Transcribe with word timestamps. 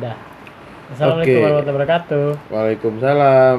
Dah. 0.00 0.16
Assalamualaikum 0.92 1.32
Oke. 1.32 1.42
warahmatullahi 1.42 1.76
wabarakatuh. 1.76 2.26
Waalaikumsalam. 2.48 3.58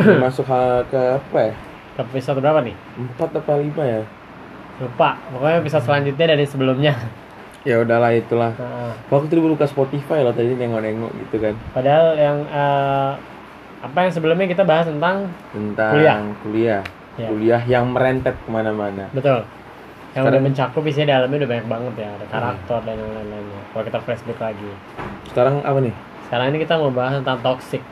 Masuk 0.24 0.44
ke 0.88 1.00
apa 1.20 1.38
ya? 1.40 1.54
Ke 1.96 2.00
episode 2.02 2.40
berapa 2.40 2.60
nih? 2.64 2.76
Empat 2.96 3.30
apa 3.36 3.52
lima 3.60 3.84
ya? 3.84 4.02
Lupa. 4.80 5.20
Pokoknya 5.28 5.56
episode 5.60 5.84
selanjutnya 5.84 6.26
dari 6.36 6.44
sebelumnya. 6.44 6.94
Ya 7.60 7.76
udahlah 7.76 8.16
itulah. 8.16 8.56
Nah, 8.56 8.96
Waktu 9.12 9.36
itu 9.36 9.44
buka 9.44 9.68
Spotify 9.68 10.24
loh 10.24 10.32
tadi 10.32 10.56
nengok-nengok 10.56 11.12
gitu 11.12 11.44
kan 11.44 11.52
padahal 11.76 12.16
yang 12.16 12.40
eh, 12.48 13.12
apa 13.84 13.98
yang 14.00 14.08
sebelumnya 14.08 14.48
kita 14.48 14.64
bahas 14.64 14.88
tentang 14.88 15.28
tentang 15.52 15.92
Kuliah. 15.92 16.16
kuliah, 16.40 16.82
Ya. 17.20 17.28
kuliah 17.28 17.62
yang 17.68 17.92
merentet 17.92 18.32
ke 18.32 18.48
mana-mana. 18.48 19.12
betul 19.12 19.44
yang 20.10 20.22
Sekarang- 20.22 20.30
udah 20.32 20.40
mencakup 20.42 20.82
isinya 20.84 21.06
di 21.06 21.12
dalamnya 21.12 21.38
udah 21.38 21.50
banyak 21.50 21.66
banget 21.68 21.94
ya 21.96 22.08
ada 22.10 22.26
karakter 22.26 22.78
dan 22.82 22.94
yang 22.96 23.12
lain-lainnya 23.12 23.62
kalau 23.70 23.84
kita 23.84 23.98
flashback 24.00 24.38
lagi 24.40 24.70
Sekarang 25.26 25.54
apa 25.60 25.78
nih? 25.80 25.94
sekarang 26.26 26.46
ini 26.48 26.58
kita 26.60 26.74
mau 26.76 26.90
bahas 26.90 27.14
tentang 27.16 27.38
toxic 27.40 27.82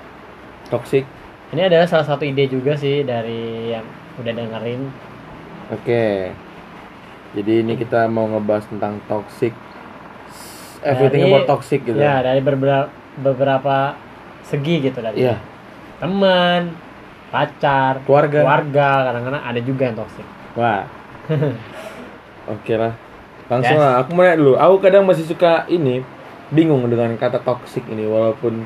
Toxic. 0.67 1.05
ini 1.49 1.61
adalah 1.61 1.87
salah 1.87 2.05
satu 2.05 2.23
ide 2.23 2.45
juga 2.47 2.75
sih 2.75 3.03
dari 3.03 3.71
yang 3.71 3.87
udah 4.17 4.33
dengerin 4.33 4.83
Oke. 5.69 6.33
Jadi 7.31 7.53
ini 7.61 7.77
kita 7.77 8.09
mau 8.09 8.25
ngebahas 8.27 8.65
tentang 8.67 8.97
toxic. 9.05 9.53
Everything 10.81 11.21
Dari- 11.21 11.31
about 11.31 11.45
toxic 11.47 11.83
gitu. 11.83 11.93
ya 11.95 12.19
dari 12.19 12.41
beberapa 12.41 12.89
beberapa 13.15 13.93
segi 14.43 14.81
gitu 14.81 14.99
dari 14.99 15.21
Iya. 15.21 15.37
teman 15.99 16.73
pacar 17.29 18.01
Keluarga. 18.01 18.41
keluarga 18.41 18.89
kadang-kadang 19.05 19.43
ada 19.45 19.61
juga 19.61 19.83
yang 19.85 19.97
toxic 19.99 20.25
Wah. 20.55 20.89
Oke 22.51 22.75
lah. 22.75 22.93
Langsung 23.47 23.77
Yes. 23.77 23.83
lah. 23.83 23.93
Aku 24.01 24.13
mau 24.13 24.23
nanya 24.23 24.37
dulu. 24.37 24.55
Aku 24.55 24.77
kadang 24.79 25.05
masih 25.05 25.25
suka 25.25 25.65
ini 25.67 26.05
bingung 26.49 26.85
dengan 26.87 27.13
kata 27.15 27.41
toxic 27.41 27.85
ini 27.87 28.05
walaupun 28.05 28.65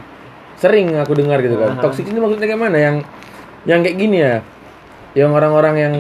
sering 0.55 0.95
aku 0.95 1.13
dengar 1.13 1.39
gitu 1.39 1.55
kan. 1.55 1.75
Aha. 1.75 1.83
Toxic 1.83 2.05
ini 2.05 2.19
maksudnya 2.19 2.47
kayak 2.47 2.61
mana? 2.61 2.79
Yang 2.79 2.97
yang 3.63 3.81
kayak 3.81 3.97
gini 3.97 4.17
ya. 4.19 4.35
Yang 5.13 5.31
orang-orang 5.33 5.75
yang 5.77 5.95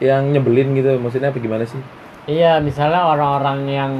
yang 0.00 0.22
nyebelin 0.28 0.74
gitu. 0.74 0.96
Maksudnya 0.96 1.28
apa 1.28 1.38
gimana 1.38 1.64
sih? 1.64 1.80
iya 2.22 2.62
misalnya 2.62 3.02
orang-orang 3.02 3.66
yang 3.66 3.92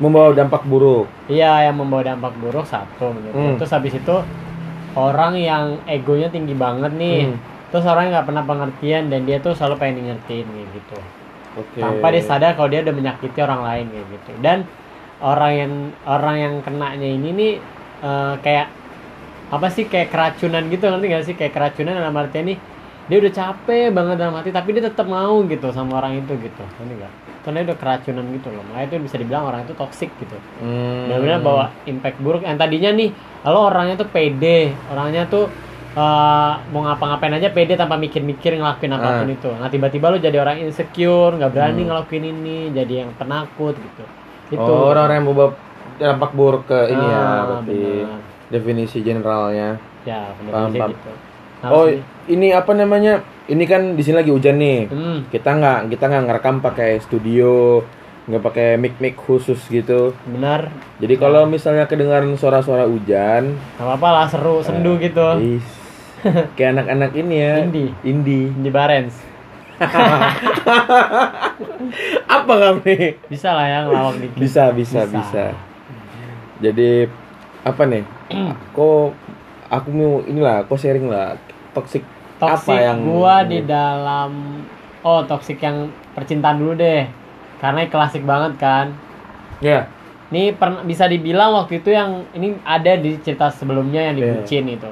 Membawa 0.00 0.32
dampak 0.32 0.64
buruk. 0.64 1.04
iya 1.28 1.68
yang 1.68 1.76
membawa 1.76 2.00
dampak 2.02 2.32
buruk 2.40 2.64
satu 2.64 3.12
gitu 3.12 3.28
Hmm. 3.28 3.60
terus 3.60 3.68
habis 3.68 3.92
itu 3.92 4.16
orang 4.94 5.36
yang 5.36 5.64
egonya 5.84 6.32
tinggi 6.32 6.56
banget 6.56 6.88
nih 6.96 7.28
Hmm. 7.28 7.36
terus 7.68 7.84
orang 7.84 8.08
yang 8.08 8.12
nggak 8.16 8.24
pernah 8.24 8.44
pengertian 8.48 9.12
dan 9.12 9.28
dia 9.28 9.36
tuh 9.36 9.52
selalu 9.52 9.76
pengen 9.76 10.08
ngertiin 10.08 10.48
gitu 10.48 10.96
Oke. 11.58 11.78
tanpa 11.82 12.06
dia 12.14 12.22
sadar 12.22 12.54
kalau 12.54 12.68
dia 12.70 12.80
udah 12.86 12.94
menyakiti 12.94 13.38
orang 13.42 13.60
lain 13.66 13.86
kayak 13.90 14.06
gitu. 14.14 14.30
Dan 14.38 14.58
orang 15.18 15.52
yang 15.54 15.72
orang 16.06 16.36
yang 16.38 16.54
kenanya 16.62 17.08
ini 17.08 17.28
nih 17.34 17.52
eh, 18.06 18.34
kayak 18.40 18.66
apa 19.48 19.66
sih 19.72 19.88
kayak 19.88 20.12
keracunan 20.12 20.62
gitu 20.70 20.84
nanti 20.86 21.04
gak 21.10 21.24
sih? 21.26 21.34
Kayak 21.34 21.52
keracunan 21.56 21.98
dalam 21.98 22.14
artian 22.14 22.46
nih 22.54 22.58
dia 23.08 23.16
udah 23.24 23.32
capek 23.32 23.88
banget 23.88 24.16
dalam 24.20 24.36
hati 24.36 24.52
tapi 24.52 24.76
dia 24.76 24.84
tetap 24.84 25.08
mau 25.08 25.40
gitu 25.48 25.72
sama 25.72 25.96
orang 25.96 26.20
itu 26.20 26.36
gitu 26.36 26.60
nanti 26.60 26.92
gak 27.00 27.12
karena 27.48 27.64
udah 27.64 27.76
keracunan 27.80 28.24
gitu 28.36 28.48
loh. 28.52 28.60
Makanya 28.68 28.86
itu 28.92 28.94
bisa 29.08 29.16
dibilang 29.16 29.44
orang 29.48 29.64
itu 29.64 29.72
toxic 29.72 30.12
gitu. 30.20 30.36
Hmm. 30.60 31.08
benar-benar 31.08 31.40
bawa 31.40 31.64
impact 31.88 32.20
buruk. 32.20 32.44
Yang 32.44 32.60
tadinya 32.60 32.90
nih 32.92 33.08
kalau 33.40 33.60
orangnya 33.72 33.96
tuh 33.96 34.08
pede 34.12 34.76
orangnya 34.92 35.24
tuh 35.24 35.48
eh, 35.98 36.52
mau 36.70 36.80
ngapa-ngapain 36.80 37.34
aja 37.34 37.50
pede 37.50 37.74
tanpa 37.74 37.96
mikir-mikir 37.96 38.54
ngelakuin 38.54 38.92
apa 38.92 39.08
pun 39.18 39.26
Ah. 39.26 39.34
itu 39.34 39.50
nah 39.52 39.68
tiba-tiba 39.68 40.06
lu 40.08 40.18
jadi 40.18 40.38
orang 40.38 40.62
insecure 40.62 41.34
nggak 41.34 41.50
berani 41.50 41.80
Hmm. 41.80 41.88
ngelakuin 41.90 42.24
ini 42.28 42.58
jadi 42.70 42.94
yang 43.02 43.10
penakut 43.12 43.74
gitu 43.74 44.04
itu 44.48 44.62
Oh, 44.62 44.88
orang-orang 44.88 45.16
yang 45.16 45.26
membawa 45.26 45.50
dampak 45.96 46.30
buruk 46.30 46.64
ke 46.64 46.78
ini 46.86 47.04
ya, 47.04 47.18
Ah, 47.18 47.42
berarti 47.44 47.82
benar. 47.98 48.20
definisi 48.48 48.98
generalnya. 49.00 49.68
ya 50.02 50.30
Paham, 50.46 50.70
paham. 50.70 50.90
gitu 50.90 51.10
Nah, 51.58 51.70
oh, 51.70 51.84
sih. 51.84 51.98
ini 52.30 52.54
apa 52.54 52.70
namanya? 52.72 53.18
Ini 53.44 53.64
kan 53.64 53.92
di 53.92 54.00
sini 54.00 54.14
lagi 54.16 54.30
hujan 54.30 54.56
nih. 54.56 54.86
hmm, 54.86 55.18
Kita 55.28 55.50
nggak 55.52 55.90
kita 55.90 56.04
nggak 56.06 56.24
ngerekam 56.24 56.56
pakai 56.60 56.90
studio, 56.98 57.82
nggak 58.24 58.40
pakai 58.40 58.68
mic 58.76 58.94
mic 58.96 59.18
khusus 59.18 59.58
gitu. 59.66 60.14
benar 60.24 60.70
Jadi 60.96 61.14
kalau 61.16 61.44
misalnya 61.44 61.84
kedengaran 61.84 62.30
suara-suara 62.32 62.84
hujan, 62.84 63.58
nggak 63.74 63.84
apa-apa 63.84 64.08
lah 64.08 64.26
seru 64.26 64.60
sendu 64.60 64.96
gitu 64.98 65.18
is, 65.40 65.66
kayak 66.56 66.70
anak-anak 66.74 67.10
ini 67.14 67.34
ya. 67.36 67.54
Indie. 67.62 67.90
Indie. 68.02 68.46
di 68.52 68.70
Barents 68.70 69.16
Apa 72.28 72.52
kamu 72.52 72.80
nih? 72.82 73.14
bisa 73.26 73.54
lah 73.54 73.64
ya 73.64 73.78
ngelawak 73.86 74.16
dikit 74.18 74.36
Bisa, 74.36 74.62
bisa, 74.70 75.00
Bisa. 75.04 75.14
bisa. 75.14 75.44
Jadi 76.58 77.06
apa 77.62 77.82
nih? 77.84 78.02
Kok 78.74 79.06
aku 79.68 79.88
mau 79.88 80.12
inilah, 80.24 80.64
kok 80.64 80.76
sharing 80.76 81.06
lah 81.06 81.36
toxic 81.70 82.02
toxic 82.38 82.72
apa 82.72 82.82
yang 82.82 82.98
gua 83.04 83.44
di 83.44 83.60
dalam 83.60 84.64
oh 85.00 85.20
toxic 85.22 85.60
yang 85.60 85.86
percintaan 86.12 86.56
dulu 86.56 86.72
deh 86.72 87.04
karena 87.58 87.82
ini 87.82 87.90
klasik 87.90 88.22
banget 88.22 88.56
kan 88.56 88.94
ya 89.58 89.84
ini 90.28 90.50
pernah 90.50 90.80
bisa 90.80 91.04
dibilang 91.04 91.52
waktu 91.52 91.78
itu 91.78 91.90
yang 91.90 92.24
ini 92.32 92.56
ada 92.62 92.94
di 92.94 93.18
cerita 93.18 93.50
sebelumnya 93.50 94.00
yang 94.00 94.14
di 94.16 94.22
Iya. 94.22 94.32
bucin 94.34 94.64
itu 94.66 94.90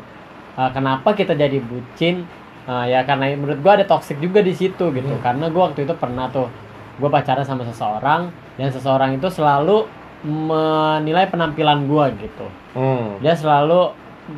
Eh, 0.57 0.71
kenapa 0.73 1.13
kita 1.13 1.37
jadi 1.37 1.61
bucin? 1.61 2.25
Eh, 2.67 2.85
ya 2.91 3.05
karena 3.05 3.31
menurut 3.37 3.61
gua 3.61 3.77
ada 3.77 3.85
toxic 3.85 4.17
juga 4.19 4.41
di 4.41 4.51
situ 4.57 4.89
gitu. 4.91 5.13
Hmm. 5.13 5.23
karena 5.23 5.47
gua 5.53 5.71
waktu 5.71 5.85
itu 5.85 5.95
pernah 5.95 6.27
tuh 6.33 6.49
gua 6.97 7.13
pacaran 7.13 7.45
sama 7.45 7.63
seseorang 7.69 8.33
dan 8.57 8.69
seseorang 8.73 9.15
itu 9.21 9.29
selalu 9.29 9.85
menilai 10.27 11.29
penampilan 11.29 11.87
gua 11.87 12.11
gitu. 12.17 12.47
Hmm. 12.75 13.21
dia 13.21 13.33
selalu 13.37 13.93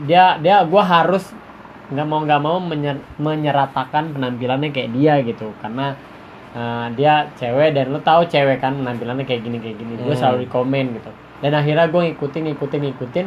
dia 0.05 0.37
dia 0.39 0.61
gue 0.63 0.83
harus 0.85 1.33
nggak 1.89 2.07
mau 2.07 2.21
nggak 2.21 2.41
mau 2.45 2.61
menyer- 2.61 3.01
menyeratakan 3.17 4.13
penampilannya 4.13 4.69
kayak 4.69 4.91
dia 4.93 5.15
gitu. 5.25 5.49
Karena 5.65 5.97
uh, 6.53 6.87
dia 6.93 7.33
cewek 7.41 7.73
dan 7.73 7.89
lu 7.89 7.99
tahu 8.05 8.29
cewek 8.29 8.61
kan 8.61 8.77
penampilannya 8.77 9.25
kayak 9.25 9.43
gini 9.43 9.57
kayak 9.59 9.81
gini. 9.81 9.97
Gue 9.97 10.13
Hmm. 10.13 10.21
selalu 10.21 10.45
di 10.45 10.49
komen 10.53 10.85
gitu. 11.01 11.11
Dan 11.41 11.57
akhirnya 11.57 11.89
gue 11.89 12.01
ngikutin 12.13 12.43
ngikutin 12.53 12.81
ngikutin. 12.85 13.27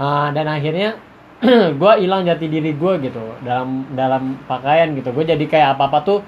Uh, 0.00 0.32
dan 0.32 0.46
akhirnya 0.48 0.96
gue 1.80 1.92
hilang 2.04 2.22
jati 2.28 2.46
diri 2.52 2.76
gue 2.76 2.92
gitu 3.00 3.22
dalam 3.40 3.88
dalam 3.96 4.36
pakaian 4.44 4.92
gitu. 4.92 5.08
Gue 5.16 5.24
jadi 5.24 5.40
kayak 5.40 5.80
apa 5.80 5.88
apa 5.88 5.98
tuh 6.04 6.18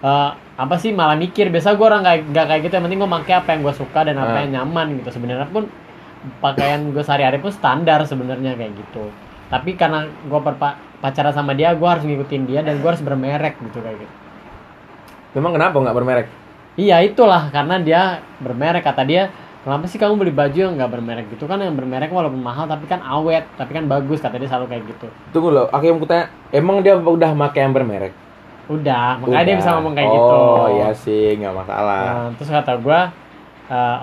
uh, 0.00 0.30
apa 0.56 0.74
sih 0.80 0.96
malah 0.96 1.16
mikir. 1.20 1.52
Biasa 1.52 1.76
gue 1.76 1.86
orang 1.86 2.02
kayak 2.02 2.20
nggak 2.32 2.46
kayak 2.48 2.60
gitu. 2.68 2.72
Yang 2.80 2.84
penting 2.88 3.00
gue 3.04 3.10
pakai 3.20 3.34
apa 3.44 3.48
yang 3.52 3.60
gue 3.60 3.74
suka 3.76 4.00
dan 4.08 4.16
apa 4.16 4.36
Ah. 4.36 4.40
yang 4.48 4.50
nyaman 4.62 4.86
gitu. 5.04 5.08
Sebenarnya 5.12 5.48
pun 5.52 5.68
pakaian 6.40 6.80
gue 6.88 7.04
sehari-hari 7.04 7.36
pun 7.44 7.52
standar 7.52 8.00
sebenarnya 8.08 8.56
kayak 8.56 8.72
gitu. 8.72 9.12
Tapi 9.52 9.76
karena 9.76 10.08
gue 10.08 10.40
pacaran 11.04 11.34
sama 11.36 11.52
dia 11.52 11.76
gue 11.76 11.84
harus 11.84 12.04
ngikutin 12.08 12.42
dia 12.48 12.60
dan 12.64 12.80
gue 12.80 12.88
harus 12.88 13.04
bermerek 13.04 13.60
gitu 13.60 13.84
kayak 13.84 14.00
gitu. 14.00 14.14
Memang 15.36 15.52
kenapa 15.52 15.76
nggak 15.76 15.96
bermerek? 15.96 16.26
Iya 16.80 17.04
itulah. 17.04 17.52
Karena 17.52 17.76
dia 17.78 18.24
bermerek 18.40 18.80
kata 18.80 19.04
dia 19.04 19.28
kenapa 19.64 19.88
sih 19.88 19.96
kamu 19.96 20.20
beli 20.20 20.32
baju 20.36 20.54
yang 20.54 20.76
nggak 20.76 20.92
bermerek 20.92 21.26
gitu? 21.32 21.48
Kan 21.48 21.58
yang 21.64 21.74
bermerek 21.74 22.12
walaupun 22.12 22.38
mahal 22.38 22.68
tapi 22.68 22.84
kan 22.84 23.00
awet 23.00 23.48
tapi 23.56 23.72
kan 23.72 23.88
bagus 23.88 24.20
kata 24.20 24.36
dia 24.36 24.46
selalu 24.46 24.68
kayak 24.68 24.84
gitu. 24.92 25.08
Tunggu 25.32 25.48
loh 25.50 25.66
aku 25.72 25.88
yang 25.88 25.98
kutanya 25.98 26.28
emang 26.52 26.84
dia 26.84 26.94
udah 27.00 27.32
pakai 27.32 27.64
yang 27.64 27.72
bermerek? 27.72 28.12
Udah 28.64 29.20
makanya 29.20 29.44
dia 29.44 29.54
Udah. 29.56 29.60
bisa 29.60 29.70
ngomong 29.76 29.94
kayak 29.96 30.08
oh, 30.08 30.14
gitu 30.16 30.36
iya 30.76 30.88
sih 30.92 31.24
nggak 31.36 31.54
masalah. 31.56 32.00
Nah, 32.04 32.28
terus 32.36 32.48
kata 32.52 32.72
gue 32.80 33.00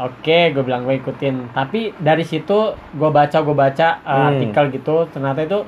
oke 0.05 0.37
gue 0.57 0.63
bilang 0.65 0.81
gue 0.85 0.95
ikutin. 0.97 1.35
Tapi 1.53 1.93
dari 1.97 2.25
situ 2.25 2.73
gue 2.77 3.09
baca 3.09 3.37
gue 3.41 3.55
baca 3.57 3.87
uh, 4.01 4.09
Hmm. 4.09 4.27
artikel 4.33 4.63
gitu. 4.73 4.95
Ternyata 5.13 5.45
itu 5.45 5.59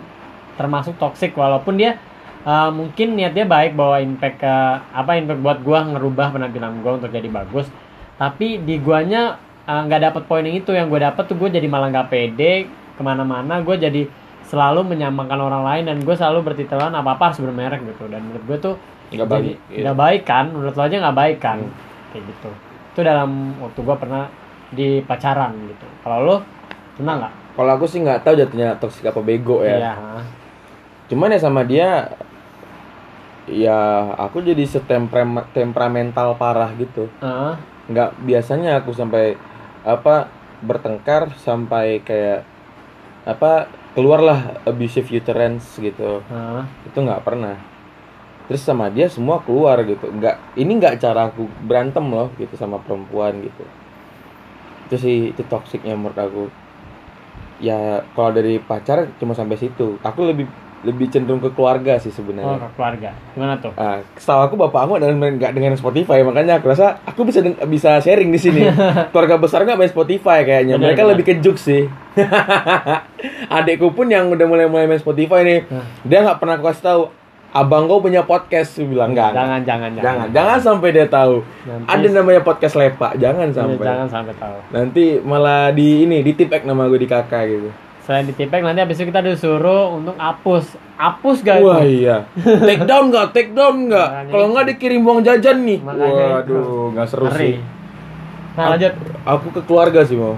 termasuk 0.57 0.97
toxic 1.01 1.33
walaupun 1.33 1.77
dia 1.81 1.97
uh, 2.45 2.69
mungkin 2.69 3.17
niatnya 3.17 3.49
baik 3.49 3.73
bawa 3.73 3.97
impact 4.01 4.41
ke 4.41 4.55
apa 4.93 5.17
impact 5.17 5.41
buat 5.41 5.57
gue 5.65 5.79
ngerubah 5.97 6.33
penampilan 6.33 6.81
gue 6.81 6.91
untuk 7.01 7.09
jadi 7.09 7.29
bagus. 7.29 7.69
Tapi 8.17 8.61
di 8.61 8.77
guanya 8.77 9.41
uh, 9.67 9.81
nggak 9.87 10.01
dapet 10.11 10.23
poin 10.27 10.43
yang 10.43 10.57
itu 10.59 10.71
yang 10.73 10.87
gue 10.87 10.99
dapet 11.01 11.23
tuh 11.27 11.35
gue 11.37 11.49
jadi 11.51 11.67
malah 11.67 11.89
nggak 11.91 12.09
pede 12.09 12.67
ke 12.69 13.01
mana-mana. 13.01 13.59
Gue 13.61 13.79
jadi 13.79 14.07
selalu 14.47 14.85
menyamakan 14.85 15.39
orang 15.39 15.63
lain 15.63 15.83
dan 15.89 15.97
gue 16.03 16.15
selalu 16.15 16.53
bertitelan 16.53 16.93
apa 16.93 17.15
apa 17.15 17.23
harus 17.31 17.39
bermerek 17.39 17.81
gitu. 17.83 18.05
Dan 18.11 18.21
menurut 18.27 18.45
gue 18.47 18.59
tuh 18.59 18.75
Nggak 19.13 19.29
baik, 19.29 19.57
iya. 19.69 19.81
nggak 19.85 19.97
baik 19.97 20.21
kan? 20.25 20.45
Menurut 20.49 20.73
lo 20.73 20.81
aja 20.81 20.95
nggak 20.97 21.17
baik 21.17 21.37
kan? 21.37 21.57
Hmm. 21.61 21.73
kayak 22.09 22.23
gitu. 22.33 22.49
Itu 22.93 22.99
dalam 23.05 23.29
waktu 23.61 23.79
gua 23.85 23.97
pernah 23.97 24.23
di 24.73 25.05
pacaran 25.05 25.53
gitu. 25.69 25.85
Kalau 26.01 26.17
lo 26.25 26.35
pernah 26.97 27.13
nggak? 27.21 27.33
Kalau 27.53 27.71
aku 27.77 27.85
sih 27.85 28.01
nggak 28.01 28.25
tahu 28.25 28.33
jatuhnya 28.33 28.73
toxic 28.81 29.05
apa 29.05 29.21
bego 29.21 29.61
ya. 29.61 29.77
Iya 29.77 29.93
cuman 31.13 31.35
ya 31.35 31.39
sama 31.45 31.61
dia 31.61 32.15
ya 33.45 34.15
aku 34.17 34.39
jadi 34.41 34.65
setempera 34.65 35.45
temperamental 35.53 36.33
parah 36.39 36.71
gitu. 36.79 37.05
Heeh. 37.21 37.53
nggak 37.83 38.15
biasanya 38.23 38.79
aku 38.79 38.95
sampai 38.95 39.35
apa 39.83 40.31
bertengkar 40.63 41.35
sampai 41.43 41.99
kayak 41.99 42.47
apa 43.27 43.67
keluarlah 43.93 44.59
abusive 44.67 45.07
utterance 45.11 45.77
gitu. 45.79 46.23
Heeh. 46.27 46.63
itu 46.87 46.97
nggak 46.97 47.23
pernah. 47.23 47.55
Terus 48.47 48.63
sama 48.63 48.91
dia 48.91 49.07
semua 49.07 49.39
keluar 49.43 49.79
gitu. 49.87 50.09
Nggak 50.11 50.59
ini 50.59 50.71
nggak 50.79 50.99
cara 50.99 51.31
aku 51.31 51.47
berantem 51.63 52.03
loh 52.11 52.31
gitu 52.35 52.55
sama 52.59 52.79
perempuan 52.81 53.39
gitu. 53.39 53.63
Itu 54.89 54.95
sih 54.99 55.31
itu 55.31 55.41
toksiknya 55.47 55.95
menurut 55.95 56.19
aku. 56.19 56.43
Ya 57.63 58.03
kalau 58.17 58.35
dari 58.35 58.59
pacar 58.59 59.07
cuma 59.21 59.31
sampai 59.31 59.55
situ. 59.55 59.95
Aku 60.03 60.27
lebih 60.27 60.49
lebih 60.83 61.07
cenderung 61.07 61.39
ke 61.39 61.49
keluarga 61.49 61.95
sih 61.95 62.07
Oh, 62.07 62.15
sebenarnya 62.15 62.59
ke 62.59 62.69
keluarga. 62.75 63.09
Gimana 63.31 63.55
tuh? 63.55 63.71
Ah, 63.73 63.97
setahu 64.13 64.41
aku 64.43 64.55
bapak 64.57 64.81
aku 64.81 64.93
dan 64.97 65.15
nggak 65.15 65.51
dengan 65.51 65.73
Spotify 65.73 66.19
makanya 66.21 66.59
aku 66.59 66.69
rasa 66.69 66.99
aku 67.01 67.23
bisa 67.23 67.39
bisa 67.63 67.97
sharing 67.97 68.27
di 68.27 68.37
sini 68.37 68.67
keluarga 69.11 69.35
besar 69.37 69.63
nggak 69.63 69.75
main 69.75 69.87
Spotify 69.87 70.41
kayaknya 70.41 70.75
Benar, 70.75 70.85
mereka 70.85 71.01
benar. 71.01 71.11
lebih 71.11 71.25
kejuk 71.25 71.55
sih 71.55 71.87
adikku 73.49 73.91
pun 73.91 74.07
yang 74.07 74.27
udah 74.27 74.43
mulai 74.43 74.65
mulai 74.65 74.85
main 74.85 74.99
Spotify 74.99 75.41
nih 75.41 75.59
Hah. 75.65 75.85
dia 76.03 76.19
nggak 76.21 76.37
pernah 76.37 76.55
aku 76.55 76.65
kasih 76.67 76.83
tahu 76.83 77.01
abang 77.53 77.85
kau 77.85 78.01
punya 78.01 78.21
podcast 78.21 78.75
Aku 78.75 78.89
bilang 78.89 79.13
enggak 79.13 79.29
Jangan, 79.31 79.61
jangan, 79.61 79.89
jangan 79.93 80.27
jangan 80.27 80.57
sampai 80.59 80.89
dia 80.89 81.05
tahu 81.05 81.45
Nanti- 81.63 81.87
ada 81.87 82.07
namanya 82.11 82.41
podcast 82.41 82.75
lepak 82.75 83.13
jangan 83.15 83.47
Iya, 83.47 83.55
sampai 83.55 83.85
Jangan 83.85 84.07
sampai 84.09 84.33
tahu. 84.35 84.57
nanti 84.71 85.03
malah 85.21 85.69
di 85.69 86.03
ini 86.03 86.19
di 86.19 86.33
tipek 86.33 86.65
nama 86.65 86.85
gue 86.85 86.97
di 86.97 87.05
kakak 87.05 87.43
gitu 87.47 87.69
Selain 88.03 88.23
di 88.23 88.33
tipek 88.33 88.59
nanti 88.59 88.79
habis 88.79 88.99
itu 88.99 89.07
kita 89.07 89.19
disuruh 89.19 89.95
untuk 89.95 90.15
hapus. 90.15 90.75
Hapus 90.93 91.37
gak 91.39 91.57
Wah 91.59 91.79
itu? 91.79 92.03
iya, 92.03 92.27
take 92.67 92.83
down 92.83 93.07
nggak, 93.09 93.31
take 93.31 93.51
down 93.51 93.87
nggak? 93.87 94.09
Makanya 94.09 94.29
Kalau 94.29 94.43
itu. 94.43 94.51
nggak 94.53 94.65
dikirim 94.69 95.01
uang 95.01 95.19
jajan 95.21 95.57
nih. 95.61 95.79
Makanya 95.79 96.25
Waduh, 96.37 96.83
nggak 96.91 97.07
seru 97.07 97.25
Ngeri. 97.25 97.39
sih. 97.39 97.55
Nah, 98.53 98.65
lanjut. 98.69 98.93
Aku 99.23 99.47
ke 99.49 99.61
keluarga 99.63 100.03
sih 100.03 100.13
mau. 100.13 100.35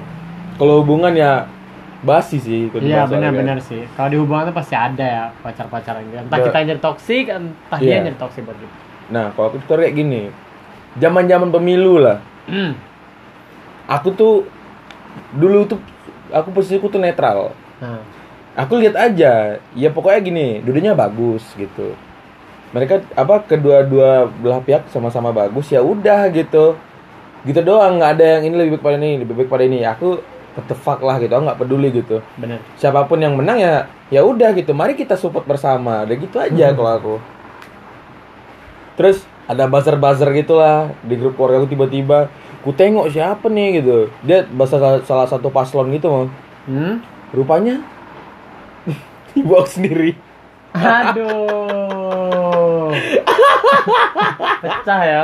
Kalau 0.55 0.79
hubungan 0.79 1.11
ya 1.11 1.49
basi 1.99 2.37
sih. 2.37 2.69
kalau 2.69 2.81
Iya 2.81 3.03
benar-benar 3.03 3.57
sih. 3.59 3.83
Kalau 3.91 4.07
di 4.07 4.17
hubungan 4.17 4.47
tuh 4.47 4.55
pasti 4.55 4.71
ada 4.71 5.03
ya 5.03 5.23
pacar-pacaran 5.41 6.05
gitu. 6.05 6.21
Entah 6.21 6.37
Ya. 6.37 6.45
kita 6.45 6.55
yang 6.55 6.67
jadi 6.69 6.81
toksik, 6.81 7.25
entah 7.27 7.77
dia 7.77 7.85
Iya. 7.85 7.95
yang 7.97 8.05
jadi 8.07 8.19
toksik 8.21 8.41
buat 8.45 8.55
kita. 8.55 8.75
Nah, 9.05 9.25
kalau 9.33 9.45
aku 9.49 9.57
tuh 9.59 9.75
kayak 9.75 9.93
gini, 9.93 10.21
zaman-zaman 10.95 11.49
pemilu 11.49 11.99
lah. 11.99 12.21
Hmm. 12.45 12.77
Aku 13.85 14.13
tuh 14.13 14.45
dulu 15.31 15.65
tuh 15.65 15.77
aku 16.35 16.51
posisiku 16.51 16.91
tuh 16.91 16.99
netral. 16.99 17.55
Nah, 17.79 18.03
Aku 18.55 18.79
lihat 18.79 18.95
aja, 18.95 19.59
ya 19.75 19.89
pokoknya 19.91 20.19
gini, 20.23 20.47
duduknya 20.63 20.95
bagus 20.95 21.43
gitu. 21.59 21.91
Mereka 22.71 23.03
apa 23.11 23.43
kedua-dua 23.43 24.31
belah 24.31 24.63
pihak 24.63 24.87
sama-sama 24.95 25.35
bagus 25.35 25.67
ya 25.67 25.83
udah 25.83 26.31
gitu. 26.31 26.79
Gitu 27.43 27.59
doang, 27.59 27.99
nggak 27.99 28.11
ada 28.15 28.25
yang 28.39 28.43
ini 28.47 28.55
lebih 28.55 28.79
baik 28.79 28.83
pada 28.87 28.95
ini, 28.95 29.11
lebih 29.19 29.35
baik 29.43 29.49
pada 29.51 29.63
ini. 29.67 29.83
Aku 29.83 30.23
fuck 30.71 31.03
lah 31.03 31.19
gitu, 31.19 31.35
aku 31.35 31.43
nggak 31.51 31.59
peduli 31.59 31.91
gitu. 31.91 32.23
bener. 32.39 32.63
Siapa 32.79 33.03
pun 33.11 33.19
yang 33.19 33.35
menang 33.35 33.59
ya 33.59 33.91
ya 34.07 34.23
udah 34.23 34.55
gitu. 34.55 34.71
Mari 34.71 34.95
kita 34.95 35.19
support 35.19 35.43
bersama. 35.43 36.07
Udah 36.07 36.15
gitu 36.15 36.39
aja 36.39 36.71
kalau 36.71 36.91
aku. 36.95 37.15
Terus 38.95 39.27
ada 39.51 39.67
buzzer-buzzer 39.67 40.31
gitulah 40.31 40.95
di 41.03 41.19
grup 41.19 41.35
keluarga 41.35 41.59
aku 41.59 41.75
tiba-tiba 41.75 42.31
ku 42.65 42.73
tengok 42.73 43.13
siapa 43.13 43.45
nih 43.45 43.79
gitu. 43.79 44.09
Dia 44.25 44.41
bahasa 44.49 44.81
salah 45.05 45.29
satu 45.29 45.53
paslon 45.53 45.93
gitu, 45.93 46.09
Mam. 46.09 46.27
Hmm? 46.65 46.95
Rupanya 47.29 47.77
ibu 49.39 49.53
aku 49.53 49.69
sendiri. 49.69 50.17
Aduh. 50.73 52.89
Pecah 54.59 55.01
ya. 55.05 55.23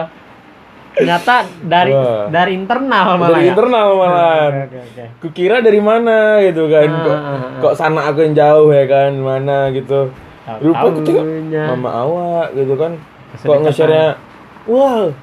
Ternyata 0.91 1.47
dari 1.63 1.95
Wah. 1.95 2.27
dari 2.27 2.51
internal 2.51 3.15
malah 3.15 3.39
dari 3.39 3.47
ya. 3.47 3.51
internal 3.55 3.87
malahan. 3.95 4.51
Oke, 4.51 4.61
oke, 4.61 4.79
oke. 4.83 5.03
Kukira 5.23 5.57
dari 5.63 5.79
mana 5.79 6.43
gitu 6.43 6.67
kan. 6.67 6.89
Ah, 6.91 6.99
Kok, 6.99 7.15
ah, 7.15 7.31
ah. 7.31 7.39
kok 7.63 7.73
sana 7.79 8.01
aku 8.11 8.19
yang 8.27 8.35
jauh 8.35 8.69
ya 8.75 8.85
kan, 8.91 9.11
mana 9.15 9.71
gitu. 9.71 10.11
Rupa 10.59 10.91
aku 10.91 10.99
tengok 11.07 11.25
mama 11.47 11.89
awak 11.95 12.47
gitu 12.59 12.75
kan. 12.75 12.99
Kok 13.39 13.57
nge-share-nya 13.63 14.19
wah, 14.67 15.15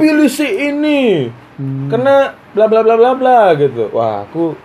pilih 0.00 0.32
si 0.32 0.48
ini. 0.48 1.28
Hmm. 1.56 1.88
Karena 1.92 2.32
bla 2.56 2.66
bla 2.68 2.80
bla 2.80 2.96
bla 2.96 3.10
bla 3.12 3.38
gitu. 3.54 3.92
Wah, 3.92 4.24
aku 4.24 4.56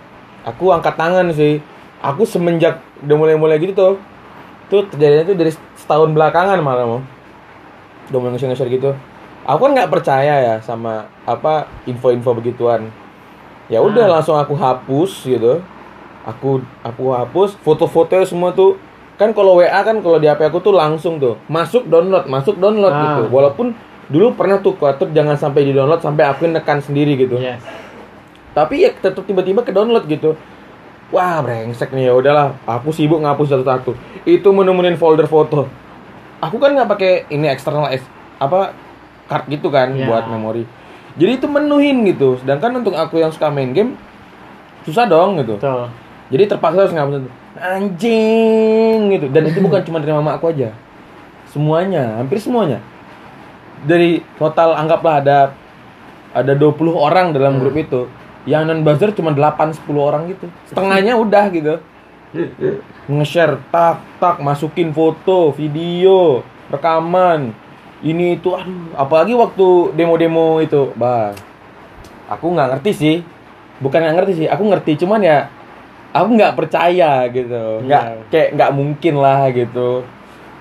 aku 0.44 0.64
angkat 0.72 0.94
tangan 0.96 1.28
sih. 1.32 1.60
Aku 2.00 2.24
semenjak 2.24 2.80
udah 3.04 3.16
mulai-mulai 3.16 3.58
gitu 3.58 3.74
tuh. 3.74 3.94
Tuh 4.68 4.84
terjadinya 4.88 5.24
tuh 5.26 5.36
dari 5.36 5.52
setahun 5.76 6.12
belakangan 6.12 6.60
malah 6.60 6.86
mau. 6.86 7.00
Udah 8.08 8.18
mulai 8.18 8.36
nge-share 8.36 8.70
gitu. 8.70 8.96
Aku 9.44 9.60
kan 9.64 9.72
nggak 9.72 9.92
percaya 9.92 10.34
ya 10.38 10.54
sama 10.60 11.08
apa 11.24 11.68
info-info 11.84 12.36
begituan. 12.36 12.92
Ya 13.68 13.80
udah 13.80 14.08
Ah. 14.08 14.20
langsung 14.20 14.36
aku 14.36 14.56
hapus 14.56 15.24
gitu. 15.24 15.60
Aku 16.24 16.60
aku 16.84 17.12
hapus 17.12 17.56
foto-fotonya 17.60 18.28
semua 18.28 18.52
tuh 18.52 18.76
kan 19.16 19.32
kalau 19.32 19.58
WA 19.58 19.80
kan 19.82 19.98
kalau 19.98 20.20
di 20.20 20.28
HP 20.28 20.46
aku 20.46 20.60
tuh 20.60 20.70
langsung 20.70 21.18
tuh 21.18 21.34
masuk 21.50 21.90
download 21.90 22.28
masuk 22.28 22.54
download 22.54 22.92
Ah. 22.92 23.00
gitu 23.18 23.22
walaupun 23.28 23.74
dulu 24.08 24.32
pernah 24.32 24.56
tuh 24.58 24.72
kuatur 24.74 25.12
jangan 25.12 25.36
sampai 25.36 25.68
di 25.68 25.72
download 25.76 26.00
sampai 26.00 26.24
aku 26.24 26.48
nekan 26.48 26.80
sendiri 26.80 27.14
gitu. 27.14 27.36
Yes. 27.36 27.60
tapi 28.56 28.82
ya 28.82 28.90
tetap 28.90 29.22
tiba-tiba 29.22 29.62
ke 29.62 29.70
download 29.70 30.08
gitu. 30.08 30.34
Wah 31.08 31.38
brengsek 31.40 31.94
nih 31.94 32.10
ya 32.10 32.12
udahlah. 32.16 32.58
Aku 32.66 32.90
sibuk 32.90 33.20
ngapus 33.22 33.54
satu-satu 33.54 33.94
itu 34.26 34.48
menemuin 34.50 34.98
folder 34.98 35.30
foto. 35.30 35.70
Aku 36.42 36.58
kan 36.58 36.74
nggak 36.74 36.88
pakai 36.90 37.12
ini 37.30 37.46
eksternal 37.46 37.86
es 37.92 38.02
apa 38.40 38.74
card 39.30 39.46
gitu 39.46 39.68
kan 39.70 39.94
Ya. 39.94 40.08
buat 40.10 40.26
memori. 40.26 40.66
Jadi 41.20 41.38
itu 41.38 41.46
menuhin 41.46 42.02
gitu. 42.08 42.40
Sedangkan 42.42 42.82
untuk 42.82 42.98
aku 42.98 43.20
yang 43.22 43.30
suka 43.30 43.46
main 43.52 43.70
game 43.70 43.94
susah 44.82 45.04
dong 45.06 45.38
gitu. 45.38 45.60
Betul. 45.60 45.92
jadi 46.28 46.44
terpaksa 46.44 46.78
harus 46.84 46.94
ngapus 46.96 47.14
itu. 47.24 47.30
Anjing 47.56 48.98
gitu. 49.16 49.26
Dan 49.30 49.42
itu 49.48 49.58
bukan 49.62 49.80
cuma 49.86 50.02
dari 50.02 50.12
mama 50.12 50.34
aku 50.34 50.50
aja. 50.50 50.74
Semuanya 51.48 52.20
hampir 52.20 52.36
semuanya 52.42 52.82
dari 53.82 54.18
total 54.36 54.74
anggaplah 54.74 55.20
ada 55.20 55.38
ada 56.30 56.52
20 56.52 56.94
orang 56.94 57.30
dalam 57.30 57.56
Hmm. 57.56 57.60
grup 57.60 57.76
itu. 57.76 58.00
Yang 58.44 58.62
non 58.64 58.80
buzzer 58.80 59.10
cuma 59.12 59.30
8 59.30 59.74
10 59.74 60.00
orang 60.00 60.22
gitu. 60.26 60.46
Setengahnya 60.66 61.14
udah 61.14 61.44
gitu. 61.50 61.74
Nge-share 63.08 63.60
tak 63.68 64.04
tak 64.16 64.36
masukin 64.38 64.90
foto 64.90 65.52
video 65.52 66.44
rekaman. 66.68 67.52
Ini 67.98 68.38
itu 68.38 68.54
aduh 68.54 68.94
apalagi 68.94 69.34
waktu 69.34 69.66
demo-demo 69.92 70.60
itu. 70.60 70.92
Bah 70.94 71.32
aku 72.26 72.52
nggak 72.52 72.78
ngerti 72.78 72.90
sih. 72.92 73.16
Bukan 73.80 74.00
nggak 74.00 74.16
ngerti 74.16 74.32
sih 74.34 74.46
aku 74.46 74.62
ngerti. 74.64 74.92
Cuman 74.98 75.20
ya 75.20 75.48
aku 76.12 76.28
nggak 76.30 76.54
percaya 76.54 77.26
gitu. 77.28 77.82
Nggak 77.82 78.04
Iya. 78.04 78.22
kayak 78.28 78.48
nggak 78.54 78.70
mungkin 78.72 79.14
lah 79.16 79.48
gitu 79.50 80.04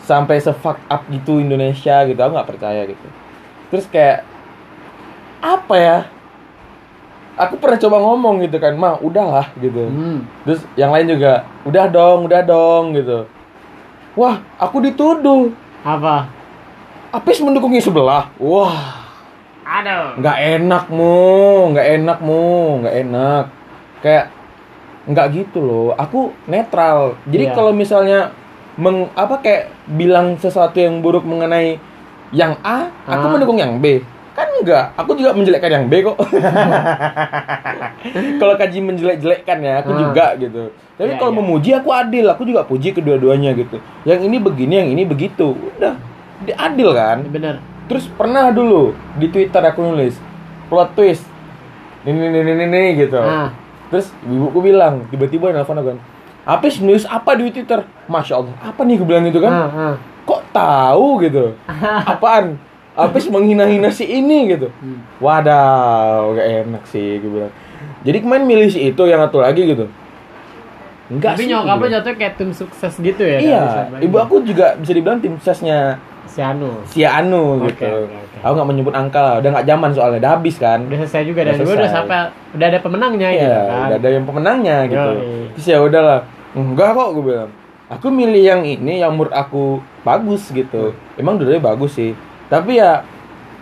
sampai 0.08 0.40
se 0.40 0.56
fuck 0.56 0.80
up 0.88 1.04
gitu 1.12 1.44
Indonesia 1.44 2.08
gitu 2.08 2.16
aku 2.16 2.32
nggak 2.32 2.50
percaya 2.56 2.88
gitu. 2.88 3.08
Terus 3.68 3.86
kayak 3.92 4.24
apa 5.44 5.76
ya? 5.76 5.98
Aku 7.38 7.60
pernah 7.62 7.78
coba 7.78 8.02
ngomong 8.02 8.42
gitu 8.42 8.58
kan 8.58 8.74
mah 8.80 8.98
udahlah 9.04 9.52
gitu. 9.62 9.86
Hmm. 9.86 10.26
terus 10.42 10.66
yang 10.74 10.90
lain 10.90 11.06
juga 11.12 11.46
udah 11.68 11.86
dong 11.92 12.26
udah 12.26 12.42
dong 12.42 12.96
gitu. 12.96 13.28
Wah 14.18 14.42
aku 14.58 14.82
dituduh. 14.82 15.54
Apa? 15.86 16.32
Apis 17.14 17.38
mendukungnya 17.44 17.84
sebelah. 17.84 18.32
Wah. 18.42 19.06
Aduh. 19.68 20.18
nggak 20.24 20.38
enak 20.58 20.86
mu. 20.90 21.20
Nggak 21.76 21.88
enak 22.02 22.20
mu. 22.24 22.44
Nggak 22.82 22.96
enak. 23.06 23.46
Kayak 24.02 24.26
nggak 25.06 25.28
gitu 25.36 25.60
loh. 25.62 25.88
Aku 25.94 26.34
netral. 26.50 27.20
Jadi 27.30 27.52
Iya. 27.52 27.54
kalau 27.54 27.70
misalnya 27.76 28.34
meng 28.78 29.10
apa 29.14 29.42
kayak 29.42 29.74
bilang 29.90 30.38
sesuatu 30.38 30.78
yang 30.78 31.02
buruk 31.02 31.22
mengenai 31.22 31.78
yang 32.30 32.54
A 32.62 32.90
aku 33.04 33.26
Ah. 33.26 33.32
mendukung 33.34 33.58
yang 33.58 33.78
B 33.78 34.02
kan 34.32 34.46
enggak 34.54 34.94
aku 34.94 35.14
juga 35.14 35.34
menjelekkan 35.34 35.72
yang 35.72 35.86
B 35.86 36.02
kok 36.02 36.14
kalau 38.40 38.54
kaji 38.56 38.78
menjelek-jelekkan 38.80 39.58
ya 39.60 39.72
aku 39.82 39.90
Ah. 39.92 39.98
juga 40.00 40.26
gitu 40.38 40.62
tapi 40.94 41.10
Iya, 41.10 41.18
kalau 41.18 41.32
iya. 41.32 41.38
memuji 41.40 41.70
aku 41.74 41.90
adil 41.90 42.26
aku 42.26 42.42
juga 42.44 42.62
puji 42.64 42.90
kedua-duanya 42.92 43.52
gitu 43.54 43.78
yang 44.04 44.20
ini 44.20 44.38
begini 44.38 44.74
yang 44.78 44.90
ini 44.90 45.02
begitu 45.04 45.54
udah 45.76 45.94
adil 46.56 46.94
kan 46.94 47.26
Bener. 47.26 47.56
Terus 47.88 48.04
pernah 48.10 48.52
dulu 48.52 48.92
di 49.16 49.26
Twitter 49.26 49.64
aku 49.64 49.80
nulis 49.80 50.12
plot 50.68 50.92
twist. 50.92 51.24
Ini 52.04 52.20
ini 52.20 52.38
ini, 52.44 52.52
ini 52.68 52.82
gitu. 53.00 53.16
Ah. 53.16 53.48
Terus 53.88 54.12
ibuku 54.22 54.60
bilang 54.62 55.08
tiba-tiba 55.08 55.50
nelfon 55.50 55.80
aku 55.80 55.96
kan. 55.96 56.00
Apis 56.48 56.80
nulis 56.80 57.04
apa 57.04 57.36
di 57.36 57.52
Twitter? 57.52 57.84
Masya 58.08 58.34
Allah, 58.38 58.56
apa 58.58 58.80
nih 58.82 58.96
gue 58.96 59.04
bilang 59.04 59.24
gitu 59.24 59.40
kan? 59.40 59.52
Ah, 59.52 59.68
ah. 59.68 59.96
Kok 60.24 60.42
tahu 60.50 61.20
gitu? 61.22 61.52
Apaan? 62.12 62.56
Apis 62.94 63.28
menghina-hina 63.28 63.92
si 63.92 64.08
ini 64.08 64.48
gitu. 64.48 64.72
Hmm. 64.74 65.04
Wadaw, 65.20 66.34
gak 66.34 66.48
enak 66.66 66.84
sih 66.86 67.20
gue 67.20 67.30
bilang. 67.30 67.54
Jadi 68.02 68.18
kemarin 68.20 68.44
milih 68.44 68.68
si 68.68 68.80
itu 68.88 69.04
yang 69.04 69.20
satu 69.22 69.40
lagi 69.40 69.68
gitu. 69.68 69.86
Enggak 71.08 71.36
Tapi 71.36 71.42
sih. 71.42 71.50
nyokap 71.50 71.68
gue 71.68 71.76
lo 71.78 71.80
bilang. 71.84 71.94
jatuh 72.00 72.14
kayak 72.16 72.34
tim 72.36 72.52
sukses 72.52 72.94
gitu 72.96 73.24
ya? 73.24 73.38
Iya, 73.38 73.64
ibu 74.02 74.16
aku 74.18 74.40
juga 74.42 74.76
bisa 74.76 74.92
dibilang 74.92 75.20
tim 75.20 75.36
suksesnya 75.36 76.00
si 76.26 76.40
Anu. 76.40 76.84
si 76.86 77.02
Anu 77.02 77.60
Oke, 77.62 77.72
gitu. 77.74 77.88
oke, 77.88 78.12
oke. 78.14 78.38
Aku 78.40 78.54
nggak 78.54 78.70
menyebut 78.70 78.94
angka 78.94 79.20
lah, 79.20 79.34
udah 79.38 79.50
nggak 79.52 79.68
zaman 79.68 79.90
soalnya, 79.92 80.20
udah 80.20 80.32
habis 80.34 80.56
kan. 80.56 80.80
Udah 80.82 81.00
selesai 81.02 81.24
juga 81.24 81.40
Udah 81.42 81.50
dan 81.50 81.58
gue 81.58 81.66
udah 81.66 81.76
selesai. 81.82 81.96
sampai 81.98 82.18
udah 82.54 82.68
ada 82.68 82.80
pemenangnya 82.80 83.28
Iya, 83.28 83.38
gitu 83.38 83.60
kan. 83.64 83.86
udah 83.86 83.98
ada 83.98 84.10
yang 84.10 84.26
pemenangnya 84.26 84.78
gitu. 84.86 85.12
Yoi. 85.14 85.44
Terus 85.54 85.66
ya 85.66 85.78
udahlah, 85.80 86.20
enggak 86.56 86.96
kok 86.96 87.10
gue 87.18 87.24
bilang. 87.24 87.52
Aku 87.88 88.12
milih 88.12 88.44
yang 88.44 88.62
ini 88.68 89.00
yang 89.00 89.16
menurut 89.16 89.32
aku 89.32 89.80
bagus 90.04 90.52
gitu. 90.52 90.92
Emang 91.16 91.40
dua 91.40 91.60
bagus 91.60 91.96
sih. 91.96 92.12
Tapi 92.52 92.80
ya 92.80 93.04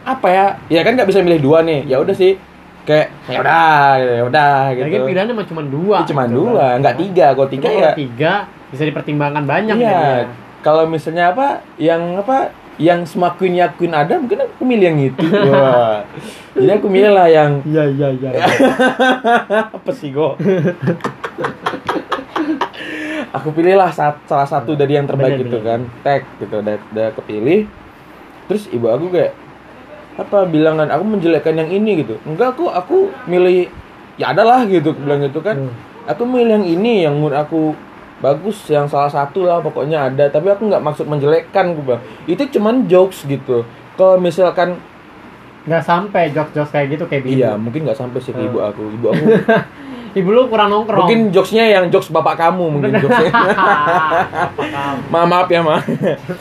apa 0.02 0.28
ya? 0.30 0.46
Ya 0.70 0.82
kan 0.82 0.98
nggak 0.98 1.10
bisa 1.10 1.22
milih 1.22 1.42
dua 1.42 1.62
nih. 1.62 1.86
Ya 1.86 2.02
udah 2.02 2.14
sih. 2.14 2.38
kayak 2.86 3.10
ya 3.26 3.42
udah 3.42 3.98
ya 3.98 4.22
udah 4.30 4.54
gitu 4.78 4.86
Lagi 4.86 4.98
pilihannya 5.10 5.34
mah 5.34 5.48
cuma 5.50 5.62
dua. 5.66 5.98
Cuma 6.06 6.30
gitu 6.30 6.38
dua 6.38 6.78
kan. 6.78 6.78
nggak 6.86 6.98
tiga 7.02 7.26
kalau 7.34 7.50
tiga 7.50 7.66
Cuma 7.66 7.82
ya 7.82 7.92
tiga 7.98 8.34
bisa 8.76 8.84
dipertimbangkan 8.86 9.44
banyak 9.48 9.76
iya 9.80 10.28
kalau 10.66 10.90
misalnya 10.90 11.32
apa 11.32 11.64
yang 11.78 12.18
apa 12.18 12.52
yang 12.76 13.08
semakin 13.08 13.56
yakin 13.56 13.92
ada 13.96 14.20
mungkin 14.20 14.44
aku 14.44 14.68
pilih 14.68 14.84
yang 14.84 15.00
itu 15.00 15.24
wah 15.54 16.04
jadi 16.58 16.76
aku 16.76 16.88
milih 16.92 17.12
lah 17.16 17.28
yang 17.32 17.64
Iya 17.64 17.84
iya 17.88 18.08
iya. 18.12 18.30
apa 19.80 19.92
sih 19.96 20.12
go 20.12 20.36
aku 23.34 23.50
pilihlah 23.54 23.90
salah 23.94 24.48
satu 24.48 24.76
dari 24.76 24.98
yang 24.98 25.08
terbaik 25.08 25.40
Bener, 25.40 25.44
gitu 25.48 25.58
bener. 25.62 25.68
kan. 25.68 25.82
Tag 26.04 26.22
gitu 26.38 26.56
udah, 26.62 26.76
udah 26.92 27.08
kepilih. 27.16 27.60
Terus 28.46 28.64
ibu 28.70 28.86
aku 28.90 29.10
kayak 29.10 29.32
apa 30.16 30.46
bilangan? 30.46 30.88
Aku 30.94 31.04
menjelekkan 31.04 31.56
yang 31.56 31.70
ini 31.72 32.06
gitu. 32.06 32.20
Enggak 32.28 32.56
aku 32.60 32.70
aku 32.70 32.98
milih 33.26 33.70
ya 34.16 34.32
adalah 34.32 34.64
gitu 34.70 34.94
aku 34.94 35.02
bilang 35.02 35.22
gitu 35.26 35.40
kan. 35.42 35.58
Hmm. 35.58 35.74
aku 36.06 36.22
milih 36.22 36.62
yang 36.62 36.66
ini 36.66 36.94
yang 37.04 37.18
menurut 37.18 37.36
aku 37.36 37.62
bagus 38.22 38.62
yang 38.70 38.86
salah 38.86 39.10
satu 39.10 39.46
lah 39.48 39.60
pokoknya 39.60 40.14
ada. 40.14 40.30
Tapi 40.30 40.54
aku 40.54 40.70
nggak 40.70 40.84
maksud 40.84 41.06
menjelekkan 41.10 41.74
gue 41.74 41.84
bilang. 41.84 42.04
Itu 42.30 42.46
cuman 42.60 42.86
jokes 42.86 43.26
gitu. 43.26 43.66
Kalau 43.96 44.20
misalkan 44.20 44.78
Nggak 45.66 45.82
sampai 45.82 46.30
jokes-jokes 46.30 46.70
kayak 46.70 46.88
gitu 46.94 47.04
kayak 47.10 47.26
bibu. 47.26 47.42
iya 47.42 47.58
mungkin 47.58 47.90
nggak 47.90 47.98
sampai 47.98 48.22
sih 48.22 48.30
ke 48.30 48.38
ibu 48.38 48.62
aku. 48.62 48.86
Ibu 48.86 49.06
aku 49.10 49.26
Ibu 50.16 50.30
lu 50.32 50.48
kurang 50.48 50.72
nongkrong. 50.72 51.04
mungkin 51.04 51.20
jokesnya 51.30 51.68
yang 51.68 51.92
jokes 51.92 52.08
bapak 52.08 52.40
kamu 52.40 52.72
mungkin 52.72 52.96
jokesnya 52.96 53.32
Ma, 55.12 55.28
maaf 55.28 55.48
ya 55.48 55.60
ma 55.60 55.76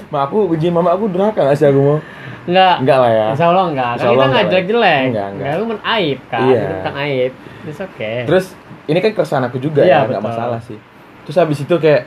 ma 0.09 0.19
aku 0.25 0.47
uji 0.49 0.71
mama 0.71 0.95
aku 0.95 1.11
durhaka 1.11 1.43
gak 1.43 1.59
sih 1.59 1.67
aku 1.67 1.81
mau 1.81 1.99
Enggak. 2.45 2.75
enggak 2.81 2.99
lah 3.01 3.11
ya 3.11 3.27
Insya 3.33 3.47
Allah 3.49 3.65
enggak. 3.73 3.91
Insya 3.91 4.05
Kan 4.05 4.13
kita 4.13 4.15
Allah 4.15 4.27
enggak 4.29 4.45
enggak. 4.45 5.03
Enggak, 5.03 5.29
enggak. 5.33 5.49
Itu 5.51 5.65
kan 5.65 5.81
aib 5.91 6.19
kan. 6.29 6.41
Iya. 6.45 6.61
Itu 6.61 6.75
bukan 6.77 6.95
aib. 7.01 7.33
It's 7.65 7.81
okay. 7.81 8.17
terus 8.29 8.47
ini 8.85 8.99
kan 9.01 9.11
keresahan 9.17 9.45
aku 9.49 9.57
juga 9.57 9.81
Iya, 9.81 10.05
ya 10.05 10.07
nggak 10.07 10.21
betul. 10.21 10.29
masalah 10.29 10.61
sih 10.61 10.79
terus 11.25 11.37
habis 11.41 11.59
itu 11.59 11.75
kayak 11.75 12.05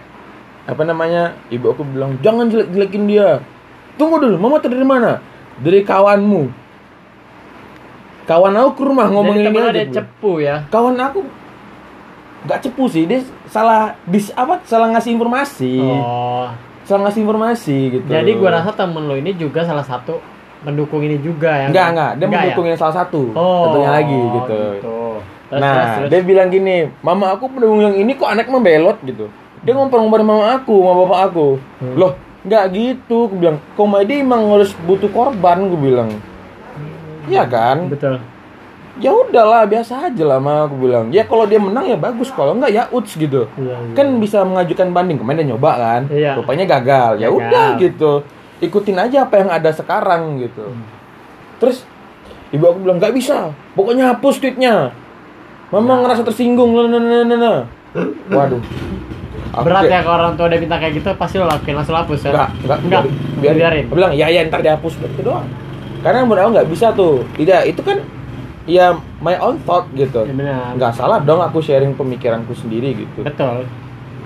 apa 0.70 0.84
namanya 0.86 1.34
ibu 1.50 1.74
aku 1.74 1.82
bilang 1.82 2.22
jangan 2.22 2.46
jelek 2.48 2.70
jelekin 2.70 3.10
dia 3.10 3.42
tunggu 3.98 4.22
dulu 4.22 4.38
mama 4.38 4.62
dari 4.62 4.86
mana 4.86 5.18
dari 5.58 5.82
kawanmu 5.82 6.54
kawan 8.30 8.54
aku 8.54 8.72
ke 8.76 8.84
rumah 8.86 9.08
ngomongin 9.10 9.42
Jadi 9.42 9.50
ini 9.50 9.60
aja 9.60 9.72
dia 9.74 9.86
gua. 9.88 9.96
cepu 9.98 10.32
ya. 10.38 10.56
kawan 10.70 10.96
aku 11.00 11.20
nggak 12.40 12.60
cepu 12.62 12.84
sih 12.86 13.04
dia 13.04 13.20
salah 13.46 13.98
dis 14.04 14.30
apa 14.32 14.62
salah 14.64 14.92
ngasih 14.92 15.12
informasi 15.12 15.74
Oh. 15.80 16.46
salah 16.84 17.02
ngasih 17.06 17.22
informasi 17.22 17.78
gitu 17.92 18.06
Jadi 18.06 18.32
gua 18.34 18.50
rasa 18.54 18.72
temen 18.72 19.04
lo 19.04 19.14
ini 19.14 19.34
juga 19.34 19.62
salah 19.62 19.82
satu 19.82 20.22
pendukung 20.60 21.02
ini 21.02 21.18
juga 21.18 21.50
ya. 21.56 21.68
enggak 21.68 21.88
enggak 21.92 22.12
dia 22.14 22.26
Enggak 22.26 22.42
mendukung 22.44 22.66
ya? 22.66 22.70
yang 22.70 22.80
salah 22.80 22.96
satu 22.98 23.22
Oh. 23.32 23.64
tentunya 23.68 23.92
lagi 23.92 24.18
gitu 24.18 24.60
Terus, 25.48 25.62
nah 25.62 25.72
terus, 25.72 25.90
terus. 25.98 26.10
dia 26.10 26.22
bilang 26.24 26.48
gini 26.48 26.76
mama 27.00 27.32
aku 27.32 27.48
pendukung 27.48 27.80
yang 27.80 27.96
ini 27.96 28.12
kok 28.14 28.28
anak 28.28 28.46
membelot 28.46 28.98
gitu 29.02 29.32
dia 29.60 29.74
ngompor-ngompor 29.74 30.20
sama 30.20 30.32
mama 30.32 30.48
aku 30.56 30.76
sama 30.78 30.94
bapak 31.02 31.20
aku 31.26 31.48
Hmm. 31.78 31.96
loh 31.96 32.12
nggak 32.40 32.64
gitu 32.70 33.18
aku 33.26 33.36
bilang 33.36 33.58
komedi 33.74 34.20
emang 34.20 34.46
harus 34.50 34.72
butuh 34.80 35.08
korban 35.08 35.58
gue 35.66 35.80
bilang 35.82 36.10
Iya 37.26 37.44
kan 37.44 37.88
Betul. 37.88 38.24
Ya 38.98 39.12
udahlah 39.14 39.64
biasa 39.70 40.10
aja 40.10 40.24
lah 40.26 40.40
ma 40.42 40.66
aku 40.66 40.76
bilang. 40.88 41.10
Ya 41.14 41.24
kalau 41.26 41.46
dia 41.46 41.62
menang 41.62 41.86
ya 41.86 41.98
bagus. 41.98 42.30
Kalau 42.34 42.58
enggak 42.58 42.72
ya 42.74 42.84
uts 42.90 43.18
gitu. 43.18 43.46
Iya, 43.58 43.76
iya. 43.78 43.94
kan 43.94 44.08
bisa 44.18 44.42
mengajukan 44.44 44.90
banding. 44.94 45.18
Kemarin 45.22 45.38
dia 45.44 45.48
nyoba 45.54 45.72
kan? 45.78 46.02
Iya. 46.10 46.32
rupanya 46.38 46.66
gagal. 46.66 47.22
Ya 47.22 47.30
udah 47.30 47.78
gitu. 47.78 48.26
Ikutin 48.58 48.98
aja 48.98 49.30
apa 49.30 49.42
yang 49.42 49.50
ada 49.54 49.70
sekarang 49.70 50.42
gitu. 50.42 50.66
Hmm. 50.66 50.96
terus 51.58 51.90
ibu 52.54 52.70
aku 52.70 52.86
bilang 52.86 52.98
nggak 53.02 53.14
bisa. 53.18 53.54
Pokoknya 53.74 54.14
hapus 54.14 54.38
tweetnya. 54.42 54.94
Mama 55.74 56.06
ngerasa 56.06 56.22
tersinggung. 56.22 56.74
Nah, 56.74 56.86
nah, 56.86 57.02
nah, 57.02 57.24
nah, 57.26 57.38
nah. 57.38 57.60
waduh. 58.30 58.62
Aku 59.58 59.66
Berat 59.66 59.90
ya 59.90 60.06
kalau 60.06 60.22
orang 60.22 60.36
tua 60.38 60.46
udah 60.54 60.60
minta 60.60 60.78
kayak 60.78 61.02
gitu 61.02 61.10
pasti 61.18 61.42
lo 61.42 61.50
lakuin 61.50 61.74
langsung 61.74 61.98
hapus 61.98 62.30
ya. 62.30 62.30
enggak 62.30 62.50
enggak 62.62 62.80
Enggak. 62.84 63.04
biarin, 63.42 63.58
Biarin. 63.58 63.84
Aku 63.90 63.96
bilang 63.98 64.14
ya 64.14 64.28
ya 64.30 64.46
ntar 64.46 64.62
dihapus. 64.62 64.94
Itu 65.02 65.22
doang. 65.26 65.48
Karena 66.06 66.24
menurut 66.24 66.42
aku 66.46 66.52
nggak 66.62 66.70
bisa 66.70 66.88
tuh. 66.94 67.26
Tidak 67.34 67.62
itu 67.66 67.82
kan 67.82 67.98
ya 68.68 68.92
my 69.18 69.40
own 69.40 69.56
thought 69.64 69.88
gitu 69.94 70.22
Ya, 70.22 70.34
benar. 70.36 70.76
nggak 70.76 70.94
salah 70.94 71.18
dong 71.20 71.40
aku 71.40 71.58
sharing 71.60 71.96
pemikiranku 71.96 72.52
sendiri 72.52 72.94
gitu 72.98 73.24
Betul. 73.24 73.64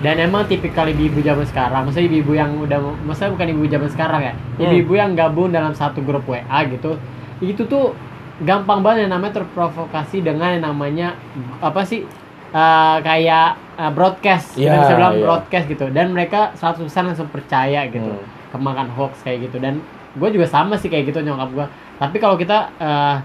Dan 0.02 0.18
emang 0.18 0.50
tipikal 0.50 0.82
ibu-ibu 0.84 1.22
zaman 1.22 1.46
sekarang, 1.46 1.86
maksudnya 1.86 2.10
ibu-ibu 2.10 2.34
yang 2.34 2.50
udah, 2.58 2.74
maksudnya 3.06 3.38
bukan 3.38 3.48
ibu 3.54 3.62
zaman 3.64 3.86
sekarang 3.86 4.20
ya, 4.20 4.34
Hmm. 4.34 4.62
ibu-ibu 4.66 4.92
yang 4.92 5.14
gabung 5.14 5.48
dalam 5.48 5.70
satu 5.72 6.02
grup 6.02 6.26
WA 6.26 6.42
gitu, 6.66 6.98
itu 7.38 7.62
tuh 7.62 7.94
gampang 8.42 8.82
banget 8.82 9.06
yang 9.06 9.14
namanya 9.14 9.38
terprovokasi 9.38 10.18
dengan 10.20 10.58
yang 10.58 10.64
namanya 10.66 11.14
apa 11.62 11.86
sih 11.86 12.02
eh, 12.50 12.96
kayak 12.98 13.54
eh, 13.78 13.92
broadcast, 13.94 14.58
Iya, 14.58 14.74
bisa 14.76 14.92
bilang 14.92 15.14
iya. 15.14 15.22
broadcast 15.22 15.66
gitu, 15.66 15.86
dan 15.88 16.10
mereka 16.10 16.50
100% 16.52 16.82
langsung 17.06 17.30
percaya 17.30 17.86
gitu, 17.86 18.02
Hmm. 18.10 18.26
kemakan 18.50 18.90
hoax 18.92 19.22
kayak 19.22 19.46
gitu, 19.46 19.56
dan 19.56 19.78
gue 20.12 20.28
juga 20.28 20.44
sama 20.44 20.74
sih 20.74 20.90
kayak 20.90 21.08
gitu 21.08 21.22
nyokap 21.22 21.48
gue, 21.48 21.66
tapi 21.96 22.16
kalau 22.18 22.34
kita 22.34 22.74
eh, 22.76 23.16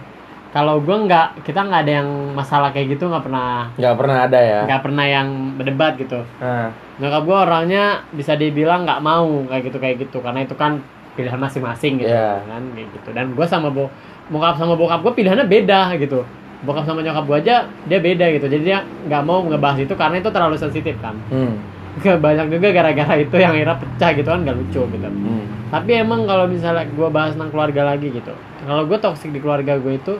kalau 0.55 0.79
gue 0.79 0.95
nggak, 0.95 1.43
kita 1.43 1.59
nggak 1.63 1.81
ada 1.85 1.93
yang 2.01 2.09
masalah 2.33 2.71
kayak 2.71 2.97
gitu 2.97 3.11
nggak 3.11 3.23
pernah. 3.27 3.71
Nggak 3.75 3.95
pernah 3.99 4.17
ada 4.23 4.39
ya? 4.39 4.59
Nggak 4.65 4.81
pernah 4.81 5.05
yang 5.05 5.27
berdebat 5.59 5.93
gitu. 5.99 6.19
Nah. 6.39 6.71
Nyokap 6.97 7.21
gue 7.27 7.37
orangnya 7.37 7.83
bisa 8.15 8.33
dibilang 8.33 8.87
nggak 8.87 9.01
mau 9.03 9.27
kayak 9.47 9.63
gitu 9.69 9.77
kayak 9.77 9.95
gitu. 10.07 10.17
Karena 10.23 10.47
itu 10.47 10.55
kan 10.55 10.81
pilihan 11.19 11.39
masing-masing 11.41 12.01
gitu 12.01 12.13
Iya. 12.13 12.41
kan 12.47 12.63
kayak 12.73 12.89
gitu. 12.95 13.09
Dan 13.11 13.25
gue 13.35 13.45
sama 13.45 13.69
bo 13.69 13.91
bokap 14.27 14.55
sama 14.59 14.73
bokap 14.75 15.03
gue 15.03 15.13
pilihannya 15.23 15.45
beda 15.45 15.93
gitu. 15.99 16.23
Bokap 16.65 16.89
sama 16.89 17.05
nyokap 17.05 17.23
gue 17.27 17.37
aja 17.43 17.55
dia 17.85 17.99
beda 17.99 18.25
gitu. 18.33 18.45
Jadi 18.49 18.63
dia 18.63 18.79
nggak 18.81 19.23
mau 19.27 19.43
ngebahas 19.45 19.83
itu 19.83 19.93
karena 19.93 20.23
itu 20.23 20.29
terlalu 20.31 20.55
sensitif 20.57 20.95
kan. 21.03 21.15
Hmm. 21.29 21.55
banyak 22.25 22.53
juga 22.53 22.69
gara-gara 22.69 23.17
itu 23.17 23.35
yang 23.41 23.57
akhirnya 23.57 23.77
pecah 23.81 24.11
gitu 24.13 24.29
kan 24.29 24.45
gak 24.45 24.57
lucu 24.57 24.81
gitu. 24.85 25.07
Hmm. 25.09 25.45
tapi 25.73 25.97
emang 25.97 26.29
kalau 26.29 26.45
misalnya 26.45 26.85
gue 26.85 27.09
bahas 27.09 27.33
tentang 27.33 27.49
keluarga 27.49 27.81
lagi 27.89 28.13
gitu 28.13 28.33
kalau 28.63 28.85
gue 28.85 28.97
toxic 29.01 29.33
di 29.33 29.41
keluarga 29.41 29.81
gue 29.81 29.97
itu 29.97 30.13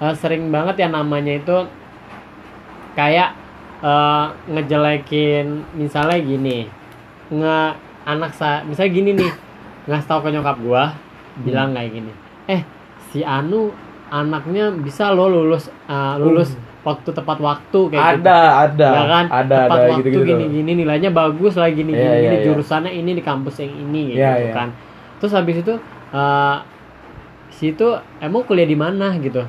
eh, 0.00 0.14
sering 0.16 0.48
banget 0.50 0.82
ya 0.82 0.88
namanya 0.88 1.32
itu 1.36 1.56
kayak 2.96 3.36
eh, 3.82 4.26
ngejelekin 4.50 5.46
misalnya 5.76 6.18
gini 6.20 6.58
nge 7.32 7.58
anak 8.06 8.30
sa 8.38 8.62
misalnya 8.62 8.92
gini 8.94 9.10
nih 9.18 9.32
ngasih 9.90 10.06
tahu 10.06 10.20
ke 10.26 10.28
nyokap 10.30 10.56
gue 10.62 10.84
bilang 11.44 11.74
kayak 11.74 11.90
gini 11.92 12.12
eh 12.46 12.62
si 13.10 13.26
Anu 13.26 13.74
anaknya 14.08 14.70
bisa 14.70 15.10
lo 15.10 15.26
lulus 15.26 15.66
eh, 15.68 16.14
lulus 16.22 16.54
waktu 16.86 17.10
tepat 17.10 17.42
waktu 17.42 17.80
kayak 17.90 17.98
gitu. 17.98 18.22
Ada 18.22 18.38
ada. 18.62 18.88
Ya 18.94 19.04
kan? 19.10 19.24
Ada 19.26 19.56
tepat 19.66 19.74
ada 19.74 19.88
waktu 19.90 20.06
gitu 20.06 20.08
gitu 20.22 20.30
gini-gini 20.30 20.70
nilainya 20.86 21.10
bagus 21.10 21.58
lah 21.58 21.66
gini 21.66 21.90
Iya, 21.90 21.98
gini, 21.98 22.06
iya, 22.06 22.22
gini 22.22 22.36
iya. 22.38 22.44
jurusannya 22.46 22.92
ini 22.94 23.10
di 23.18 23.22
kampus 23.26 23.58
yang 23.58 23.74
ini 23.74 24.00
gitu 24.14 24.22
Iya, 24.22 24.32
iya. 24.38 24.52
kan. 24.54 24.68
Terus 25.18 25.32
habis 25.34 25.56
itu 25.66 25.74
eh 26.14 26.56
situ 27.50 27.88
emang 28.22 28.46
kuliah 28.46 28.68
di 28.70 28.78
mana 28.78 29.18
gitu 29.18 29.42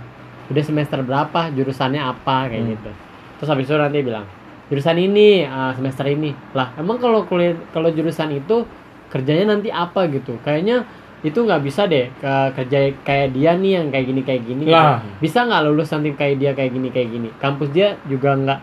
udah 0.47 0.63
semester 0.63 0.99
berapa 0.99 1.51
jurusannya 1.51 1.99
apa 1.99 2.47
kayak 2.47 2.61
Hmm. 2.61 2.73
gitu 2.73 2.91
terus 3.37 3.49
habis 3.49 3.65
itu 3.65 3.75
nanti 3.75 3.99
bilang 3.99 4.25
jurusan 4.67 4.97
ini 4.97 5.41
eh, 5.41 5.71
semester 5.73 6.05
ini 6.05 6.31
lah 6.51 6.75
emang 6.75 6.97
kalau 6.97 7.23
kuliah 7.23 7.55
kalau 7.69 7.87
jurusan 7.87 8.31
itu 8.33 8.63
kerjanya 9.07 9.53
nanti 9.53 9.69
apa 9.69 10.07
gitu 10.07 10.35
kayaknya 10.41 10.83
itu 11.19 11.33
nggak 11.35 11.61
bisa 11.61 11.83
deh 11.83 12.13
ke 12.13 12.33
kerja 12.53 12.77
kayak 13.01 13.27
dia 13.31 13.51
nih 13.53 13.71
yang 13.75 13.87
kayak 13.89 14.05
gini 14.05 14.21
kayak 14.21 14.41
gini 14.43 14.63
gitu. 14.63 14.75
Lah. 14.75 15.01
bisa 15.17 15.39
nggak 15.41 15.61
lulus 15.63 15.89
nanti 15.89 16.09
kayak 16.11 16.35
dia 16.37 16.51
kayak 16.53 16.71
gini 16.71 16.87
kayak 16.87 17.09
gini 17.09 17.29
kampus 17.35 17.69
dia 17.69 17.97
juga 18.05 18.35
nggak 18.35 18.59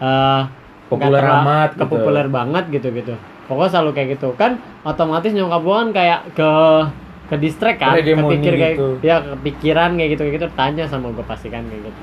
eh, 0.00 0.42
Populer 0.88 1.22
terla- 1.22 1.38
amat, 1.40 1.70
gitu. 1.72 1.82
populer 1.86 2.26
banget 2.26 2.64
gitu 2.68 2.88
gitu 2.90 3.14
pokoknya 3.46 3.70
selalu 3.70 3.90
kayak 3.92 4.08
gitu 4.14 4.28
kan 4.32 4.52
otomatis 4.82 5.30
nyokap 5.30 5.60
gua 5.60 5.76
kan 5.80 5.88
kayak 5.92 6.20
ke 6.32 6.50
ke 7.30 7.36
distract 7.38 7.78
kan 7.78 7.94
kepikir 7.94 8.52
kayak 8.58 8.74
gitu. 8.74 8.88
ya 9.00 9.22
kepikiran 9.22 9.94
kayak 9.94 10.10
gitu 10.18 10.22
kayak 10.26 10.34
gitu 10.42 10.48
tanya 10.52 10.84
sama 10.90 11.14
gue 11.14 11.22
pasti 11.22 11.46
kan 11.46 11.62
kayak 11.70 11.86
gitu 11.86 12.00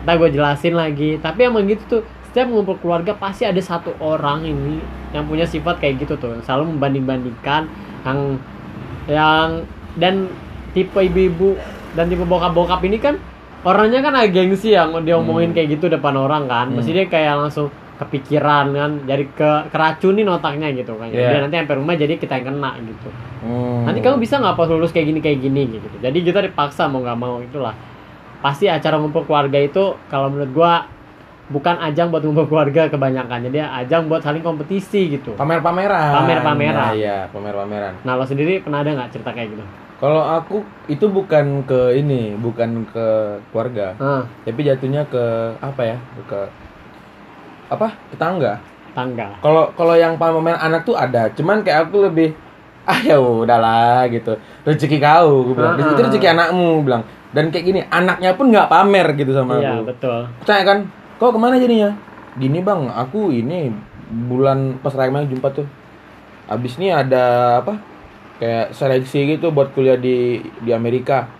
Ntar 0.00 0.14
gue 0.16 0.30
jelasin 0.32 0.74
lagi 0.78 1.18
tapi 1.18 1.44
emang 1.44 1.66
gitu 1.66 1.82
tuh 1.84 2.02
setiap 2.30 2.46
ngumpul 2.46 2.78
keluarga 2.78 3.12
pasti 3.12 3.42
ada 3.42 3.58
satu 3.58 3.90
orang 3.98 4.46
ini 4.46 4.78
yang 5.10 5.26
punya 5.26 5.42
sifat 5.44 5.82
kayak 5.82 6.06
gitu 6.06 6.14
tuh 6.14 6.38
selalu 6.40 6.70
membanding 6.72 7.02
bandingkan 7.02 7.66
yang 8.06 8.38
yang 9.10 9.66
dan 9.98 10.30
tipe 10.70 10.94
ibu-ibu 10.94 11.58
dan 11.98 12.06
tipe 12.06 12.22
bokap-bokap 12.22 12.78
ini 12.86 13.02
kan 13.02 13.18
orangnya 13.66 14.00
kan 14.00 14.14
agak 14.14 14.46
gengsi 14.46 14.72
yang 14.72 14.94
dia 15.02 15.18
omongin 15.18 15.50
Hmm. 15.50 15.56
kayak 15.58 15.68
gitu 15.76 15.90
depan 15.90 16.14
orang 16.14 16.46
kan 16.46 16.70
Hmm. 16.70 16.78
dia 16.80 17.10
kayak 17.10 17.34
langsung 17.36 17.68
kepikiran 18.00 18.72
kan 18.72 18.90
jadi 19.04 19.24
ke 19.28 19.50
keracunin 19.68 20.24
otaknya 20.32 20.72
gitu 20.72 20.96
kan. 20.96 21.12
Iya. 21.12 21.36
Dia 21.36 21.40
nanti 21.44 21.56
sampai 21.60 21.76
rumah 21.76 21.94
jadi 22.00 22.16
kita 22.16 22.40
yang 22.40 22.46
kena 22.56 22.70
gitu. 22.80 23.08
Hmm. 23.40 23.88
nanti 23.88 24.04
kamu 24.04 24.20
bisa 24.20 24.36
nggak 24.36 24.56
pas 24.56 24.68
lulus 24.68 24.92
kayak 24.92 25.06
gini 25.12 25.20
kayak 25.20 25.38
gini 25.44 25.62
gitu. 25.76 25.86
Jadi 26.00 26.18
kita 26.24 26.40
dipaksa 26.48 26.88
mau 26.88 27.04
nggak 27.04 27.18
mau 27.20 27.44
itulah. 27.44 27.76
Pasti 28.40 28.72
acara 28.72 28.96
ngumpul 28.96 29.28
keluarga 29.28 29.60
itu 29.60 30.00
kalau 30.08 30.32
menurut 30.32 30.52
gua 30.56 30.72
bukan 31.52 31.76
ajang 31.82 32.08
buat 32.08 32.24
ngumpul 32.24 32.48
keluarga 32.48 32.88
kebanyakan. 32.88 33.52
Jadi 33.52 33.58
ajang 33.60 34.08
buat 34.08 34.24
saling 34.24 34.40
kompetisi 34.40 35.20
gitu. 35.20 35.36
Pamer-pameran. 35.36 36.24
Pamer-pameran. 36.24 36.88
Nah, 36.88 36.96
iya 36.96 37.28
pamer-pameran. 37.28 38.00
Nah 38.00 38.16
lo 38.16 38.24
sendiri 38.24 38.64
pernah 38.64 38.80
ada 38.80 38.96
nggak 38.96 39.12
cerita 39.12 39.30
kayak 39.36 39.52
gitu? 39.52 39.64
Kalau 40.00 40.24
aku 40.24 40.64
itu 40.88 41.04
bukan 41.12 41.60
ke 41.68 41.92
ini, 42.00 42.32
bukan 42.32 42.88
ke 42.88 43.36
keluarga, 43.52 43.92
Ah, 44.00 44.24
tapi 44.48 44.64
jatuhnya 44.64 45.04
ke 45.04 45.52
apa 45.60 45.82
ya? 45.84 45.96
Ke 46.24 46.48
apa? 47.70 47.94
Tetangga. 48.10 48.58
tangga. 48.90 49.38
Kalau 49.38 49.70
kalau 49.78 49.94
yang 49.94 50.18
pamer 50.18 50.58
anak 50.58 50.82
tuh 50.82 50.98
ada, 50.98 51.30
cuman 51.30 51.62
kayak 51.62 51.86
aku 51.86 52.10
lebih 52.10 52.34
ah 52.82 52.98
ya 52.98 53.22
udahlah 53.22 54.02
gitu. 54.10 54.34
Rezeki 54.66 54.98
kau, 54.98 55.46
gue 55.46 55.54
bilang. 55.54 55.78
Ah. 55.78 55.94
Itu 55.94 56.02
rezeki 56.02 56.26
anakmu, 56.26 56.82
gue 56.82 56.84
bilang. 56.90 57.02
Dan 57.30 57.54
kayak 57.54 57.64
gini, 57.64 57.80
anaknya 57.86 58.34
pun 58.34 58.50
nggak 58.50 58.66
pamer 58.66 59.06
gitu 59.14 59.30
sama 59.30 59.62
Iya, 59.62 59.78
aku. 59.78 59.94
betul. 59.94 60.18
Tanya 60.42 60.64
kan, 60.66 60.78
kau 61.22 61.30
ke 61.30 61.38
mana 61.38 61.62
jadinya? 61.62 61.94
Gini 62.34 62.58
bang, 62.58 62.90
aku 62.90 63.30
ini 63.30 63.70
bulan 64.26 64.82
pas 64.82 64.90
Rayma 64.90 65.22
jumpa 65.22 65.54
tuh. 65.54 65.70
Abis 66.50 66.74
ini 66.82 66.90
ada 66.90 67.58
apa? 67.62 67.78
Kayak 68.42 68.74
seleksi 68.74 69.38
gitu 69.38 69.54
buat 69.54 69.70
kuliah 69.70 69.94
di 69.94 70.42
di 70.58 70.74
Amerika. 70.74 71.30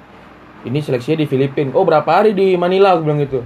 Ini 0.62 0.78
seleksinya 0.78 1.18
di 1.18 1.26
Filipina. 1.26 1.74
Oh 1.74 1.82
berapa 1.82 2.06
hari 2.06 2.30
di 2.30 2.54
Manila? 2.54 2.94
Aku 2.94 3.02
bilang 3.02 3.18
gitu. 3.18 3.42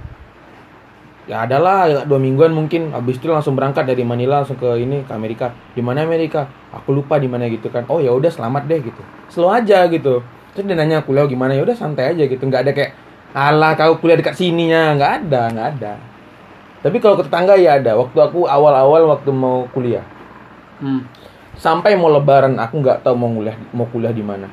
Ya 1.25 1.41
adalah 1.41 1.89
ya, 1.89 2.05
dua 2.05 2.21
mingguan 2.21 2.53
mungkin. 2.53 2.93
Abis 2.93 3.17
itu 3.17 3.25
langsung 3.33 3.57
berangkat 3.57 3.89
dari 3.89 4.05
Manila 4.05 4.45
langsung 4.45 4.61
ke 4.61 4.77
ini 4.77 5.01
ke 5.01 5.11
Amerika. 5.13 5.57
Di 5.73 5.81
mana 5.81 6.05
Amerika? 6.05 6.45
Aku 6.69 6.93
lupa 6.93 7.17
di 7.17 7.25
mana 7.25 7.49
gitu 7.49 7.73
kan. 7.73 7.85
Oh 7.89 7.97
ya 7.97 8.13
udah 8.13 8.29
selamat 8.29 8.69
deh 8.69 8.79
gitu. 8.85 9.01
Slow 9.33 9.49
aja 9.49 9.89
gitu. 9.89 10.21
Terus 10.53 10.63
dia 10.69 10.77
nanya 10.77 11.01
kuliah 11.01 11.25
gimana? 11.25 11.57
Ya 11.57 11.65
udah 11.65 11.73
santai 11.73 12.13
aja 12.13 12.23
gitu. 12.29 12.45
Nggak 12.45 12.61
ada 12.61 12.71
kayak 12.77 12.91
alah 13.33 13.73
kau 13.73 13.97
kuliah 13.97 14.21
dekat 14.21 14.37
sininya. 14.37 14.93
Nggak 14.93 15.11
ada, 15.25 15.41
nggak 15.49 15.67
ada. 15.77 15.93
Tapi 16.85 16.97
kalau 17.01 17.17
ke 17.17 17.25
tetangga 17.25 17.57
ya 17.57 17.81
ada. 17.81 17.97
Waktu 17.97 18.17
aku 18.21 18.45
awal-awal 18.45 19.09
waktu 19.09 19.33
mau 19.33 19.65
kuliah, 19.73 20.05
Hmm. 20.77 21.07
sampai 21.55 21.95
mau 21.95 22.11
lebaran 22.11 22.59
aku 22.59 22.83
nggak 22.83 23.01
tahu 23.01 23.15
mau 23.15 23.31
kuliah 23.31 23.55
mau 23.71 23.87
kuliah 23.89 24.13
di 24.13 24.21
mana. 24.21 24.45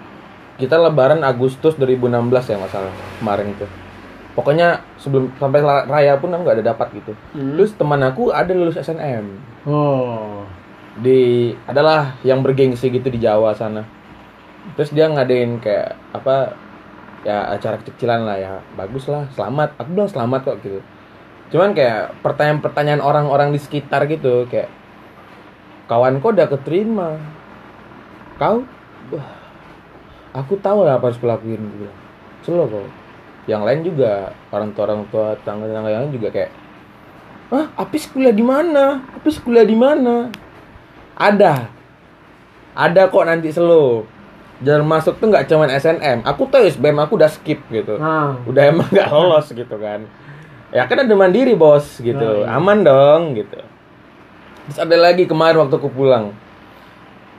Kita 0.57 0.79
lebaran 0.79 1.21
Agustus 1.27 1.75
2016 1.75 2.47
ya 2.49 2.57
masalah 2.57 2.95
kemarin 3.19 3.53
itu. 3.53 3.67
Pokoknya 4.33 4.81
sebelum 4.97 5.29
sampai 5.37 5.61
raya 5.65 6.17
pun 6.17 6.33
aku 6.33 6.43
nggak 6.45 6.59
ada 6.63 6.67
dapat 6.73 6.89
gitu. 6.97 7.13
Hmm. 7.37 7.57
Terus 7.57 7.77
teman 7.77 8.01
aku 8.01 8.33
ada 8.33 8.53
lulus 8.53 8.81
SNM 8.81 9.27
Oh. 9.63 10.43
di 10.99 11.53
adalah 11.65 12.21
yang 12.21 12.45
bergengsi 12.45 12.93
gitu 12.93 13.09
di 13.09 13.21
Jawa 13.21 13.53
sana. 13.57 13.85
Terus 14.77 14.93
dia 14.93 15.09
ngadain 15.09 15.61
kayak 15.61 15.97
apa 16.13 16.57
ya 17.23 17.55
acara 17.55 17.79
kecilan 17.79 18.27
lah 18.27 18.37
ya 18.39 18.53
bagus 18.75 19.07
lah 19.07 19.31
selamat 19.39 19.79
aku 19.79 19.89
bilang 19.95 20.11
selamat 20.11 20.41
kok 20.43 20.59
gitu 20.67 20.81
cuman 21.55 21.71
kayak 21.71 22.19
pertanyaan-pertanyaan 22.19 23.03
orang-orang 23.03 23.55
di 23.55 23.63
sekitar 23.63 24.11
gitu 24.11 24.43
kayak 24.51 24.67
kawan 25.87 26.19
kau 26.19 26.35
udah 26.35 26.51
keterima 26.51 27.23
kau 28.43 28.67
wah 29.15 29.29
aku 30.35 30.59
tahu 30.59 30.83
lah 30.83 30.99
apa 30.99 31.15
harus 31.15 31.21
kulakuin 31.23 31.63
gitu 31.63 31.87
slow 32.43 32.67
kok 32.67 32.91
yang 33.51 33.67
lain 33.67 33.83
juga 33.83 34.31
orang 34.55 34.71
tua 34.75 34.85
orang 34.87 35.03
tua 35.11 35.27
tangga-tangga 35.43 35.91
yang 35.91 36.03
lain 36.07 36.15
juga 36.15 36.29
kayak 36.31 36.51
ah 37.53 37.69
Apis 37.77 38.09
kuliah 38.09 38.33
di 38.33 38.41
mana? 38.41 39.05
Apis 39.13 39.37
kuliah 39.43 39.67
di 39.67 39.77
mana? 39.77 40.33
Ada. 41.19 41.69
Ada 42.73 43.13
kok 43.13 43.27
nanti 43.29 43.53
slow 43.53 44.09
jalan 44.63 44.87
masuk 44.87 45.19
tuh 45.19 45.27
nggak 45.29 45.51
cuman 45.51 45.69
SNM 45.75 46.23
aku 46.23 46.47
tahu 46.47 46.71
SBM 46.71 47.03
aku 47.03 47.19
udah 47.19 47.31
skip 47.31 47.61
gitu. 47.69 47.99
Ah. 47.99 48.39
udah 48.47 48.63
emang 48.71 48.89
nggak 48.89 49.11
lolos 49.11 49.51
gitu 49.51 49.77
kan. 49.77 50.07
Ya 50.73 50.89
kan 50.89 51.05
ada 51.05 51.13
mandiri 51.13 51.53
bos 51.53 52.01
gitu. 52.01 52.47
Nah, 52.47 52.49
iya. 52.49 52.57
aman 52.57 52.81
dong 52.81 53.37
gitu. 53.37 53.61
Terus 54.71 54.79
ada 54.79 54.97
lagi 54.97 55.29
kemarin 55.29 55.61
waktu 55.61 55.77
aku 55.77 55.91
pulang. 55.93 56.33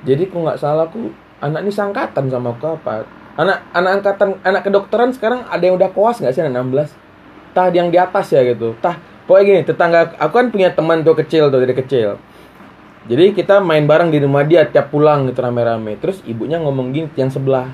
Jadi 0.03 0.29
aku 0.29 0.37
nggak 0.43 0.59
salah 0.59 0.85
aku 0.85 1.09
anak 1.39 1.63
ini 1.65 1.71
sangkatan 1.73 2.27
sama 2.29 2.53
aku 2.53 2.77
apa 2.77 3.07
anak 3.37 3.65
anak 3.73 3.91
angkatan 4.01 4.29
anak 4.45 4.61
kedokteran 4.61 5.09
sekarang 5.13 5.45
ada 5.49 5.63
yang 5.63 5.75
udah 5.75 5.89
koas 5.89 6.21
nggak 6.21 6.33
sih 6.33 6.41
anak 6.45 6.89
16 6.91 7.53
tah 7.53 7.67
yang 7.73 7.89
di 7.89 7.97
atas 7.97 8.29
ya 8.33 8.41
gitu 8.45 8.77
tah 8.77 8.97
pokoknya 9.25 9.43
gini 9.45 9.61
tetangga 9.65 10.13
aku 10.21 10.33
kan 10.37 10.47
punya 10.53 10.69
teman 10.73 11.01
tuh 11.01 11.17
kecil 11.17 11.49
tuh 11.49 11.59
dari 11.61 11.73
kecil 11.73 12.21
jadi 13.09 13.35
kita 13.35 13.59
main 13.59 13.83
bareng 13.83 14.13
di 14.13 14.21
rumah 14.21 14.47
dia 14.47 14.63
tiap 14.69 14.93
pulang 14.93 15.27
gitu 15.27 15.41
rame-rame 15.41 15.97
terus 15.97 16.21
ibunya 16.23 16.61
ngomong 16.61 16.93
gini 16.93 17.07
yang 17.17 17.33
sebelah 17.33 17.67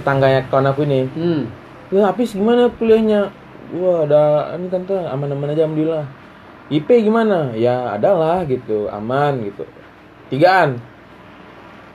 tetangganya 0.00 0.48
kawan 0.48 0.72
aku 0.72 0.84
ini 0.84 1.08
Hmm. 1.12 1.66
Ya, 1.86 2.10
Apis 2.10 2.34
gimana 2.34 2.66
kuliahnya? 2.66 3.30
Wah, 3.78 4.02
ada 4.02 4.50
ini 4.58 4.66
tante 4.66 4.90
aman-aman 4.90 5.54
aja 5.54 5.70
alhamdulillah. 5.70 6.02
IP 6.66 7.06
gimana? 7.06 7.54
Ya, 7.54 7.94
adalah 7.94 8.42
gitu, 8.42 8.90
aman 8.90 9.38
gitu. 9.46 9.62
Tigaan. 10.26 10.82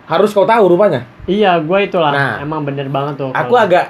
Harus 0.08 0.32
kau 0.32 0.47
tahu 0.47 0.71
rupanya. 0.71 1.04
Iya, 1.32 1.52
gue 1.63 1.80
itulah. 1.88 2.12
Nah. 2.12 2.36
Emang 2.44 2.67
bener 2.67 2.91
banget 2.91 3.24
tuh. 3.24 3.32
Aku 3.32 3.56
kalau- 3.56 3.63
agak 3.63 3.86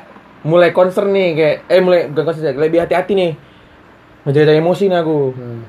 mulai 0.45 0.69
concern 0.69 1.10
nih 1.10 1.27
kayak 1.38 1.56
eh 1.69 1.82
mulai 1.82 2.10
bukan 2.10 2.23
concern 2.30 2.54
lebih 2.54 2.86
hati-hati 2.86 3.13
nih. 3.17 3.32
Menjaga 4.21 4.54
emosi 4.54 4.86
nih 4.86 4.99
aku. 5.01 5.34
Hmm. 5.34 5.62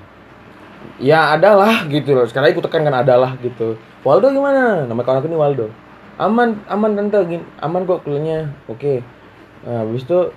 Ya 1.01 1.33
adalah 1.33 1.89
gitu 1.89 2.13
loh. 2.13 2.29
Sekarang 2.29 2.53
aku 2.53 2.61
tekankan 2.61 2.93
adalah 2.93 3.33
gitu. 3.41 3.81
Waldo 4.05 4.29
gimana? 4.29 4.85
Nama 4.85 5.01
kawan 5.01 5.25
aku 5.25 5.29
ini 5.33 5.39
Waldo. 5.41 5.67
Aman, 6.21 6.61
aman 6.69 6.93
tante, 6.93 7.41
aman 7.65 7.89
kok 7.89 8.05
kuliahnya. 8.05 8.53
Oke. 8.69 9.01
Nah, 9.65 9.83
habis 9.83 10.05
itu 10.05 10.31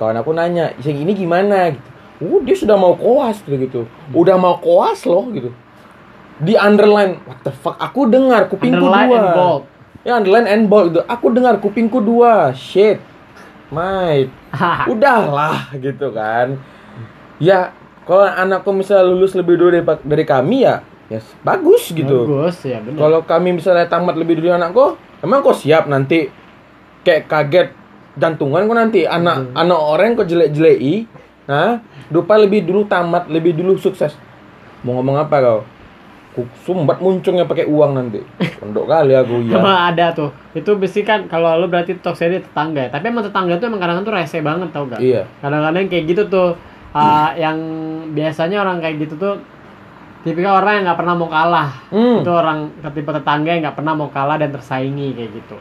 kawan 0.00 0.16
aku 0.16 0.32
nanya, 0.32 0.72
ini 0.80 1.12
gimana 1.12 1.76
gitu. 1.76 1.84
Oh, 2.18 2.42
dia 2.42 2.56
sudah 2.58 2.74
mau 2.74 2.98
koas 2.98 3.38
gitu 3.46 3.56
gitu. 3.62 3.80
Udah 4.10 4.34
mau 4.34 4.58
koas 4.58 5.06
loh 5.06 5.30
gitu. 5.30 5.54
Di 6.42 6.58
underline, 6.58 7.22
what 7.26 7.42
the 7.46 7.54
fuck? 7.54 7.78
Aku 7.78 8.10
dengar 8.10 8.50
kupingku 8.50 8.82
dua. 8.82 9.62
And 10.08 10.24
bold. 10.24 10.32
Ya 10.32 10.40
underline 10.40 10.48
and 10.48 10.64
bold 10.72 10.88
gitu. 10.96 11.02
Aku 11.04 11.26
dengar 11.28 11.60
kupingku 11.60 12.00
dua. 12.00 12.56
Shit. 12.56 13.04
Mate 13.68 14.32
udahlah 14.92 15.76
gitu 15.76 16.08
kan 16.12 16.56
ya 17.36 17.72
kalau 18.08 18.24
anakku 18.24 18.72
misalnya 18.72 19.04
lulus 19.04 19.36
lebih 19.36 19.60
dulu 19.60 19.70
dari, 19.76 19.84
dari 19.84 20.24
kami 20.24 20.64
ya 20.64 20.80
ya 21.12 21.20
bagus 21.44 21.92
gitu 21.92 22.24
Bagus 22.24 22.64
ya 22.64 22.80
bener. 22.80 22.96
kalau 22.96 23.20
kami 23.24 23.56
misalnya 23.60 23.88
tamat 23.88 24.16
lebih 24.16 24.40
dulu 24.40 24.56
anakku 24.56 24.96
emang 25.20 25.44
kok 25.44 25.60
siap 25.60 25.84
nanti 25.84 26.32
kayak 27.04 27.28
kaget 27.28 27.68
jantungan 28.16 28.64
kok 28.64 28.76
nanti 28.76 29.00
anak 29.04 29.52
anak 29.52 29.78
orang 29.78 30.16
kok 30.16 30.28
jelek-jeleki 30.28 31.04
nah 31.48 31.80
lupa 32.08 32.40
lebih 32.40 32.64
dulu 32.64 32.88
tamat 32.88 33.28
lebih 33.28 33.56
dulu 33.56 33.76
sukses 33.76 34.16
mau 34.80 34.96
ngomong 35.00 35.16
apa 35.20 35.36
kau 35.40 35.60
sumbat 36.62 36.98
muncungnya 36.98 37.42
pakai 37.42 37.64
uang 37.64 37.90
nanti 37.94 38.20
pondok 38.58 38.86
kali 38.86 39.14
aku 39.14 39.46
ya 39.46 39.56
Emang 39.58 39.78
ada 39.94 40.06
tuh. 40.12 40.30
Itu 40.52 40.76
besi 40.76 41.02
kan 41.02 41.26
kalau 41.26 41.56
lu 41.56 41.66
berarti 41.66 41.96
toxic 41.98 42.30
tetangga 42.42 42.86
ya. 42.86 42.90
Tapi 42.92 43.08
emang 43.08 43.24
tetangga 43.24 43.56
tuh 43.56 43.66
emang 43.66 43.80
kadang-kadang 43.80 44.06
tuh 44.06 44.14
rese 44.14 44.38
banget 44.42 44.68
tau 44.70 44.84
gak? 44.86 45.00
iya 45.00 45.22
Kadang-kadang 45.40 45.86
kayak 45.86 46.04
gitu 46.10 46.22
tuh 46.26 46.48
ah, 46.92 47.30
yang 47.34 47.56
biasanya 48.12 48.60
orang 48.60 48.78
kayak 48.78 48.96
gitu 49.02 49.14
tuh 49.16 49.34
tipikal 50.22 50.58
orang 50.58 50.82
yang 50.82 50.84
nggak 50.90 50.98
pernah 50.98 51.14
mau 51.14 51.28
kalah. 51.30 51.70
hmm 51.88 52.16
Itu 52.20 52.30
orang 52.30 52.58
tipe 52.90 53.10
tetangga 53.10 53.50
yang 53.54 53.62
nggak 53.64 53.76
pernah 53.78 53.92
mau 53.94 54.08
kalah 54.10 54.36
dan 54.36 54.50
tersaingi 54.50 55.14
kayak 55.14 55.30
gitu. 55.32 55.56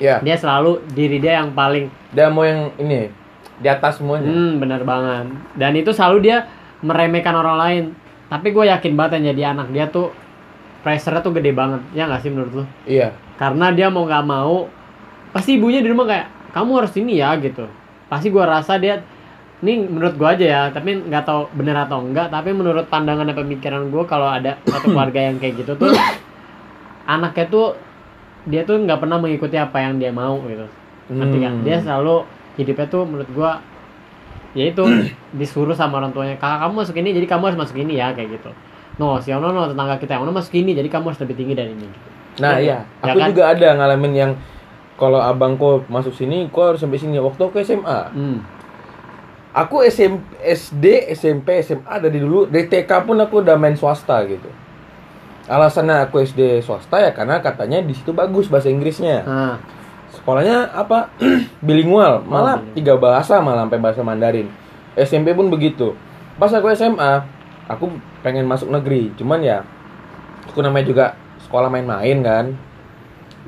iya 0.00 0.18
Dia 0.18 0.34
selalu 0.34 0.82
diri 0.90 1.20
dia 1.20 1.38
yang 1.38 1.52
paling 1.52 1.86
dia 2.10 2.26
mau 2.26 2.42
yang 2.42 2.72
ini 2.76 3.12
di 3.60 3.68
atas 3.68 4.00
semuanya 4.00 4.26
hmm 4.26 4.58
bener 4.58 4.82
banget. 4.82 5.30
Dan 5.54 5.72
itu 5.76 5.92
selalu 5.92 6.18
dia 6.24 6.48
meremehkan 6.82 7.30
orang 7.32 7.56
lain. 7.56 7.84
Tapi 8.32 8.48
gue 8.48 8.64
yakin 8.64 8.92
banget 8.96 9.20
yang 9.20 9.36
jadi 9.36 9.42
anak 9.52 9.68
dia 9.76 9.84
tuh 9.92 10.08
pressure-nya 10.80 11.20
tuh 11.20 11.36
gede 11.36 11.52
banget. 11.52 11.84
Ya 11.92 12.08
nggak 12.08 12.24
sih 12.24 12.32
menurut 12.32 12.52
lu? 12.56 12.64
iya 12.88 13.12
karena 13.42 13.74
dia 13.74 13.90
mau 13.90 14.06
nggak 14.06 14.22
mau 14.22 14.70
pasti 15.34 15.58
ibunya 15.58 15.82
di 15.82 15.90
rumah 15.90 16.06
kayak 16.06 16.26
kamu 16.54 16.70
harus 16.78 16.94
ini 16.94 17.18
ya 17.18 17.34
gitu 17.42 17.66
pasti 18.06 18.30
gua 18.30 18.60
rasa 18.60 18.78
dia 18.78 19.02
ini 19.66 19.82
menurut 19.90 20.14
gua 20.14 20.38
aja 20.38 20.46
ya 20.46 20.62
tapi 20.70 21.02
nggak 21.10 21.26
tahu 21.26 21.50
bener 21.58 21.74
atau 21.74 21.98
enggak 22.06 22.30
tapi 22.30 22.54
menurut 22.54 22.86
pandangan 22.86 23.26
dan 23.26 23.34
pemikiran 23.34 23.90
gua 23.90 24.06
kalau 24.06 24.30
ada 24.30 24.62
satu 24.68 24.90
keluarga 24.94 25.26
yang 25.26 25.42
kayak 25.42 25.58
gitu 25.58 25.74
tuh 25.74 25.90
anaknya 27.10 27.50
tuh 27.50 27.74
dia 28.46 28.62
tuh 28.62 28.78
nggak 28.78 29.02
pernah 29.02 29.18
mengikuti 29.18 29.58
apa 29.58 29.74
yang 29.82 29.98
dia 29.98 30.14
mau 30.14 30.38
gitu 30.46 30.66
nggak? 31.10 31.28
Hmm. 31.34 31.66
dia 31.66 31.82
selalu 31.82 32.22
hidupnya 32.54 32.86
tuh 32.86 33.02
menurut 33.10 33.30
gua 33.34 33.58
ya 34.52 34.68
itu 34.68 34.84
disuruh 35.38 35.76
sama 35.76 36.00
orang 36.00 36.12
tuanya 36.12 36.36
kakak 36.36 36.68
kamu 36.68 36.72
masuk 36.84 36.96
ini 37.00 37.10
jadi 37.16 37.26
kamu 37.26 37.42
harus 37.52 37.58
masuk 37.58 37.76
ini 37.80 37.96
ya 37.96 38.12
kayak 38.12 38.36
gitu 38.36 38.50
no 39.00 39.16
si 39.20 39.32
Ono 39.32 39.48
no 39.52 39.72
tetangga 39.72 39.96
kita 39.96 40.20
yang 40.20 40.28
Ono 40.28 40.32
masuk 40.36 40.52
ini 40.60 40.76
jadi 40.76 40.88
kamu 40.92 41.12
harus 41.12 41.20
lebih 41.24 41.36
tinggi 41.36 41.54
dari 41.56 41.72
ini 41.72 41.86
gitu. 41.88 42.08
Nah 42.40 42.56
Ya, 42.56 42.60
iya, 42.60 42.78
ya 43.04 43.12
aku 43.12 43.18
kan? 43.20 43.28
juga 43.32 43.44
ada 43.52 43.68
ngalamin 43.76 44.12
yang 44.16 44.32
kalau 44.96 45.18
abangku 45.18 45.82
masuk 45.90 46.14
sini, 46.14 46.46
kok 46.46 46.76
harus 46.76 46.80
sampai 46.80 47.00
sini. 47.00 47.18
Waktu 47.18 47.42
aku 47.42 47.58
SMA, 47.64 48.00
hmm. 48.14 48.38
aku 49.50 49.82
SM, 49.82 50.14
SD, 50.40 51.10
SMP, 51.18 51.58
SMA 51.66 51.94
dari 51.98 52.22
dulu, 52.22 52.46
dari 52.46 52.70
TK 52.70 52.90
pun 53.02 53.18
aku 53.18 53.42
udah 53.42 53.58
main 53.58 53.74
swasta 53.74 54.22
gitu. 54.30 54.46
Alasannya 55.50 56.06
aku 56.06 56.22
SD 56.22 56.62
swasta 56.62 57.02
ya 57.02 57.10
karena 57.10 57.42
katanya 57.42 57.82
di 57.82 57.98
situ 57.98 58.14
bagus 58.14 58.46
bahasa 58.46 58.70
Inggrisnya. 58.70 59.26
nah 59.26 59.58
Sekolahnya 60.12 60.68
apa? 60.72 61.08
bilingual, 61.66 62.20
malah 62.28 62.60
bilingual. 62.60 62.76
tiga 62.76 62.94
bahasa 63.00 63.40
malah 63.40 63.64
sampai 63.64 63.80
bahasa 63.80 64.00
Mandarin. 64.04 64.48
SMP 64.92 65.32
pun 65.32 65.48
begitu. 65.48 65.96
Pas 66.36 66.52
aku 66.52 66.68
SMA, 66.76 67.24
aku 67.64 67.88
pengen 68.20 68.44
masuk 68.44 68.68
negeri, 68.68 69.08
cuman 69.16 69.40
ya 69.40 69.64
aku 70.44 70.60
namanya 70.60 70.84
juga 70.84 71.04
sekolah 71.48 71.72
main-main 71.72 72.20
kan. 72.20 72.44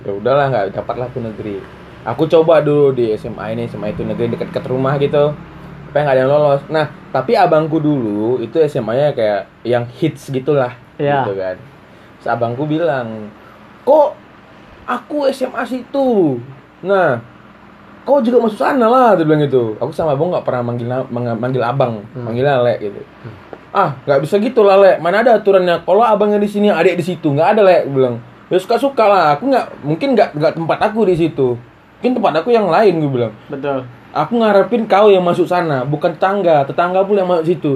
Ya 0.05 0.11
udahlah 0.13 0.49
nggak 0.49 0.77
dapat 0.77 0.95
lah 0.97 1.07
aku 1.09 1.21
negeri. 1.21 1.61
Aku 2.05 2.29
coba 2.29 2.61
dulu 2.61 2.93
di 2.93 3.13
SMA 3.17 3.57
ini, 3.57 3.65
SMA 3.65 3.93
itu 3.93 4.05
negeri 4.05 4.33
dekat-dekat 4.37 4.65
rumah 4.69 4.97
gitu. 5.01 5.33
Tapi 5.89 5.97
nggak 6.01 6.15
ada 6.17 6.23
yang 6.27 6.33
lolos. 6.33 6.63
Nah, 6.69 6.91
tapi 7.09 7.33
abangku 7.33 7.79
dulu 7.79 8.43
itu 8.43 8.59
SMA-nya 8.67 9.15
kayak 9.15 9.47
yang 9.65 9.87
hits 9.89 10.29
gitulah, 10.29 10.75
Iya. 10.99 11.23
gitu 11.25 11.33
kan. 11.39 11.57
Terus 12.21 12.29
abangku 12.29 12.67
bilang, 12.67 13.31
kok 13.87 14.13
aku 14.85 15.29
SMA 15.29 15.65
situ. 15.65 16.39
Nah, 16.85 17.21
kau 18.05 18.21
juga 18.21 18.45
masuk 18.45 18.61
sana 18.61 18.87
lah, 18.87 19.17
dia 19.17 19.25
bilang 19.25 19.45
gitu. 19.45 19.77
Aku 19.81 19.91
sama 19.91 20.13
abang 20.13 20.29
nggak 20.31 20.45
pernah 20.45 20.63
manggil 20.63 20.87
manggil 21.13 21.63
abang, 21.65 22.05
Hmm. 22.13 22.29
manggilnya 22.29 22.61
le 22.61 22.75
gitu. 22.81 23.01
Ah, 23.75 23.99
nggak 24.07 24.21
bisa 24.23 24.39
gitu 24.39 24.63
lah 24.63 24.79
le. 24.79 24.93
Mana 25.01 25.25
ada 25.25 25.41
aturannya? 25.41 25.83
Kalau 25.83 26.05
abangnya 26.05 26.39
di 26.39 26.47
sini, 26.47 26.71
adik 26.71 27.01
di 27.01 27.05
situ, 27.05 27.27
nggak 27.33 27.59
ada 27.59 27.63
le. 27.65 27.77
Dia 27.89 27.93
bilang. 27.93 28.17
Ya 28.53 28.61
suka 28.61 28.77
suka 28.77 29.05
lah. 29.09 29.25
Aku 29.35 29.49
nggak 29.49 29.83
mungkin 29.83 30.15
nggak 30.15 30.37
nggak 30.37 30.53
tempat 30.55 30.79
aku 30.93 31.09
di 31.09 31.17
situ. 31.17 31.57
Mungkin 31.99 32.21
tempat 32.21 32.33
aku 32.45 32.53
yang 32.53 32.69
lain 32.69 33.01
gue 33.01 33.11
bilang. 33.11 33.33
Betul. 33.49 33.89
Aku 34.15 34.39
ngarepin 34.39 34.87
kau 34.87 35.11
yang 35.11 35.25
masuk 35.25 35.49
sana, 35.49 35.83
bukan 35.83 36.15
tetangga. 36.15 36.63
Tetangga 36.69 37.03
pula 37.03 37.25
yang 37.25 37.31
masuk 37.35 37.47
situ. 37.51 37.73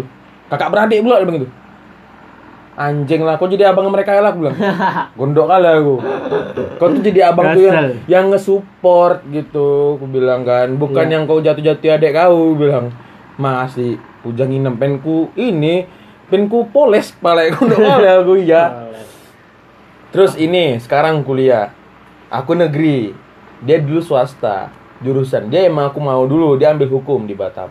Kakak 0.53 0.71
beradik 0.71 1.01
pula 1.03 1.19
dia 1.19 1.27
bilang 1.27 1.41
gitu. 1.43 1.51
Anjing 2.79 3.27
lah, 3.27 3.35
kau 3.35 3.51
jadi 3.51 3.75
abang 3.75 3.91
mereka 3.91 4.15
lah 4.15 4.31
aku 4.31 4.39
bilang. 4.41 4.55
Gondok 5.19 5.51
kali 5.51 5.67
aku. 5.67 5.95
Kau 6.79 6.89
tuh 6.89 7.03
jadi 7.03 7.21
abang 7.27 7.51
tuh 7.51 7.67
yang 7.67 7.79
yang 8.07 8.25
nge-support 8.31 9.27
gitu, 9.29 9.99
aku 9.99 10.07
bilang 10.07 10.47
kan. 10.47 10.71
Bukan 10.73 11.05
Iya. 11.05 11.19
yang 11.19 11.23
kau 11.27 11.43
jatuh-jatuh 11.43 11.91
adik 11.93 12.15
kau 12.15 12.31
aku 12.31 12.55
bilang. 12.57 12.95
Masih 13.35 13.99
pujang 14.23 14.51
inem 14.51 14.75
penku 14.75 15.35
ini 15.35 15.91
penku 16.27 16.67
poles 16.69 17.11
kepala 17.11 17.51
gondok 17.51 17.79
kali 17.79 18.07
aku 18.15 18.35
ya. 18.39 18.65
Terus 20.09 20.35
ini 20.35 20.79
sekarang 20.79 21.21
kuliah. 21.21 21.75
Aku 22.31 22.55
negeri. 22.55 23.11
Dia 23.59 23.83
dulu 23.83 23.99
swasta. 23.99 24.71
Jurusan 24.99 25.47
dia 25.47 25.67
emang 25.67 25.91
aku 25.91 25.99
mau 25.99 26.23
dulu 26.25 26.55
dia 26.55 26.71
ambil 26.71 26.87
hukum 26.89 27.23
di 27.23 27.35
Batam. 27.35 27.71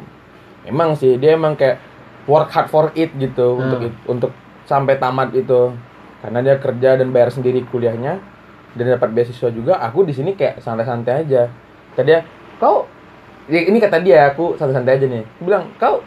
Emang 0.64 0.96
sih 0.96 1.16
dia 1.16 1.32
emang 1.32 1.56
kayak 1.56 1.80
work 2.24 2.52
hard 2.52 2.68
for 2.68 2.86
it 2.94 3.12
gitu 3.14 3.56
Hmm. 3.56 3.64
untuk 3.64 3.80
untuk 4.06 4.32
sampai 4.68 5.00
tamat 5.00 5.32
itu. 5.34 5.74
Karena 6.20 6.44
dia 6.44 6.56
kerja 6.60 7.00
dan 7.00 7.10
bayar 7.16 7.32
sendiri 7.32 7.64
kuliahnya 7.72 8.20
dan 8.76 8.86
dapat 8.94 9.10
beasiswa 9.16 9.50
juga. 9.50 9.80
Aku 9.80 10.04
di 10.04 10.12
sini 10.12 10.36
kayak 10.36 10.60
santai-santai 10.60 11.24
aja. 11.24 11.48
Tadi 11.96 12.12
dia, 12.12 12.22
kau 12.60 12.86
ya 13.48 13.64
ini 13.64 13.80
kata 13.80 14.04
dia 14.04 14.30
aku 14.36 14.60
santai-santai 14.60 15.00
aja 15.00 15.06
nih. 15.08 15.24
Aku 15.24 15.42
bilang, 15.48 15.72
"Kau 15.80 16.04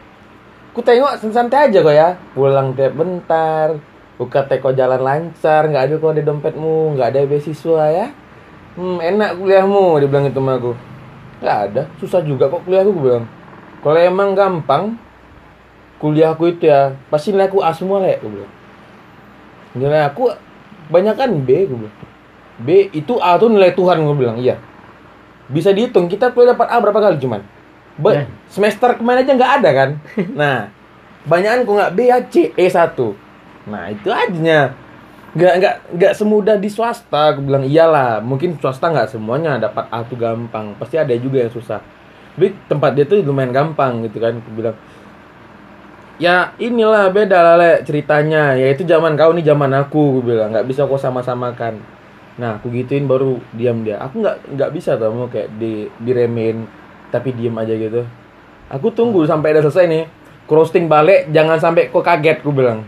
Ku 0.71 0.87
tengok 0.87 1.19
santai 1.35 1.67
aja 1.67 1.79
kok 1.83 1.95
ya. 1.95 2.15
Pulang 2.31 2.79
tiap 2.79 2.95
bentar. 2.95 3.75
Buka 4.15 4.47
teko 4.47 4.71
jalan 4.71 5.03
lancar. 5.03 5.67
nggak 5.67 5.83
ada 5.91 5.95
kok 5.99 6.13
ada 6.15 6.23
dompetmu. 6.23 6.95
nggak 6.95 7.09
ada 7.11 7.27
beasiswa 7.27 7.83
ya. 7.91 8.07
Hmm, 8.79 9.03
enak 9.03 9.35
kuliahmu. 9.35 9.99
Dia 9.99 10.07
bilang 10.07 10.31
itu 10.31 10.39
sama 10.39 10.53
aku. 10.63 10.73
Nggak 11.43 11.59
ada. 11.67 11.83
Susah 11.99 12.23
juga 12.23 12.47
kok 12.47 12.63
kuliahku. 12.63 12.91
Gue 12.95 13.03
bilang. 13.03 13.27
Kalau 13.83 13.99
emang 13.99 14.39
gampang. 14.39 14.95
Kuliahku 16.01 16.49
itu 16.49 16.67
ya. 16.67 16.97
Pasti 17.07 17.31
nilai 17.31 17.47
aku 17.47 17.61
A 17.61 17.71
semua 17.71 18.01
lek. 18.01 18.25
Gue 18.25 18.41
bilang. 18.41 18.53
Nilai 19.77 20.01
aku 20.09 20.33
banyak 20.89 21.15
kan 21.15 21.31
B. 21.45 21.69
Gue 21.69 21.79
bilang. 21.87 21.97
B 22.61 22.69
itu 22.91 23.21
A 23.21 23.37
tuh 23.37 23.53
nilai 23.53 23.71
Tuhan. 23.71 24.01
Gue 24.01 24.17
bilang. 24.17 24.41
Iya. 24.41 24.57
Bisa 25.47 25.71
dihitung. 25.71 26.09
Kita 26.09 26.33
kuliah 26.33 26.57
dapat 26.57 26.73
A 26.73 26.81
berapa 26.81 26.99
kali 26.99 27.21
cuman. 27.21 27.43
Be- 28.01 28.17
Ya. 28.17 28.25
semester 28.49 28.97
kemarin 28.97 29.29
aja 29.29 29.33
nggak 29.37 29.53
ada 29.61 29.71
kan 29.77 29.91
nah 30.41 30.73
banyakan 31.29 31.69
kok 31.69 31.75
nggak 31.77 31.93
B 31.93 31.99
ya 32.09 32.19
C 32.33 32.49
E 32.57 32.65
1 32.65 32.97
nah 33.69 33.93
itu 33.93 34.09
aja 34.09 34.73
nggak 35.37 35.55
nggak 35.61 35.75
nggak 36.01 36.13
semudah 36.17 36.57
di 36.57 36.73
swasta 36.73 37.37
aku 37.37 37.45
bilang 37.45 37.61
iyalah 37.61 38.25
mungkin 38.25 38.57
swasta 38.57 38.89
nggak 38.89 39.13
semuanya 39.13 39.61
dapat 39.61 39.85
A 39.93 40.01
tuh 40.09 40.17
gampang 40.17 40.73
pasti 40.81 40.97
ada 40.97 41.13
juga 41.13 41.45
yang 41.45 41.53
susah 41.53 41.85
tapi 42.39 42.57
tempat 42.73 42.97
dia 42.97 43.05
tuh 43.05 43.21
lumayan 43.21 43.53
gampang 43.53 44.01
gitu 44.09 44.17
kan 44.17 44.41
aku 44.41 44.49
bilang 44.49 44.77
ya 46.21 46.53
inilah 46.61 47.09
beda 47.09 47.41
lah 47.41 47.57
Le, 47.57 47.73
ceritanya. 47.83 48.55
Ya 48.55 48.69
itu 48.71 48.85
zaman 48.85 49.17
kau 49.17 49.33
nih 49.33 49.43
zaman 49.43 49.73
aku 49.73 50.21
gue 50.21 50.37
bilang. 50.37 50.53
Nggak 50.53 50.69
bisa 50.69 50.85
kau 50.85 51.01
sama-samakan. 51.01 51.81
Nah 52.37 52.61
aku 52.61 52.69
gituin 52.71 53.09
baru 53.09 53.41
diam 53.57 53.83
dia. 53.83 53.97
Aku 54.05 54.21
nggak 54.21 54.55
nggak 54.55 54.71
bisa 54.77 55.01
tau 55.01 55.17
mau 55.17 55.27
kayak 55.27 55.49
di 55.57 55.89
diremehin 56.05 56.69
tapi 57.09 57.33
diem 57.33 57.57
aja 57.57 57.73
gitu. 57.73 58.05
Aku 58.71 58.93
tunggu 58.93 59.25
sampai 59.25 59.57
udah 59.57 59.65
selesai 59.67 59.89
nih. 59.89 60.05
Crossing 60.45 60.87
balik 60.87 61.33
jangan 61.33 61.57
sampai 61.57 61.89
kau 61.89 62.05
kaget 62.05 62.45
aku 62.45 62.53
bilang. 62.53 62.85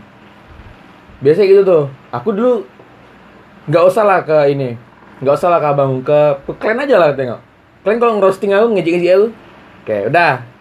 Biasa 1.19 1.43
gitu 1.43 1.65
tuh. 1.65 1.83
Aku 2.13 2.29
dulu 2.31 2.63
nggak 3.67 3.83
usah 3.89 4.05
lah 4.05 4.19
ke 4.21 4.53
ini. 4.53 4.77
Nggak 5.25 5.35
usah 5.41 5.49
lah 5.49 5.59
ke 5.59 5.67
abang 5.67 5.91
ke, 6.05 6.19
ke 6.45 6.67
aja 6.69 6.95
lah 7.01 7.17
tengok. 7.17 7.41
Kalian 7.83 7.99
kalau 7.99 8.13
ngerosting 8.21 8.53
aku 8.53 8.77
ngejek-ngejek 8.77 9.13
aku. 9.17 9.27
Oke 9.83 9.97
udah 10.07 10.52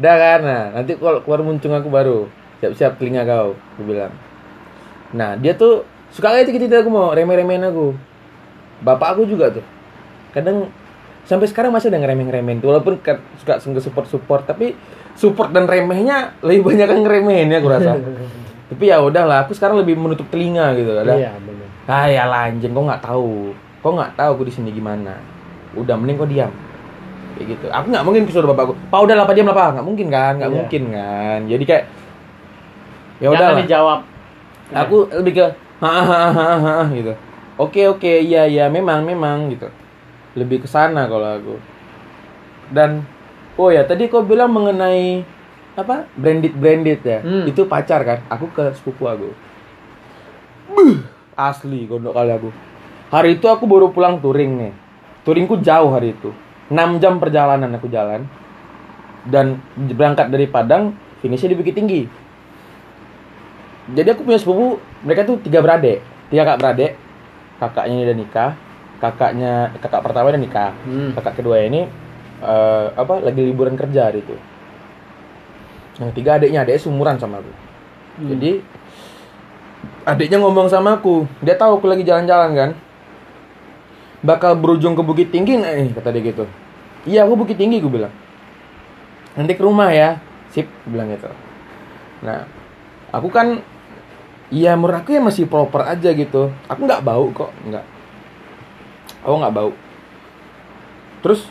udah 0.00 0.14
kan? 0.16 0.40
Nah 0.44 0.62
nanti 0.80 0.96
kalau 0.96 1.20
keluar 1.20 1.40
muncung 1.44 1.72
aku 1.74 1.88
baru. 1.92 2.18
Siap-siap 2.62 2.96
telinga 2.96 3.26
kau 3.26 3.58
aku 3.58 3.82
bilang. 3.82 4.14
Nah 5.12 5.34
dia 5.36 5.52
tuh 5.58 5.84
suka 6.14 6.32
kayak 6.32 6.48
gitu 6.48 6.70
aku 6.70 6.88
mau 6.88 7.12
remeh-remehin 7.12 7.68
aku. 7.68 7.92
Bapak 8.80 9.18
aku 9.18 9.28
juga 9.28 9.52
tuh. 9.52 9.64
Kadang 10.32 10.70
sampai 11.28 11.46
sekarang 11.50 11.74
masih 11.74 11.92
ada 11.92 12.00
ngeremeh-ngeremehin 12.00 12.62
tuh. 12.62 12.72
Walaupun 12.72 13.02
kan 13.02 13.20
suka 13.36 13.60
nge 13.60 13.82
support 13.82 14.06
support 14.08 14.42
tapi 14.48 14.78
support 15.18 15.52
dan 15.52 15.68
remehnya 15.68 16.32
lebih 16.40 16.72
banyak 16.72 16.88
yang 16.88 17.02
ngeremehin 17.04 17.52
ya 17.52 17.58
aku 17.60 17.68
rasa. 17.68 17.92
Tapi 18.72 18.88
ya 18.88 19.04
udahlah 19.04 19.44
aku 19.44 19.52
sekarang 19.52 19.84
lebih 19.84 20.00
menutup 20.00 20.32
telinga 20.32 20.72
gitu 20.72 20.96
ada. 20.96 21.12
Iya, 21.12 21.36
benar. 21.44 21.68
ah 21.92 22.08
ya 22.08 22.24
anjing. 22.24 22.72
Kok 22.72 22.84
nggak 22.88 23.04
tahu. 23.04 23.52
Kok 23.84 23.92
nggak 24.00 24.12
tahu 24.16 24.30
aku 24.32 24.44
di 24.48 24.52
sini 24.56 24.72
gimana. 24.72 25.12
Udah 25.76 25.92
mending 25.92 26.16
kau 26.16 26.24
diam 26.24 26.48
kayak 27.42 27.58
gitu. 27.58 27.66
Aku 27.74 27.90
nggak 27.90 28.04
mungkin 28.06 28.22
suruh 28.30 28.54
bapakku 28.54 28.78
pak 28.78 29.00
udah 29.02 29.14
lah 29.18 29.26
pak 29.26 29.34
diam 29.34 29.50
lah 29.50 29.56
pak. 29.58 29.68
Nggak 29.74 29.86
mungkin 29.90 30.06
kan 30.08 30.32
nggak 30.38 30.50
Iya. 30.50 30.56
mungkin 30.56 30.82
kan. 30.94 31.40
Jadi 31.50 31.64
kayak 31.66 31.84
ya 33.18 33.28
udah 33.34 33.46
lah 33.50 33.58
dijawab. 33.58 34.00
aku 34.72 34.96
lebih 35.20 35.32
ke 35.36 35.46
hahaha 35.82 36.86
gitu. 36.94 37.12
Oke 37.58 37.84
oke 37.84 38.12
iya 38.22 38.46
iya 38.46 38.70
memang 38.70 39.02
memang 39.02 39.50
gitu. 39.50 39.66
Lebih 40.38 40.62
ke 40.62 40.68
sana 40.70 41.10
kalau 41.10 41.26
aku. 41.26 41.54
Dan 42.70 43.02
oh 43.58 43.68
ya 43.68 43.82
tadi 43.84 44.06
kau 44.06 44.22
bilang 44.22 44.48
mengenai 44.54 45.26
apa 45.74 46.06
branded 46.14 46.54
branded 46.54 47.00
ya? 47.02 47.18
Hmm. 47.20 47.44
itu 47.44 47.66
pacar 47.66 48.06
kan? 48.06 48.22
Aku 48.30 48.46
ke 48.54 48.70
sepupu 48.72 49.04
aku. 49.10 49.34
Buh, 50.72 51.04
asli 51.34 51.84
gondok 51.84 52.14
kali 52.14 52.32
aku. 52.32 52.48
Hari 53.12 53.36
itu 53.36 53.44
aku 53.50 53.68
baru 53.68 53.92
pulang 53.92 54.16
touring 54.24 54.56
nih. 54.56 54.72
Touringku 55.22 55.60
jauh 55.60 55.92
hari 55.92 56.16
itu 56.16 56.32
6 56.70 57.02
jam 57.02 57.18
perjalanan 57.18 57.70
aku 57.74 57.88
jalan. 57.88 58.28
Dan 59.22 59.62
berangkat 59.74 60.30
dari 60.30 60.50
Padang 60.50 60.98
finishnya 61.22 61.54
di 61.54 61.58
Bukit 61.58 61.78
Tinggi. 61.78 62.02
Jadi 63.90 64.08
aku 64.14 64.22
punya 64.22 64.38
sepupu 64.38 64.78
mereka 65.02 65.26
tuh 65.26 65.38
tiga 65.42 65.62
beradik. 65.62 66.02
Tiga 66.30 66.42
kakak 66.46 66.58
beradik. 66.58 66.92
Kakaknya 67.58 67.94
udah 68.06 68.16
nikah. 68.18 68.50
Kakaknya 68.98 69.52
kakak 69.82 70.02
pertama 70.02 70.30
udah 70.30 70.42
nikah. 70.42 70.70
Hmm. 70.86 71.10
kakak 71.18 71.42
kedua 71.42 71.62
ini 71.62 71.86
eh, 72.42 72.86
apa 72.94 73.14
lagi 73.22 73.42
liburan 73.42 73.74
kerja 73.74 74.10
hari 74.10 74.22
itu. 74.22 74.34
Yang 75.98 76.10
tiga 76.18 76.38
adiknya 76.38 76.66
adiknya 76.66 76.82
seumuran 76.82 77.18
sama 77.18 77.42
aku. 77.42 77.52
Hmm. 78.12 78.28
jadi 78.36 78.50
adiknya 80.06 80.38
ngomong 80.42 80.66
sama 80.70 80.98
aku. 80.98 81.26
Dia 81.42 81.54
tahu 81.58 81.78
aku 81.82 81.86
lagi 81.90 82.02
jalan-jalan 82.06 82.50
kan 82.54 82.70
bakal 84.22 84.54
berujung 84.54 84.94
ke 84.94 85.02
Bukit 85.02 85.28
Tinggi 85.34 85.58
nggak 85.58 85.72
nih 85.74 85.90
kata 85.98 86.08
dia 86.14 86.22
gitu. 86.22 86.44
Iya 87.04 87.26
aku 87.26 87.34
Bukit 87.34 87.58
Tinggi 87.58 87.82
gue 87.82 87.90
bilang. 87.90 88.14
Nanti 89.34 89.52
ke 89.58 89.62
rumah 89.62 89.90
ya. 89.90 90.22
Sip 90.54 90.70
gue 90.70 90.90
bilang 90.94 91.10
gitu. 91.10 91.28
Nah 92.22 92.46
aku 93.10 93.28
kan 93.28 93.60
iya 94.54 94.78
menurut 94.78 95.02
aku 95.02 95.18
ya 95.18 95.20
masih 95.20 95.50
proper 95.50 95.82
aja 95.84 96.14
gitu. 96.14 96.54
Aku 96.70 96.86
nggak 96.86 97.02
bau 97.02 97.28
kok 97.34 97.50
nggak. 97.66 97.84
Aku 99.26 99.34
nggak 99.42 99.54
bau. 99.54 99.70
Terus 101.26 101.50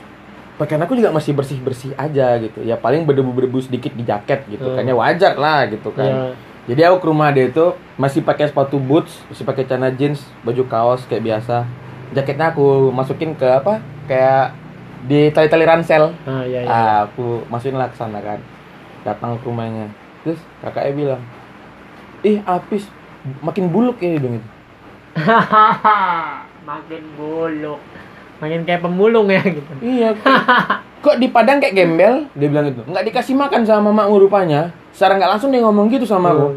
pakaian 0.56 0.84
aku 0.84 0.96
juga 0.96 1.12
masih 1.12 1.36
bersih 1.36 1.60
bersih 1.60 1.92
aja 2.00 2.40
gitu. 2.40 2.64
Ya 2.64 2.80
paling 2.80 3.04
berdebu 3.04 3.36
berdebu 3.36 3.60
sedikit 3.60 3.92
di 3.92 4.08
jaket 4.08 4.48
gitu. 4.48 4.64
Hmm. 4.64 4.80
kan 4.80 4.84
ya 4.88 4.96
wajar 4.96 5.36
lah 5.36 5.68
gitu 5.68 5.92
kan. 5.92 6.08
Iya. 6.08 6.50
jadi 6.62 6.94
aku 6.94 7.02
ke 7.02 7.08
rumah 7.10 7.34
dia 7.34 7.50
itu 7.50 7.74
masih 7.98 8.22
pakai 8.22 8.46
sepatu 8.46 8.78
boots 8.78 9.18
masih 9.34 9.42
pakai 9.42 9.66
celana 9.66 9.90
jeans 9.90 10.22
baju 10.46 10.62
kaos 10.70 11.02
kayak 11.10 11.26
biasa 11.26 11.66
jaketnya 12.12 12.52
aku 12.52 12.92
masukin 12.92 13.34
ke 13.34 13.48
apa 13.48 13.80
kayak 14.06 14.54
di 15.02 15.32
tali-tali 15.32 15.66
ransel 15.66 16.14
Ah, 16.24 16.44
iya, 16.44 16.62
iya. 16.62 16.70
ah 16.70 16.98
aku 17.06 17.44
masukin 17.48 17.76
lah 17.76 17.90
ke 17.90 17.96
sana 17.96 18.20
kan 18.20 18.38
datang 19.02 19.36
ke 19.36 19.46
rumahnya 19.46 19.90
terus 20.22 20.38
kakaknya 20.62 20.94
bilang 20.94 21.22
ih 22.22 22.38
apis 22.44 22.86
makin 23.42 23.68
buluk 23.68 23.98
ya 23.98 24.16
bilang 24.16 24.38
gitu 24.38 24.50
Makin 26.62 27.04
buluk. 27.18 27.80
Makin 28.40 28.62
kayak 28.64 28.82
pemulung 28.82 29.28
ya 29.28 29.42
gitu. 29.44 29.72
Iya. 29.82 30.14
Kok 31.02 31.18
di 31.18 31.28
Padang 31.28 31.58
kayak 31.58 31.74
gembel? 31.74 32.30
Dia 32.38 32.48
bilang 32.48 32.70
gitu. 32.70 32.82
Nggak 32.86 33.06
dikasih 33.10 33.36
makan 33.36 33.62
sama 33.66 33.90
mamamu 33.90 34.22
rupanya. 34.22 34.70
Secara 34.94 35.18
nggak 35.18 35.32
langsung 35.36 35.50
dia 35.50 35.62
ngomong 35.66 35.90
gitu 35.90 36.06
sama 36.06 36.32
aku. 36.32 36.48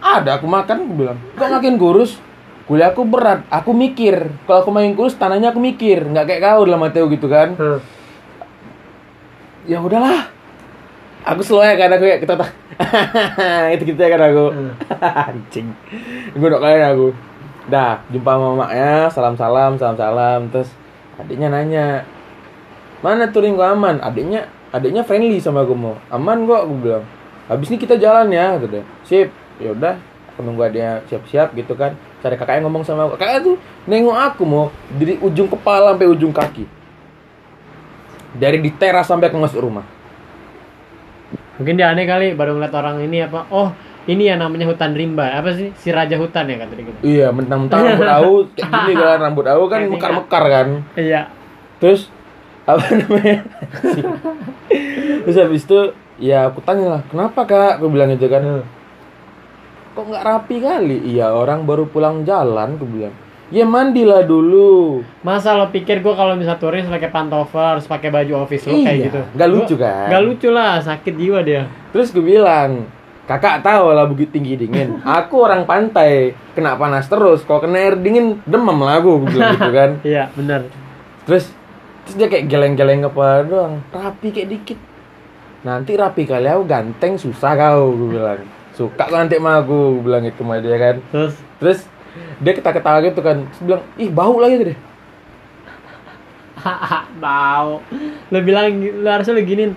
Ada 0.00 0.40
aku 0.40 0.46
makan, 0.48 0.76
aku 0.86 0.94
bilang. 0.96 1.18
Kok 1.36 1.50
makin 1.52 1.74
kurus? 1.76 2.16
Kuliahku 2.70 3.02
berat 3.02 3.42
aku 3.50 3.74
mikir. 3.74 4.30
Kalau 4.46 4.62
aku 4.62 4.70
main 4.70 4.94
kurus 4.94 5.18
tanahnya 5.18 5.50
aku 5.50 5.58
mikir. 5.58 6.06
Nggak 6.06 6.30
kayak 6.30 6.40
kau 6.46 6.62
dalam 6.62 6.86
aku 6.86 7.10
gitu 7.10 7.26
kan. 7.26 7.58
Hmm. 7.58 7.82
ya 9.66 9.82
udahlah. 9.82 10.30
Aku 11.26 11.42
slow 11.42 11.66
ya 11.66 11.74
kan 11.74 11.90
aku 11.90 12.06
kayak 12.06 12.22
kita 12.22 12.34
itu 13.74 13.82
gitu 13.90 13.98
ya 13.98 14.14
kan 14.14 14.22
aku. 14.30 14.46
Hmm. 14.54 14.72
anjing. 15.34 15.74
Gue 16.38 16.46
udah 16.46 16.62
kalian 16.62 16.94
aku. 16.94 17.08
Dah 17.66 17.98
jumpa 18.06 18.30
sama 18.38 18.48
maknya 18.54 19.10
salam 19.10 19.34
salam 19.34 19.74
salam 19.74 19.98
salam 19.98 20.40
terus 20.54 20.70
adiknya 21.18 21.50
nanya 21.50 22.06
mana 23.02 23.26
touring 23.34 23.58
gua 23.58 23.74
aman? 23.74 23.98
Adiknya 23.98 24.46
adiknya 24.70 25.02
friendly 25.02 25.42
sama 25.42 25.66
aku 25.66 25.74
mau. 25.74 25.98
Aman 26.06 26.46
gua 26.46 26.62
aku 26.62 26.78
bilang. 26.78 27.04
Habis 27.50 27.74
ini 27.74 27.82
kita 27.82 27.98
jalan 27.98 28.30
ya 28.30 28.54
gitu 28.62 28.78
deh 28.78 28.84
sip. 29.02 29.28
Yaudah 29.58 30.09
aku 30.40 30.42
nunggu 30.42 30.64
adiknya 30.64 31.04
siap 31.04 31.22
siap 31.28 31.48
gitu 31.52 31.76
kan 31.76 31.92
cari 32.18 32.34
kakaknya 32.34 32.64
ngomong 32.64 32.80
sama 32.80 33.04
aku 33.04 33.14
kakaknya 33.14 33.40
tuh 33.44 33.56
nengok 33.84 34.16
aku 34.16 34.42
mau 34.42 34.64
dari 34.90 35.20
ujung 35.20 35.46
kepala 35.46 35.92
sampai 35.92 36.08
ujung 36.08 36.32
kaki 36.32 36.64
dari 38.32 38.58
di 38.58 38.70
teras 38.72 39.04
sampai 39.04 39.28
aku 39.28 39.36
masuk 39.36 39.60
rumah 39.60 39.84
Mungkin 41.60 41.76
dia 41.76 41.92
aneh 41.92 42.08
kali 42.08 42.32
baru 42.32 42.56
ngeliat 42.56 42.72
orang 42.72 43.04
ini 43.04 43.20
apa? 43.20 43.44
Oh, 43.52 43.68
ini 44.08 44.32
ya 44.32 44.40
namanya 44.40 44.64
hutan 44.64 44.96
rimba. 44.96 45.28
Apa 45.28 45.52
sih? 45.52 45.68
Si 45.76 45.92
raja 45.92 46.16
hutan 46.16 46.48
ya 46.48 46.56
kata 46.56 46.72
dia 46.72 46.88
gitu. 46.88 46.98
iya 47.04 47.28
mentang-mentang 47.28 47.84
rambut 47.84 48.08
aku 48.16 48.32
kayak 48.56 48.70
gini 48.72 48.92
kan 48.96 49.18
rambut 49.20 49.44
aku 49.44 49.64
kan 49.68 49.80
Kayak 49.84 49.92
mekar 49.92 50.12
mekar 50.16 50.44
kan 50.48 50.66
Iya. 50.96 51.22
terus 51.76 52.08
apa 52.64 52.80
namanya 52.96 53.44
terus 55.28 55.36
habis 55.36 55.68
itu 55.68 55.78
ya 56.16 56.48
aku 56.48 56.64
tanya 56.64 56.96
lah 56.96 57.02
kenapa 57.08 57.44
kak 57.44 57.76
aku 57.76 57.92
bilang 57.92 58.08
gitu 58.08 58.24
kan 58.32 58.64
kok 59.90 60.04
nggak 60.04 60.22
rapi 60.22 60.56
kali? 60.58 60.96
Iya 61.08 61.30
orang 61.30 61.62
baru 61.62 61.84
pulang 61.84 62.22
jalan 62.22 62.74
aku 62.74 62.84
bilang. 62.84 63.14
Ya 63.50 63.66
mandilah 63.66 64.22
dulu. 64.22 65.02
Masa 65.20 65.52
lo 65.52 65.66
pikir 65.68 65.98
gua 65.98 66.14
kalau 66.14 66.34
bisa 66.34 66.54
harus 66.54 66.86
pakai 66.86 67.10
pantofel, 67.10 67.66
harus 67.74 67.84
pakai 67.84 68.08
baju 68.08 68.46
office 68.46 68.62
lo 68.64 68.78
kayak 68.78 68.86
Iya, 68.92 69.04
gitu? 69.04 69.20
nggak 69.34 69.48
lucu 69.48 69.74
Gua- 69.74 69.82
kan? 69.84 70.06
Nggak 70.06 70.22
lucu 70.22 70.48
lah, 70.48 70.72
sakit 70.78 71.14
jiwa 71.14 71.38
dia. 71.42 71.62
terus 71.90 72.08
gue 72.08 72.22
bilang 72.22 72.86
kakak 73.26 73.58
tahu 73.60 73.90
lah 73.90 74.06
bukit 74.06 74.30
tinggi 74.30 74.54
dingin. 74.54 75.02
Aku 75.18 75.42
orang 75.42 75.66
pantai 75.66 76.30
kena 76.52 76.74
panas 76.74 77.06
terus. 77.06 77.42
Kalau 77.42 77.58
kena 77.58 77.78
air 77.80 77.94
dingin 77.94 78.38
demam 78.44 78.78
lah 78.78 78.98
gue 78.98 79.18
bilang 79.26 79.50
gitu 79.52 79.70
kan. 79.72 79.90
Iya, 80.06 80.30
benar. 80.30 80.70
terus 81.26 81.50
terus 82.00 82.14
dia 82.16 82.26
kayak 82.26 82.46
geleng-geleng 82.46 83.02
kepala 83.04 83.42
doang. 83.42 83.74
Rapi 83.90 84.30
kayak 84.30 84.48
dikit. 84.48 84.78
Nanti 85.60 85.92
rapi 85.92 86.22
kali 86.22 86.46
aku 86.46 86.62
ganteng 86.64 87.18
susah 87.18 87.52
kau 87.52 87.90
gue 87.92 88.14
bilang 88.14 88.40
suka 88.74 89.06
kau 89.06 89.16
nanti 89.18 89.36
sama 89.36 89.60
aku 89.60 90.00
bilang 90.02 90.22
gitu 90.26 90.42
sama 90.46 90.62
dia 90.62 90.76
kan 90.78 90.96
Terus 91.10 91.34
terus 91.58 91.78
dia 92.42 92.52
ketawa-ketawa 92.56 92.98
gitu 93.06 93.20
kan 93.22 93.46
terus 93.50 93.60
bilang 93.66 93.82
ih 93.98 94.10
bau 94.10 94.36
lagi 94.38 94.74
deh 94.74 94.78
bau. 97.24 97.80
Lo 98.28 98.38
bilang 98.44 98.68
lo 99.00 99.08
harusnya 99.08 99.32
lo 99.32 99.40
giniin. 99.40 99.72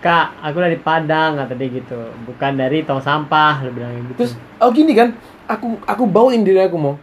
Kak, 0.00 0.38
aku 0.40 0.56
dari 0.64 0.80
Padang 0.80 1.40
kata 1.40 1.52
dia 1.52 1.68
gitu. 1.68 1.98
Bukan 2.24 2.56
dari 2.56 2.84
tong 2.88 3.04
sampah, 3.04 3.64
lo 3.64 3.68
bilang 3.68 3.92
gitu. 4.00 4.12
terus 4.16 4.32
oh 4.60 4.72
gini 4.72 4.96
kan 4.96 5.12
aku 5.46 5.78
aku 5.86 6.04
bauin 6.06 6.42
diri 6.42 6.60
aku 6.62 6.76
mau 6.76 6.94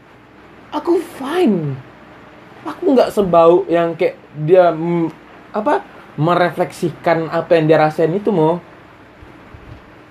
aku 0.69 0.99
fine 1.19 1.77
aku 2.63 2.83
nggak 2.95 3.11
sebau 3.11 3.63
yang 3.71 3.95
kayak 3.95 4.19
dia 4.43 4.71
mm, 4.71 5.11
apa 5.55 5.83
merefleksikan 6.19 7.31
apa 7.31 7.57
yang 7.57 7.65
dia 7.67 7.79
rasain 7.79 8.11
itu 8.13 8.29
mau 8.29 8.59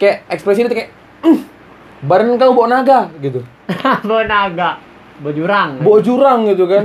kayak 0.00 0.26
ekspresi 0.32 0.66
itu 0.66 0.74
kayak 0.74 0.90
"Mm, 1.22 1.38
badan 2.02 2.34
kau 2.34 2.52
bau 2.52 2.66
naga 2.66 3.08
gitu 3.18 3.40
Bawa 4.08 4.22
naga, 4.24 4.70
bawa 5.18 5.32
jurang. 5.32 5.70
bau 5.80 5.98
jurang 5.98 6.46
gitu 6.46 6.66
kan 6.66 6.84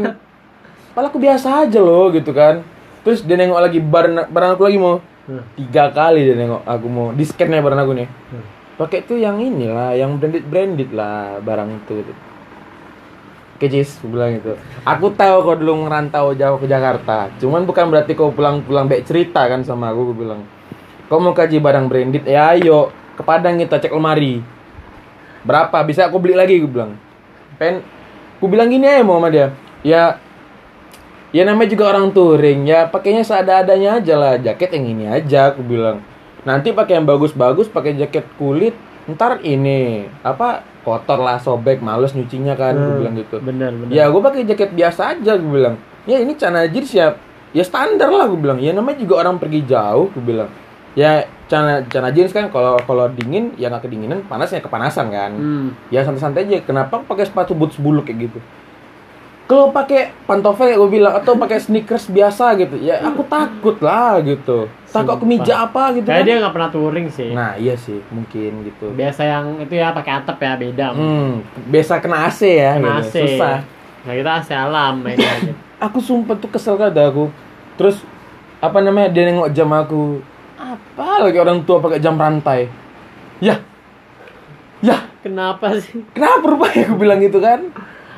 Padahal 0.93 1.09
aku 1.09 1.19
biasa 1.19 1.65
aja 1.65 1.77
loh 1.77 2.09
gitu 2.09 2.31
kan 2.31 2.61
terus 3.01 3.21
dia 3.21 3.35
nengok 3.35 3.59
lagi 3.59 3.79
badan 3.79 4.25
badan 4.27 4.53
aku 4.53 4.63
lagi 4.63 4.77
mau 4.77 4.97
Hmm. 5.27 5.43
tiga 5.53 5.91
kali 5.91 6.23
dia 6.23 6.39
nengok 6.39 6.63
aku 6.63 6.87
mau 6.87 7.11
di 7.11 7.19
scan 7.21 7.51
ya 7.51 7.59
barang 7.59 7.75
aku 7.77 7.91
nih 7.93 8.07
Hmm. 8.07 8.43
pakai 8.77 9.03
tuh 9.03 9.19
yang 9.19 9.35
inilah 9.35 9.91
yang 9.91 10.15
branded 10.15 10.47
branded 10.47 10.89
lah 10.89 11.43
barang 11.43 11.83
itu 11.83 12.15
Oke 13.57 13.67
Cis, 13.67 13.97
aku 13.97 14.13
bilang 14.13 14.37
gitu. 14.37 14.53
Aku 14.85 15.09
tahu 15.11 15.35
kau 15.41 15.57
dulu 15.57 15.83
ngerantau 15.83 16.29
jauh 16.31 16.55
ke 16.55 16.69
Jakarta. 16.69 17.25
Cuman 17.41 17.65
bukan 17.65 17.89
berarti 17.89 18.13
kau 18.13 18.29
pulang-pulang 18.29 18.85
baik 18.85 19.03
cerita 19.03 19.49
kan 19.49 19.65
sama 19.65 19.89
aku, 19.89 20.07
aku 20.07 20.15
bilang. 20.15 20.45
Kau 21.09 21.17
mau 21.17 21.33
kaji 21.33 21.57
barang 21.57 21.89
branded, 21.89 22.21
ya 22.23 22.53
ayo 22.53 22.93
ke 23.17 23.21
Padang 23.21 23.57
kita 23.57 23.81
cek 23.81 23.89
lemari. 23.89 24.39
Berapa? 25.41 25.81
Bisa 25.81 26.05
aku 26.05 26.21
beli 26.21 26.37
lagi, 26.37 26.61
aku 26.61 26.69
bilang. 26.69 26.93
Pen, 27.57 27.81
aku 28.37 28.45
bilang 28.45 28.69
gini 28.69 28.85
aja 28.85 29.01
mau 29.01 29.17
sama 29.17 29.27
dia. 29.27 29.49
Ya, 29.81 30.21
ya 31.31 31.43
namanya 31.43 31.69
juga 31.69 31.91
orang 31.91 32.09
touring 32.09 32.65
ya 32.65 32.87
pakainya 32.87 33.21
seada-adanya 33.21 33.99
aja 33.99 34.15
lah 34.15 34.33
jaket 34.37 34.69
yang 34.73 34.85
ini 34.87 35.05
aja 35.05 35.51
aku 35.51 35.59
bilang 35.61 35.99
nanti 36.41 36.71
pakai 36.71 36.97
yang 36.97 37.05
bagus-bagus 37.05 37.67
pakai 37.67 37.93
jaket 37.93 38.23
kulit 38.35 38.71
ntar 39.05 39.39
ini 39.41 40.07
apa 40.23 40.63
kotor 40.81 41.19
lah 41.19 41.35
sobek 41.37 41.79
males 41.79 42.11
nyucinya 42.11 42.55
kan 42.55 42.73
aku 42.73 42.79
Hmm, 42.81 42.97
bilang 42.97 43.15
gitu 43.17 43.35
Bener, 43.39 43.71
bener. 43.71 43.91
ya 43.91 44.07
gue 44.07 44.21
pakai 44.23 44.41
jaket 44.45 44.71
biasa 44.71 45.01
aja 45.13 45.31
gue 45.35 45.51
bilang 45.51 45.75
ya 46.03 46.17
ini 46.17 46.31
celana 46.33 46.63
jeans 46.65 46.91
ya 46.91 47.15
ya 47.51 47.63
standar 47.63 48.07
lah 48.07 48.25
gue 48.25 48.39
bilang 48.39 48.57
ya 48.57 48.71
namanya 48.71 48.97
juga 48.97 49.19
orang 49.21 49.35
pergi 49.35 49.67
jauh 49.67 50.07
gue 50.09 50.23
bilang 50.23 50.49
ya 50.95 51.27
celana 51.47 51.79
celana 51.85 52.11
jeans 52.11 52.29
kan 52.29 52.47
kalau 52.47 52.75
kalau 52.79 53.07
dingin 53.09 53.55
ya 53.55 53.67
nggak 53.67 53.83
kedinginan 53.83 54.19
panas 54.23 54.49
ya 54.49 54.59
kepanasan 54.59 55.07
kan 55.09 55.31
Hmm. 55.31 55.67
ya 55.87 56.01
santai-santai 56.01 56.43
aja 56.43 56.59
kenapa 56.61 56.99
pakai 56.99 57.23
sepatu 57.23 57.51
boots 57.51 57.75
bulu 57.75 58.01
kayak 58.01 58.27
gitu 58.27 58.39
kalau 59.45 59.71
pakai 59.71 60.11
pantofel 60.27 60.67
gue 60.69 60.89
bilang 60.91 61.15
atau 61.15 61.33
pakai 61.33 61.55
sneakers 61.57 62.07
biasa 62.07 62.51
gitu 62.57 62.75
ya 62.77 62.99
aku 63.01 63.23
takut 63.23 63.79
lah 63.79 64.19
gitu 64.19 64.67
takut 64.85 65.07
Sumpah. 65.07 65.17
kemeja 65.17 65.53
apa 65.63 65.83
gitu 65.93 66.03
Kayak 66.05 66.19
kan 66.19 66.27
dia 66.27 66.35
nggak 66.37 66.53
pernah 66.53 66.69
touring 66.69 67.07
sih. 67.07 67.31
nah 67.31 67.55
iya 67.55 67.73
sih 67.73 68.03
mungkin 68.09 68.67
gitu 68.67 68.91
Biasa 68.91 69.21
yang 69.23 69.55
itu 69.57 69.71
ya 69.73 69.91
pakai 69.91 70.13
atap 70.17 70.35
ya 70.37 70.53
beda. 70.53 70.87
hmm, 70.91 71.31
biasa 71.65 71.93
kena 71.97 72.27
AC 72.27 72.39
ya 72.45 72.75
Kena 72.75 72.99
gitu. 72.99 73.07
AC. 73.07 73.15
susah 73.15 73.57
Nah 74.03 74.13
kita 74.13 74.31
AC 74.35 74.49
alam 74.51 74.95
aja. 75.05 75.31
aku 75.85 75.97
sumpah 75.97 76.35
tuh 76.35 76.49
kesel 76.49 76.75
kada 76.75 77.07
aku 77.07 77.31
terus 77.75 78.03
apa 78.57 78.81
namanya 78.81 79.07
dia 79.07 79.23
nengok 79.23 79.47
jam 79.49 79.69
aku 79.69 80.19
apa 80.57 81.21
lagi 81.21 81.37
orang 81.37 81.61
tua 81.63 81.77
pakai 81.77 81.97
jam 81.97 82.15
rantai 82.15 82.65
ya 83.39 83.61
ya 84.79 85.05
Kenapa 85.17 85.75
sih? 85.75 86.05
kenapa 86.11 86.45
rupanya 86.47 86.87
aku 86.87 86.95
bilang 86.95 87.19
gitu 87.19 87.37
kan 87.37 87.67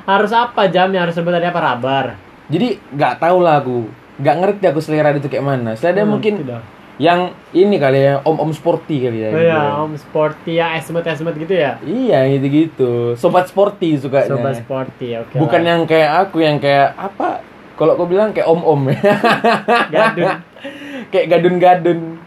Harus 0.02 0.30
apa 0.32 0.66
jamnya? 0.68 1.04
Harus 1.04 1.14
sebut 1.14 1.30
tadi 1.30 1.46
apa 1.46 1.58
rabar? 1.58 2.06
jadi 2.46 2.82
nggak 2.88 3.14
tahu 3.20 3.38
lah 3.40 3.60
aku 3.60 3.86
nggak 4.18 4.36
ngerti 4.38 4.64
aku 4.66 4.80
selera 4.80 5.12
itu 5.12 5.26
kayak 5.26 5.42
mana 5.42 5.72
selera 5.74 6.02
Hmm, 6.02 6.12
mungkin 6.12 6.34
tidak. 6.40 6.62
yang 6.98 7.20
ini 7.50 7.76
kali 7.76 8.04
ya 8.04 8.20
om 8.20 8.36
om 8.38 8.52
sporty 8.52 9.00
kali 9.00 9.18
ya 9.18 9.28
Oh 9.28 9.34
gitu. 9.34 9.46
iya, 9.46 9.62
om 9.78 9.94
sporty 9.96 10.52
ya, 10.54 10.76
esmet 10.76 11.06
esmet 11.06 11.36
gitu 11.38 11.54
ya. 11.54 11.80
iya 11.80 12.28
gitu 12.28 12.46
gitu 12.48 12.92
sobat 13.16 13.48
sporty 13.48 13.96
sukanya 13.96 14.28
Sobat 14.30 14.60
sporty, 14.60 15.16
oke. 15.16 15.36
bukan 15.36 15.62
lah. 15.62 15.68
yang 15.70 15.82
kayak 15.86 16.12
aku 16.20 16.38
yang 16.40 16.58
kayak 16.58 16.92
apa 16.94 17.40
kalau 17.74 17.96
aku 17.96 18.04
bilang 18.06 18.30
kayak 18.30 18.46
om 18.46 18.60
om 18.60 18.82
gadun. 19.88 20.28
kayak 21.12 21.26
gadun-gadun 21.30 22.19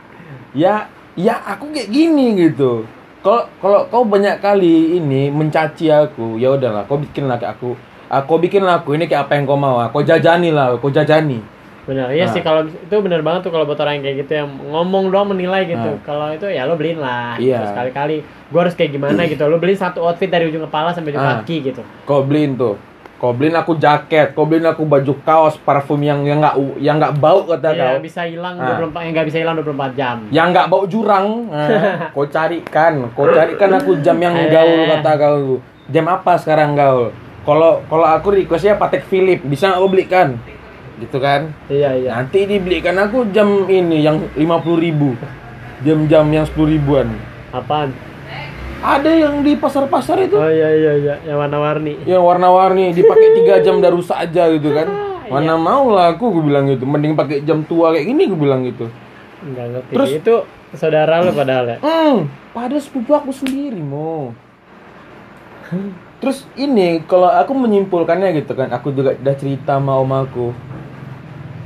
ya 0.53 0.87
ya 1.15 1.35
aku 1.47 1.69
kayak 1.71 1.89
gini 1.89 2.37
gitu 2.39 2.85
kalau 3.21 3.47
kalau 3.59 3.81
kau 3.87 4.05
banyak 4.05 4.39
kali 4.39 4.97
ini 4.97 5.29
mencaci 5.29 5.89
aku 5.89 6.37
ya 6.37 6.53
udahlah 6.53 6.85
kau 6.85 6.97
bikin 6.97 7.25
lah 7.25 7.37
kayak 7.37 7.57
aku 7.57 7.77
aku 8.07 8.33
bikin 8.39 8.63
lah 8.63 8.81
aku 8.81 8.93
ini 8.93 9.07
kayak 9.07 9.27
apa 9.27 9.37
yang 9.37 9.45
kau 9.45 9.57
mau 9.57 9.81
kau 9.89 10.03
jajani 10.03 10.51
lah 10.51 10.77
kau 10.77 10.89
jajani 10.89 11.41
Benar, 11.83 12.15
iya 12.15 12.31
Nah. 12.31 12.31
sih 12.31 12.39
kalau 12.41 12.63
itu 12.63 12.95
benar 13.03 13.27
banget 13.27 13.43
tuh 13.43 13.51
kalau 13.51 13.67
buat 13.67 13.75
orang 13.75 13.99
yang 13.99 14.05
kayak 14.07 14.17
gitu 14.23 14.33
yang 14.39 14.47
ngomong 14.71 15.11
doang 15.11 15.35
menilai 15.35 15.67
gitu. 15.67 15.83
Nah. 15.91 15.99
Kalau 16.07 16.31
itu 16.31 16.47
ya 16.47 16.63
lo 16.63 16.79
beliin 16.79 17.03
lah. 17.03 17.35
Iya. 17.35 17.59
Terus 17.59 17.75
kali-kali 17.75 18.17
gua 18.55 18.61
harus 18.63 18.79
kayak 18.79 18.95
gimana 18.95 19.27
gitu. 19.27 19.43
Lo 19.51 19.59
beliin 19.59 19.75
satu 19.75 19.99
outfit 19.99 20.31
dari 20.31 20.47
ujung 20.47 20.63
kepala 20.63 20.95
sampai 20.95 21.11
ujung 21.11 21.27
Ah. 21.27 21.43
kaki 21.43 21.75
gitu. 21.75 21.83
kau 22.07 22.23
beliin 22.23 22.55
tuh 22.55 22.79
kau 23.23 23.31
beliin 23.31 23.55
aku 23.55 23.79
jaket 23.79 24.35
kau 24.35 24.43
beliin 24.43 24.67
aku 24.67 24.83
baju 24.83 25.15
kaos 25.23 25.55
parfum 25.57 26.03
yang 26.03 26.27
yang 26.27 26.43
nggak 26.43 26.55
yang 26.77 26.99
nggak 26.99 27.15
bau 27.17 27.47
kata 27.47 27.71
Iya, 27.71 27.83
kau 27.87 28.03
bisa 28.03 28.23
hilang 28.27 28.59
Ah. 28.59 28.83
24 28.83 28.99
yang 29.01 29.13
nggak 29.15 29.27
bisa 29.31 29.39
hilang 29.39 29.55
24 29.57 29.91
jam. 29.95 30.17
yang 30.29 30.47
nggak 30.51 30.67
bau 30.67 30.83
jurang 30.85 31.27
nah, 31.47 31.71
kau 32.15 32.27
carikan 32.27 32.93
kau 33.15 33.31
carikan 33.31 33.71
aku 33.73 34.03
jam 34.03 34.19
yang 34.19 34.35
Eh. 34.35 34.51
gaul 34.51 34.91
kata 34.91 35.11
kau 35.17 35.39
jam 35.87 36.07
apa 36.07 36.35
sekarang 36.35 36.75
gaul 36.75 37.15
kalau 37.43 37.79
kalau 37.87 38.03
aku 38.05 38.35
requestnya 38.35 38.75
Patek 38.75 39.07
Philip 39.07 39.39
bisa 39.41 39.71
nggak 39.71 39.79
kau 39.79 39.89
belikan 39.89 40.29
gitu 40.99 41.19
kan 41.19 41.55
Iya, 41.67 41.95
iya. 41.97 42.11
nanti 42.13 42.43
dibelikan 42.43 42.95
aku 42.97 43.31
jam 43.31 43.47
ini 43.65 44.03
yang 44.03 44.19
50.000 44.35 44.43
ribu 44.77 45.15
jam-jam 45.81 46.27
yang 46.27 46.43
10 46.45 46.59
ribuan 46.69 47.07
Apaan? 47.51 47.95
Ada 48.83 49.09
yang 49.09 49.41
di 49.41 49.55
pasar-pasar 49.55 50.27
itu 50.27 50.35
Oh 50.35 50.45
iya 50.45 50.69
iya 50.69 50.93
iya, 50.97 51.15
yang 51.25 51.39
warna-warni. 51.39 52.03
yang 52.03 52.21
warna-warni 52.21 52.91
dipakai 52.91 53.29
tiga 53.35 53.55
jam 53.61 53.79
udah 53.79 53.91
rusak 53.91 54.19
aja 54.19 54.51
gitu 54.51 54.71
kan 54.71 54.89
Iya. 55.23 55.31
mana 55.31 55.55
mau 55.55 55.87
lah 55.89 56.13
aku 56.13 56.29
gue 56.29 56.45
bilang 56.45 56.67
gitu 56.67 56.83
mending 56.83 57.15
pakai 57.15 57.41
jam 57.41 57.63
tua 57.63 57.95
kayak 57.95 58.05
gini 58.05 58.27
gue 58.27 58.37
bilang 58.37 58.63
gitu 58.63 58.91
Enggak 59.41 59.67
ngerti. 59.73 59.93
Terus? 59.93 60.09
itu 60.13 60.35
saudara 60.73 61.19
lo 61.19 61.31
padahal 61.33 61.67
ya. 61.67 61.79
hmm 61.79 62.17
pada 62.51 62.77
sepupu 62.77 63.11
aku 63.13 63.31
sendiri 63.31 63.79
mo 63.79 64.35
Terus 66.21 66.45
ini 66.53 67.01
kalau 67.03 67.27
aku 67.27 67.51
menyimpulkannya 67.51 68.31
gitu 68.37 68.53
kan, 68.53 68.69
aku 68.69 68.93
juga 68.93 69.17
udah 69.17 69.35
cerita 69.35 69.75
sama 69.75 69.97
om 69.97 70.13
aku. 70.13 70.53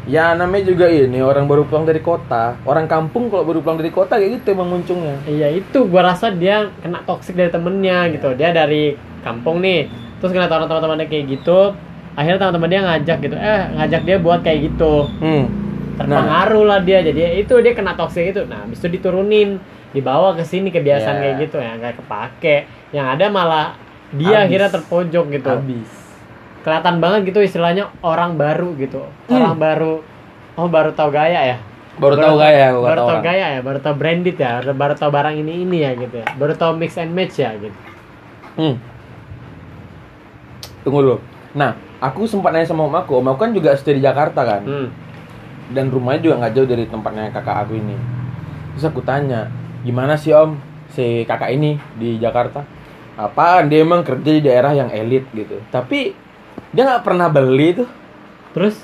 Ya 0.06 0.38
namanya 0.38 0.70
juga 0.70 0.86
ini 0.86 1.18
orang 1.18 1.50
baru 1.50 1.66
pulang 1.66 1.82
dari 1.82 1.98
kota. 1.98 2.54
Orang 2.62 2.86
kampung 2.86 3.26
kalau 3.26 3.42
baru 3.42 3.58
pulang 3.58 3.82
dari 3.82 3.90
kota 3.90 4.14
kayak 4.14 4.38
gitu 4.42 4.54
emang 4.54 4.70
muncungnya. 4.70 5.18
Iya 5.26 5.50
itu 5.50 5.82
gua 5.90 6.14
rasa 6.14 6.30
dia 6.30 6.70
kena 6.78 7.02
toksik 7.02 7.34
dari 7.34 7.50
temennya 7.50 8.14
gitu. 8.14 8.30
Dia 8.38 8.54
dari 8.54 8.94
kampung 9.26 9.58
nih, 9.58 9.90
terus 10.22 10.30
kena 10.30 10.46
orang 10.46 10.70
teman-temannya 10.70 11.10
kayak 11.10 11.26
gitu. 11.26 11.74
Akhirnya 12.14 12.38
teman-teman 12.38 12.68
dia 12.70 12.80
ngajak 12.86 13.18
gitu, 13.18 13.34
eh 13.36 13.62
ngajak 13.76 14.02
dia 14.06 14.16
buat 14.22 14.40
kayak 14.46 14.58
gitu. 14.72 15.10
Hmm. 15.18 15.44
Terpengaruh 15.98 16.64
lah 16.64 16.80
dia, 16.86 17.02
jadi 17.02 17.42
itu 17.42 17.58
dia 17.58 17.74
kena 17.74 17.98
toksik 17.98 18.30
itu. 18.30 18.46
Nah, 18.46 18.62
habis 18.62 18.78
itu 18.78 18.88
diturunin, 19.00 19.58
dibawa 19.90 20.36
ke 20.38 20.44
sini 20.46 20.70
kebiasaan 20.70 21.18
Ya. 21.18 21.20
kayak 21.24 21.34
gitu 21.48 21.56
ya, 21.58 21.72
nggak 21.76 21.94
kepake. 21.98 22.56
Yang 22.94 23.06
ada 23.18 23.26
malah 23.32 23.66
dia 24.14 24.38
Habis. 24.38 24.44
akhirnya 24.46 24.70
terpojok 24.70 25.24
gitu. 25.34 25.50
Habis. 25.50 26.05
Kelihatan 26.66 26.98
banget 26.98 27.30
gitu 27.30 27.38
istilahnya 27.38 27.94
orang 28.02 28.34
baru 28.34 28.74
gitu. 28.74 29.06
Hmm. 29.30 29.38
Orang 29.38 29.54
baru, 29.56 30.02
oh 30.58 30.66
baru 30.66 30.90
tahu 30.90 31.14
gaya 31.14 31.54
ya. 31.54 31.58
Baru 31.96 32.12
tahu 32.12 32.36
gaya 32.36 32.76
baru 32.76 32.84
kata 32.84 33.08
tahu 33.08 33.18
gaya 33.24 33.46
ya 33.56 33.60
baru 33.64 33.78
tahu 33.80 33.94
branded 33.96 34.36
ya 34.36 34.60
baru- 34.60 34.76
baru 34.76 34.94
tahu 34.98 35.10
barang 35.16 35.32
ini 35.40 35.64
ini 35.64 35.80
ya 35.80 35.96
gitu 35.96 36.20
ya 36.20 36.28
baru 36.36 36.52
tahu 36.52 36.76
mix 36.76 36.92
and 37.00 37.16
match 37.16 37.40
ya 37.40 37.56
gitu 37.56 37.72
Hmm. 38.56 38.76
Tunggu 40.84 40.98
dulu. 41.00 41.16
Nah, 41.52 41.72
aku 41.98 42.24
sempat 42.24 42.52
nanya 42.52 42.64
sama 42.64 42.84
om 42.84 42.92
aku. 42.92 43.16
Om 43.16 43.32
aku 43.32 43.38
kan 43.38 43.52
juga 43.52 43.72
stay 43.76 43.96
di 43.96 44.02
Jakarta 44.04 44.44
kan. 44.44 44.62
hmm. 44.64 44.88
Dan 45.72 45.90
rumahnya 45.90 46.20
juga 46.20 46.34
nggak 46.44 46.52
jauh 46.52 46.68
dari 46.68 46.84
tempatnya 46.86 47.32
kakak 47.32 47.56
aku 47.64 47.74
ini. 47.74 47.96
Terus 48.72 48.84
aku 48.86 49.00
tanya, 49.02 49.50
gimana 49.82 50.14
sih 50.14 50.30
om 50.30 50.56
si 50.88 51.24
kakak 51.24 51.50
ini 51.50 51.74
di 51.96 52.16
Jakarta? 52.16 52.62
Apaan 53.16 53.66
dia 53.66 53.82
emang 53.82 54.04
kerja 54.04 54.30
di 54.30 54.40
daerah 54.40 54.72
yang 54.72 54.92
elit 54.92 55.26
gitu. 55.32 55.58
Tapi 55.68 56.12
dia 56.72 56.82
nggak 56.86 57.04
pernah 57.04 57.28
beli 57.30 57.82
tuh. 57.82 57.88
terus 58.56 58.80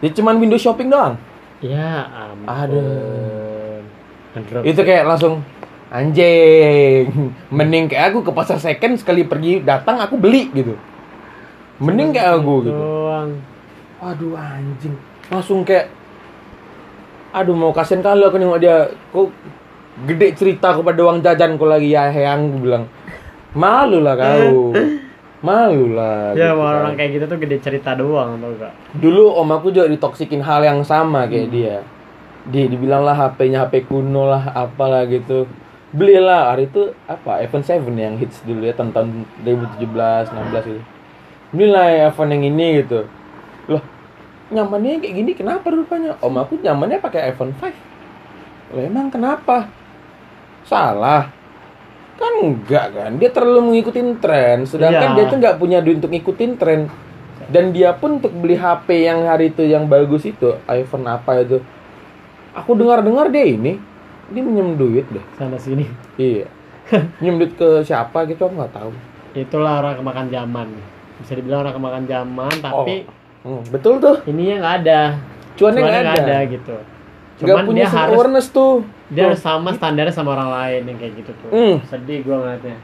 Dia 0.00 0.12
cuman 0.12 0.36
window 0.36 0.60
shopping 0.60 0.92
doang. 0.92 1.16
ya 1.64 2.04
ampun 2.06 2.46
Aduh. 2.46 3.80
Ngedrop. 4.36 4.62
Itu 4.62 4.80
kayak 4.84 5.04
langsung 5.08 5.40
anjing. 5.88 7.32
Mending 7.48 7.88
kayak 7.88 8.12
aku 8.12 8.20
ke 8.20 8.32
pasar 8.36 8.60
second 8.60 9.00
sekali 9.00 9.24
pergi 9.24 9.64
datang 9.64 9.96
aku 9.98 10.20
beli 10.20 10.52
gitu. 10.52 10.76
Mending 11.80 12.12
kayak 12.12 12.40
aku 12.40 12.68
gitu. 12.68 12.76
doang 12.76 13.40
Aduh 14.04 14.36
anjing. 14.36 14.94
Langsung 15.32 15.64
kayak 15.64 15.88
Aduh 17.36 17.52
mau 17.52 17.72
kasihan 17.74 18.00
kali 18.00 18.24
aku 18.24 18.40
nengok 18.40 18.60
dia 18.62 18.88
Kok 19.12 19.28
gede 20.08 20.28
cerita 20.36 20.76
kepada 20.76 21.00
uang 21.04 21.24
jajan 21.24 21.56
kau 21.56 21.68
lagi 21.68 21.92
ya 21.96 22.12
gue 22.12 22.60
bilang 22.60 22.84
Malu 23.56 24.04
lah 24.04 24.12
kau 24.16 24.72
Malu 25.44 25.92
lah 25.92 26.32
ya 26.32 26.56
gitu 26.56 26.64
kan. 26.64 26.80
orang 26.80 26.94
kayak 26.96 27.10
gitu 27.12 27.24
tuh 27.28 27.38
gede 27.38 27.56
cerita 27.60 27.92
doang 27.92 28.40
tau 28.40 28.56
gak? 28.56 28.72
Dulu 28.96 29.36
om 29.36 29.48
aku 29.52 29.68
juga 29.68 29.86
ditoksikin 29.92 30.40
hal 30.40 30.64
yang 30.64 30.80
sama 30.80 31.28
kayak 31.28 31.52
dia. 31.52 31.76
Dia 32.48 32.64
dibilang 32.70 33.04
lah 33.04 33.12
HP-nya 33.12 33.68
HP 33.68 33.84
kuno 33.90 34.32
lah 34.32 34.48
apalah 34.56 35.04
gitu. 35.04 35.44
Belilah 35.92 36.56
hari 36.56 36.72
itu 36.72 36.96
apa? 37.04 37.44
iPhone 37.44 37.62
7 37.62 37.84
yang 37.94 38.16
hits 38.16 38.40
dulu 38.48 38.64
ya 38.64 38.72
tahun, 38.72 38.96
tahun 38.96 39.08
2017 39.44 40.32
16 40.32 40.72
gitu. 40.72 40.82
Belilah 41.52 41.84
iPhone 42.08 42.32
yang 42.32 42.42
ini 42.48 42.66
gitu. 42.80 43.04
Loh 43.68 43.84
nyamannya 44.48 45.04
kayak 45.04 45.14
gini 45.20 45.30
kenapa 45.36 45.68
rupanya? 45.68 46.16
Om 46.24 46.36
aku 46.40 46.64
nyamannya 46.64 46.96
pakai 47.02 47.34
iPhone 47.34 47.52
5 47.60 48.72
Loh 48.72 48.82
emang 48.82 49.12
kenapa? 49.12 49.68
Salah 50.64 51.35
Kan 52.16 52.32
enggak 52.40 52.86
kan? 52.96 53.10
Dia 53.20 53.30
terlalu 53.32 53.60
mengikuti 53.72 54.00
tren 54.20 54.64
Sedangkan 54.64 55.12
Iya. 55.12 55.16
dia 55.20 55.24
tuh 55.28 55.38
nggak 55.40 55.56
punya 55.60 55.78
duit 55.84 56.00
untuk 56.00 56.12
ngikutin 56.12 56.52
tren. 56.56 56.80
Dan 57.46 57.70
dia 57.70 57.94
pun 57.94 58.18
untuk 58.18 58.32
beli 58.34 58.58
HP 58.58 59.06
yang 59.06 59.28
hari 59.28 59.54
itu 59.54 59.62
yang 59.62 59.86
bagus 59.86 60.26
itu 60.26 60.58
iPhone 60.66 61.06
apa 61.06 61.44
itu 61.44 61.62
aku 62.56 62.74
dengar-dengar 62.74 63.30
dia 63.30 63.46
ini 63.46 63.78
dia 64.32 64.42
minjem 64.42 64.74
duit 64.74 65.06
deh. 65.12 65.22
Sana 65.38 65.60
sini. 65.60 65.86
Iya. 66.18 66.50
Minjem 67.22 67.36
duit 67.38 67.52
ke 67.54 67.86
siapa 67.86 68.26
gitu 68.26 68.48
aku 68.48 68.54
nggak 68.58 68.74
tahu. 68.74 68.90
Itulah 69.36 69.84
orang 69.84 70.00
kemakan 70.00 70.26
zaman. 70.32 70.68
Bisa 71.22 71.32
dibilang 71.38 71.62
orang 71.62 71.74
kemakan 71.76 72.04
zaman 72.08 72.54
tapi 72.64 73.06
Hmm, 73.46 73.62
betul 73.70 74.02
tuh. 74.02 74.26
Ininya 74.26 74.58
nggak 74.58 74.74
ada. 74.82 75.00
Cuannya 75.54 75.80
nggak 75.86 76.18
ada, 76.18 76.38
gitu. 76.50 76.76
Nggak 77.38 77.46
cuman 77.46 77.64
punya 77.68 77.86
dia 77.86 77.94
harus 77.94 78.16
awareness 78.18 78.48
tuh 78.50 78.82
dia 79.08 79.22
harus 79.24 79.38
sama 79.38 79.70
standarnya 79.70 80.10
sama 80.10 80.32
orang 80.32 80.50
lain 80.50 80.82
yang 80.86 80.98
kayak 80.98 81.14
gitu 81.16 81.30
tuh 81.38 81.50
Hmm. 81.50 81.76
sedih 81.84 82.20
gua 82.22 82.36
ngeliatnya 82.40 82.76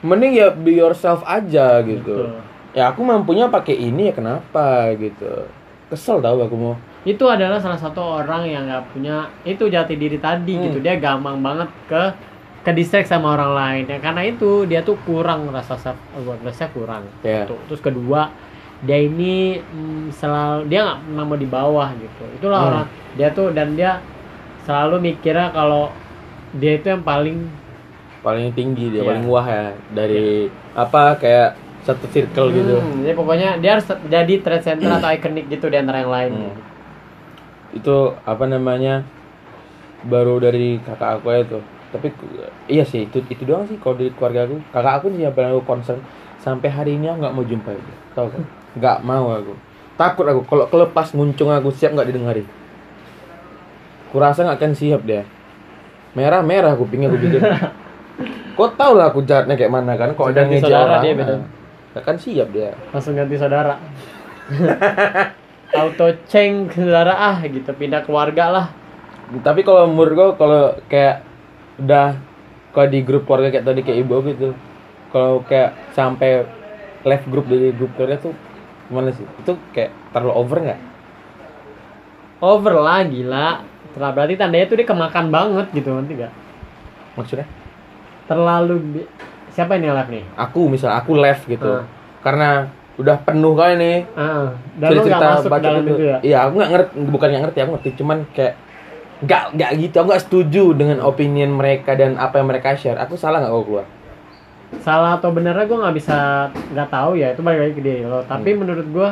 mending 0.00 0.32
ya 0.34 0.48
be 0.50 0.72
yourself 0.72 1.20
aja 1.22 1.78
gitu 1.80 2.26
Betul. 2.26 2.40
ya 2.72 2.88
aku 2.88 3.00
mampunya 3.00 3.46
pakai 3.46 3.76
ini 3.76 4.08
ya 4.08 4.14
kenapa 4.14 4.90
gitu 4.94 5.46
kesel 5.86 6.18
tau 6.18 6.38
aku 6.38 6.56
mau 6.56 6.74
itu 7.00 7.24
adalah 7.24 7.56
salah 7.56 7.76
satu 7.76 8.00
orang 8.00 8.44
yang 8.44 8.64
nggak 8.64 8.84
punya 8.90 9.16
itu 9.42 9.66
jati 9.66 9.94
diri 9.94 10.16
tadi 10.16 10.54
Hmm. 10.54 10.64
gitu 10.66 10.78
dia 10.78 10.96
gampang 10.96 11.38
banget 11.38 11.68
ke 11.86 12.02
ke 12.60 12.70
distract 12.70 13.08
sama 13.08 13.32
orang 13.32 13.52
lain 13.52 13.84
ya 13.86 13.98
karena 13.98 14.20
itu 14.22 14.64
dia 14.64 14.80
tuh 14.80 14.96
kurang 15.00 15.48
rasa 15.48 15.76
self 15.76 15.96
awarenessnya 16.14 16.68
kurang 16.70 17.08
Ya. 17.20 17.44
Tuh. 17.44 17.56
terus 17.66 17.80
kedua 17.80 18.28
dia 18.80 18.96
ini 18.96 19.60
mm, 19.60 20.08
selalu 20.10 20.64
dia 20.66 20.80
nggak 20.82 20.98
pernah 21.02 21.24
mau 21.26 21.36
di 21.36 21.44
bawah 21.46 21.88
gitu 21.94 22.24
itulah 22.34 22.58
Hmm. 22.58 22.68
orang 22.70 22.86
dia 23.14 23.28
tuh 23.30 23.48
dan 23.50 23.72
dia 23.74 24.00
selalu 24.62 24.96
mikirnya 25.02 25.50
kalau 25.50 25.88
dia 26.52 26.76
itu 26.76 26.86
yang 26.86 27.00
paling 27.00 27.46
paling 28.20 28.52
tinggi 28.52 28.92
dia 28.92 29.00
Iya. 29.00 29.08
paling 29.08 29.24
wah 29.26 29.46
ya 29.46 29.64
dari 29.90 30.46
apa 30.72 31.16
kayak 31.16 31.56
satu 31.80 32.04
circle 32.12 32.52
gitu. 32.52 32.76
Hmm, 32.76 33.00
jadi 33.00 33.16
pokoknya 33.16 33.48
dia 33.56 33.70
harus 33.72 33.88
jadi 34.04 34.34
trend 34.44 34.60
center 34.60 34.90
atau 34.92 35.08
ikonik 35.08 35.48
gitu 35.48 35.66
di 35.66 35.76
antara 35.80 36.04
yang 36.04 36.12
lain. 36.12 36.32
Hmm. 36.34 36.56
itu 37.70 37.96
apa 38.26 38.44
namanya 38.44 39.06
baru 40.02 40.42
dari 40.42 40.82
kakak 40.82 41.22
aku 41.22 41.26
ya 41.30 41.40
tuh. 41.46 41.62
Tapi 41.90 42.10
iya 42.66 42.82
sih 42.82 43.06
itu 43.06 43.22
itu 43.26 43.46
doang 43.46 43.62
sih 43.64 43.78
kalau 43.78 43.94
dari 43.94 44.10
keluarga 44.10 44.44
aku. 44.44 44.58
Kakak 44.68 44.94
aku 44.98 45.06
sih 45.14 45.22
yang 45.22 45.32
paling 45.32 45.54
aku 45.54 45.62
concern. 45.64 46.02
Sampai 46.36 46.66
hari 46.66 46.98
ini 46.98 47.06
aku 47.06 47.22
nggak 47.22 47.30
mau 47.32 47.46
jumpa 47.46 47.70
dia. 47.70 47.96
Tahu 48.12 48.26
kan? 48.26 48.42
Nggak 48.74 48.98
mau 49.00 49.26
aku. 49.32 49.54
Takut 49.94 50.26
aku 50.26 50.40
kalau 50.44 50.64
kelepas 50.66 51.14
nguncung 51.14 51.48
aku 51.48 51.70
siap 51.70 51.94
nggak 51.94 52.10
didengarin 52.10 52.46
kurasa 54.10 54.46
nggak 54.46 54.58
akan 54.58 54.72
siap 54.74 55.02
dia. 55.06 55.22
Merah 56.14 56.42
merah 56.42 56.74
kupingnya 56.74 57.10
bikin 57.10 57.42
kau 58.60 58.68
tau 58.76 58.92
lah 58.92 59.08
aku 59.08 59.24
jahatnya 59.24 59.56
kayak 59.56 59.72
mana 59.72 59.96
kan 59.96 60.12
kalau 60.12 60.28
ada 60.28 60.44
ngejar 60.44 60.68
saudara 60.68 60.84
orang. 60.84 61.00
dia 61.00 61.12
beda. 61.16 61.32
nah, 61.32 61.40
nggak 61.94 62.02
akan 62.04 62.16
siap 62.20 62.48
dia. 62.52 62.70
Langsung 62.92 63.14
ganti 63.16 63.36
saudara. 63.40 63.74
Auto 65.80 66.06
ceng 66.28 66.68
saudara 66.68 67.14
ah 67.16 67.36
gitu. 67.46 67.70
Pindah 67.72 68.04
keluarga 68.04 68.44
lah. 68.52 68.66
Tapi 69.40 69.62
kalau 69.62 69.88
menurut 69.88 70.12
gua 70.12 70.28
kalau 70.36 70.62
kayak 70.90 71.24
udah 71.80 72.18
kalau 72.74 72.88
di 72.90 73.00
grup 73.00 73.24
keluarga 73.24 73.48
kayak 73.54 73.64
tadi 73.64 73.80
kayak 73.80 73.98
ibu 74.04 74.14
gitu 74.28 74.48
kalau 75.14 75.40
kayak 75.46 75.72
sampai 75.96 76.44
left 77.06 77.26
grup 77.30 77.48
dari 77.48 77.72
grup 77.72 77.94
keluarga 77.96 78.20
tuh 78.20 78.34
gimana 78.90 79.14
sih? 79.14 79.24
Itu 79.40 79.56
kayak 79.72 79.94
terlalu 80.12 80.34
over 80.36 80.58
nggak? 80.60 80.80
Over 82.44 82.74
lah 82.76 83.00
gila 83.06 83.48
Terlah 83.90 84.10
berarti 84.14 84.34
tandanya 84.38 84.66
tuh 84.70 84.76
dia 84.78 84.86
kemakan 84.86 85.26
banget 85.34 85.66
gitu 85.74 85.90
nanti 85.90 86.14
gak 86.14 86.32
maksudnya? 87.18 87.46
Terlalu 88.30 89.04
siapa 89.50 89.74
ini 89.74 89.90
yang 89.90 89.98
live 89.98 90.10
nih? 90.14 90.24
Aku 90.38 90.70
misal 90.70 90.94
aku 90.94 91.18
left 91.18 91.44
gitu. 91.50 91.66
Ah. 91.66 91.84
karena 92.20 92.68
udah 93.00 93.16
penuh 93.24 93.56
kali 93.56 93.74
nih. 93.80 93.98
Ah 94.12 94.52
dan 94.76 94.92
masuk 95.00 95.48
ke 95.48 95.60
dalam 95.64 95.82
itu 95.88 96.02
ya? 96.04 96.16
Iya 96.20 96.38
aku 96.46 96.52
nggak 96.60 96.70
ngerti 96.70 96.92
bukan 97.08 97.26
nggak 97.32 97.42
ngerti 97.48 97.58
aku 97.64 97.70
ngerti. 97.80 97.90
Cuman 97.96 98.18
kayak 98.36 98.54
nggak 99.24 99.42
nggak 99.56 99.70
gitu. 99.80 99.94
Aku 100.00 100.06
nggak 100.12 100.24
setuju 100.28 100.64
dengan 100.76 100.98
opinion 101.00 101.50
mereka 101.56 101.96
dan 101.96 102.20
apa 102.20 102.38
yang 102.38 102.48
mereka 102.52 102.76
share. 102.76 103.00
Aku 103.00 103.16
salah 103.16 103.40
nggak 103.40 103.52
kalau 103.52 103.64
keluar? 103.66 103.86
Salah 104.84 105.18
atau 105.18 105.34
benernya 105.34 105.66
gue 105.66 105.78
nggak 105.80 105.96
bisa 105.96 106.16
nggak 106.76 106.88
tahu 106.92 107.18
ya. 107.18 107.32
Itu 107.32 107.40
balik 107.42 107.60
lagi 107.66 107.74
ke 107.74 107.82
diri 107.82 108.02
lo. 108.04 108.20
Tapi 108.28 108.50
menurut 108.52 108.86
gue 108.86 109.08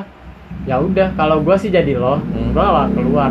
ya 0.68 0.76
udah. 0.78 1.16
Kalau 1.16 1.40
gue 1.40 1.56
sih 1.56 1.72
jadi 1.72 1.96
lo 1.96 2.20
Hmm. 2.20 2.52
gue 2.52 2.62
gak 2.62 2.88
keluar. 2.94 3.30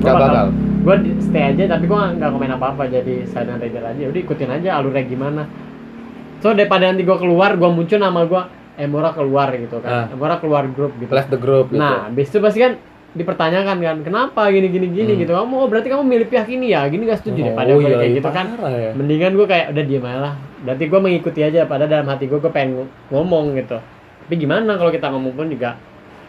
Nggak 0.00 0.14
bakal. 0.16 0.46
Gue 0.86 0.94
stay 1.18 1.50
aja 1.50 1.66
tapi 1.66 1.84
gue 1.84 1.98
nggak 1.98 2.30
komen 2.30 2.50
apa 2.52 2.66
apa 2.70 2.82
jadi 2.86 3.26
silent 3.26 3.58
reader 3.58 3.82
aja. 3.82 4.02
Udah 4.06 4.20
ikutin 4.22 4.50
aja 4.52 4.78
alurnya 4.78 5.02
gimana. 5.02 5.42
So 6.38 6.54
daripada 6.54 6.86
nanti 6.86 7.02
gue 7.02 7.16
keluar 7.16 7.58
gue 7.58 7.66
muncul 7.66 7.98
nama 7.98 8.22
gue 8.22 8.42
Emora 8.76 9.10
keluar 9.10 9.50
gitu 9.52 9.80
kan. 9.80 10.06
Ah. 10.06 10.06
Emora 10.08 10.36
keluar 10.36 10.68
grup 10.68 10.94
gitu. 10.96 11.10
Left 11.10 11.28
the 11.28 11.36
group 11.36 11.72
gitu. 11.72 11.80
Nah 11.80 12.06
habis 12.06 12.28
itu 12.28 12.38
pasti 12.38 12.60
kan 12.60 12.78
dipertanyakan 13.16 13.76
kan 13.80 13.96
kenapa 14.04 14.46
gini 14.52 14.68
gini 14.68 14.86
gini 14.92 15.12
Hmm. 15.16 15.20
gitu. 15.24 15.32
Kamu 15.32 15.54
oh 15.56 15.66
berarti 15.66 15.88
kamu 15.88 16.04
milih 16.04 16.28
pihak 16.28 16.46
ini 16.46 16.70
ya? 16.70 16.86
Gini 16.86 17.02
gak 17.02 17.18
setuju 17.18 17.50
daripada 17.50 17.72
Oh, 17.72 17.80
gue 17.80 17.88
iya, 17.88 17.96
kayak 17.96 18.06
iya, 18.06 18.18
gitu 18.20 18.30
kan. 18.30 18.46
ya. 18.54 18.90
mendingan 18.94 19.32
gue 19.34 19.46
kayak 19.48 19.66
udah 19.72 19.82
diem 19.82 20.04
aja 20.04 20.18
lah. 20.22 20.34
Berarti 20.62 20.84
gue 20.86 21.00
mengikuti 21.00 21.40
aja 21.40 21.60
pada 21.64 21.84
dalam 21.88 22.06
hati 22.06 22.28
gue 22.28 22.36
gue 22.36 22.52
pengen 22.52 22.70
ng- 22.78 22.92
ngomong 23.10 23.56
gitu. 23.56 23.80
Tapi 24.22 24.34
gimana 24.36 24.76
kalau 24.76 24.92
kita 24.92 25.08
ngomong 25.08 25.32
pun 25.32 25.48
juga 25.48 25.80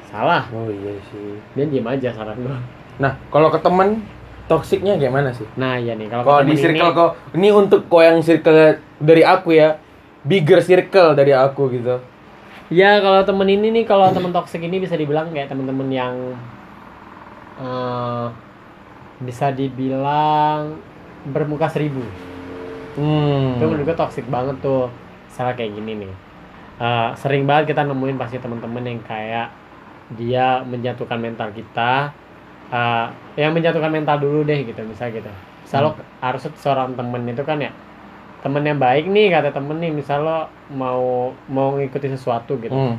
salah. 0.08 0.48
Oh 0.50 0.72
iya 0.72 0.96
sih. 1.12 1.36
Dia 1.54 1.68
diem 1.68 1.86
aja 1.86 2.10
saran 2.10 2.40
gue 2.40 2.58
Nah, 2.98 3.14
kalau 3.30 3.52
ke 3.52 3.60
teman 3.60 4.02
toksiknya 4.48 4.96
kayak 4.96 5.14
mana 5.14 5.30
sih? 5.36 5.48
nah 5.60 5.76
iya 5.76 5.94
nih 5.94 6.08
kalau 6.08 6.44
di 6.44 6.56
circle 6.56 6.92
ini, 6.92 6.98
kok 6.98 7.12
ini 7.36 7.50
untuk 7.52 7.82
kau 7.92 8.00
yang 8.00 8.24
circle 8.24 8.80
dari 8.98 9.24
aku 9.24 9.54
ya, 9.54 9.78
bigger 10.24 10.60
circle 10.64 11.14
dari 11.14 11.32
aku 11.36 11.70
gitu. 11.72 12.00
Ya 12.68 13.00
kalau 13.00 13.24
temen 13.24 13.48
ini 13.48 13.72
nih 13.72 13.84
kalau 13.88 14.12
temen 14.12 14.36
toxic 14.36 14.60
ini 14.60 14.84
bisa 14.84 15.00
dibilang 15.00 15.32
kayak 15.32 15.48
temen-temen 15.48 15.88
yang 15.88 16.16
eh, 17.64 18.28
bisa 19.24 19.56
dibilang 19.56 20.76
bermuka 21.32 21.72
seribu. 21.72 22.04
Hmm. 23.00 23.56
Itu 23.56 23.72
menurut 23.72 23.88
gue 23.88 23.96
toxic 23.96 24.28
banget 24.28 24.60
tuh. 24.60 24.92
Salah 25.32 25.56
kayak 25.56 25.80
gini 25.80 26.06
nih. 26.06 26.14
Eh, 26.78 27.10
sering 27.16 27.48
banget 27.48 27.72
kita 27.72 27.88
nemuin 27.88 28.20
pasti 28.20 28.36
temen-temen 28.36 28.84
yang 28.84 29.00
kayak 29.08 29.48
dia 30.20 30.60
menjatuhkan 30.68 31.24
mental 31.24 31.56
kita. 31.56 32.12
Eh, 32.68 33.06
yang 33.40 33.52
menjatuhkan 33.56 33.92
mental 33.98 34.18
dulu 34.20 34.38
deh 34.50 34.60
gitu 34.68 34.82
misalnya 34.92 35.14
gitu. 35.24 35.30
Misal 35.64 35.80
lo 35.86 35.90
harusnya 36.26 36.52
seorang 36.64 36.90
temen 37.00 37.22
itu 37.32 37.44
kan 37.50 37.58
ya 37.66 37.72
temen 38.44 38.64
yang 38.70 38.80
baik 38.86 39.04
nih 39.16 39.26
kata 39.34 39.50
temen 39.58 39.78
nih 39.84 39.92
misal 40.00 40.20
lo 40.28 40.38
mau 40.82 41.02
mau 41.56 41.68
ngikuti 41.80 42.08
sesuatu 42.16 42.52
gitu 42.64 42.76
Hmm. 42.76 42.96